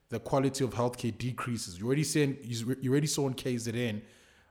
the 0.09 0.19
quality 0.19 0.63
of 0.63 0.71
healthcare 0.71 1.17
decreases. 1.17 1.77
You 1.79 1.87
already 1.87 2.03
seen, 2.03 2.37
you 2.43 2.91
already 2.91 3.07
saw 3.07 3.27
in 3.27 3.33
KZN 3.33 4.01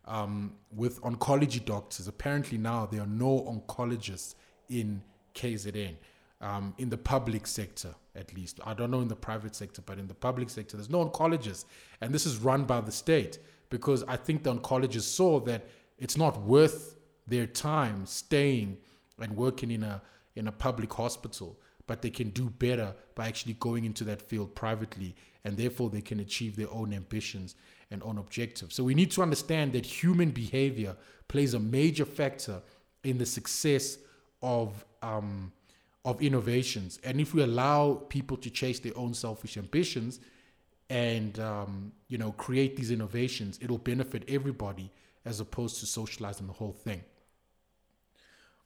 um, 0.06 0.52
with 0.74 1.00
oncology 1.02 1.64
doctors. 1.64 2.06
Apparently 2.06 2.58
now 2.58 2.86
there 2.86 3.00
are 3.00 3.06
no 3.06 3.40
oncologists 3.42 4.34
in 4.68 5.02
KZN. 5.34 5.94
Um, 6.40 6.74
in 6.78 6.88
the 6.88 6.98
public 6.98 7.46
sector, 7.46 7.94
at 8.16 8.34
least. 8.34 8.58
I 8.66 8.74
don't 8.74 8.90
know 8.90 9.00
in 9.00 9.06
the 9.06 9.14
private 9.14 9.54
sector, 9.54 9.80
but 9.80 10.00
in 10.00 10.08
the 10.08 10.14
public 10.14 10.50
sector, 10.50 10.76
there's 10.76 10.90
no 10.90 11.08
oncologists. 11.08 11.66
And 12.00 12.12
this 12.12 12.26
is 12.26 12.38
run 12.38 12.64
by 12.64 12.80
the 12.80 12.90
state 12.90 13.38
because 13.72 14.04
I 14.06 14.16
think 14.16 14.42
the 14.42 14.54
oncologists 14.54 15.14
saw 15.14 15.40
that 15.40 15.66
it's 15.98 16.16
not 16.16 16.42
worth 16.42 16.98
their 17.26 17.46
time 17.46 18.04
staying 18.04 18.76
and 19.18 19.34
working 19.34 19.70
in 19.70 19.82
a 19.82 20.02
in 20.36 20.46
a 20.46 20.52
public 20.52 20.92
hospital, 20.92 21.58
but 21.86 22.02
they 22.02 22.10
can 22.10 22.30
do 22.30 22.48
better 22.50 22.94
by 23.14 23.26
actually 23.28 23.54
going 23.54 23.84
into 23.84 24.04
that 24.04 24.20
field 24.20 24.54
privately, 24.54 25.14
and 25.44 25.56
therefore 25.56 25.90
they 25.90 26.00
can 26.00 26.20
achieve 26.20 26.54
their 26.54 26.70
own 26.70 26.92
ambitions 26.92 27.54
and 27.90 28.02
own 28.02 28.18
objectives. 28.18 28.74
So 28.74 28.84
we 28.84 28.94
need 28.94 29.10
to 29.12 29.22
understand 29.22 29.72
that 29.72 29.84
human 29.84 30.30
behavior 30.30 30.96
plays 31.28 31.54
a 31.54 31.60
major 31.60 32.04
factor 32.04 32.62
in 33.04 33.18
the 33.18 33.26
success 33.26 33.98
of 34.42 34.84
um, 35.02 35.52
of 36.04 36.20
innovations, 36.20 37.00
and 37.04 37.20
if 37.20 37.32
we 37.32 37.42
allow 37.42 37.94
people 38.10 38.36
to 38.36 38.50
chase 38.50 38.80
their 38.80 38.96
own 38.98 39.14
selfish 39.14 39.56
ambitions, 39.56 40.20
and 40.93 41.38
um, 41.40 41.90
you 42.09 42.18
know 42.18 42.32
create 42.32 42.76
these 42.76 42.90
innovations, 42.90 43.59
it'll 43.62 43.78
benefit 43.78 44.24
everybody 44.28 44.93
as 45.24 45.40
opposed 45.40 45.80
to 45.80 45.86
socializing 45.86 46.47
the 46.47 46.53
whole 46.53 46.72
thing. 46.72 47.03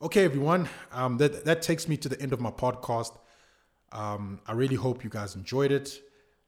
Okay, 0.02 0.24
everyone, 0.24 0.68
um, 0.92 1.18
that 1.18 1.44
that 1.44 1.62
takes 1.62 1.86
me 1.88 1.96
to 1.98 2.08
the 2.08 2.20
end 2.20 2.32
of 2.32 2.40
my 2.40 2.50
podcast. 2.50 3.16
Um, 3.92 4.40
I 4.44 4.52
really 4.52 4.74
hope 4.74 5.04
you 5.04 5.10
guys 5.10 5.36
enjoyed 5.36 5.70
it. 5.70 6.00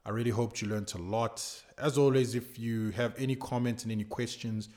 I 0.05 0.09
really 0.09 0.31
hope 0.31 0.61
you 0.61 0.67
learned 0.67 0.91
a 0.95 0.97
lot. 0.97 1.35
As 1.77 1.97
always, 1.97 2.35
if 2.35 2.59
you 2.59 2.89
have 2.91 3.13
any 3.17 3.35
comments 3.35 3.83
and 3.83 3.91
any 3.91 4.03
questions, 4.03 4.67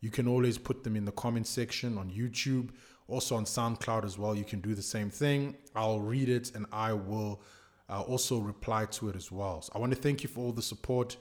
you 0.00 0.10
can 0.10 0.28
always 0.28 0.58
put 0.58 0.84
them 0.84 0.94
in 0.94 1.06
the 1.06 1.12
comment 1.12 1.46
section 1.46 1.96
on 1.96 2.10
YouTube, 2.10 2.70
also 3.08 3.34
on 3.34 3.44
SoundCloud 3.46 4.04
as 4.04 4.18
well. 4.18 4.34
You 4.34 4.44
can 4.44 4.60
do 4.60 4.74
the 4.74 4.82
same 4.82 5.10
thing. 5.10 5.56
I'll 5.74 6.00
read 6.00 6.28
it 6.28 6.54
and 6.54 6.66
I 6.70 6.92
will 6.92 7.40
uh, 7.90 8.02
also 8.02 8.38
reply 8.38 8.86
to 8.86 9.08
it 9.08 9.16
as 9.16 9.30
well. 9.32 9.62
So 9.62 9.72
I 9.74 9.78
want 9.78 9.92
to 9.92 10.00
thank 10.00 10.22
you 10.22 10.28
for 10.28 10.40
all 10.40 10.52
the 10.52 10.62
support. 10.62 11.16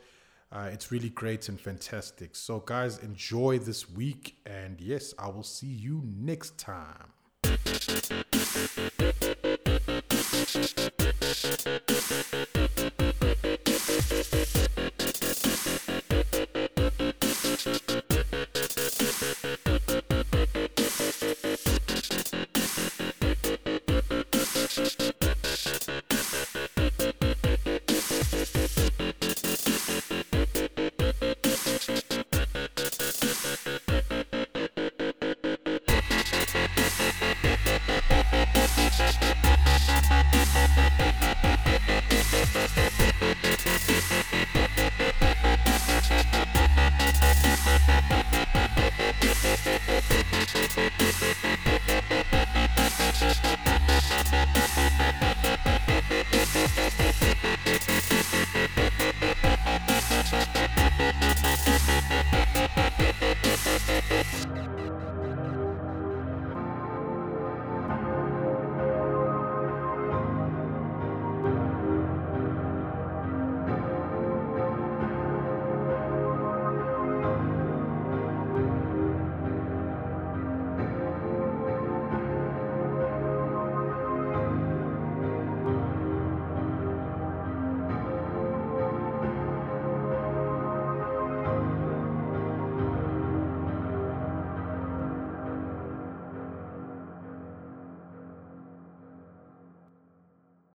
Uh, 0.51 0.69
it's 0.71 0.91
really 0.91 1.09
great 1.09 1.49
and 1.49 1.59
fantastic. 1.59 2.35
So, 2.35 2.59
guys, 2.59 2.99
enjoy 2.99 3.59
this 3.59 3.89
week. 3.89 4.37
And 4.45 4.79
yes, 4.79 5.13
I 5.19 5.27
will 5.27 5.43
see 5.43 5.67
you 5.67 6.01
next 6.05 6.57
time. 6.57 7.13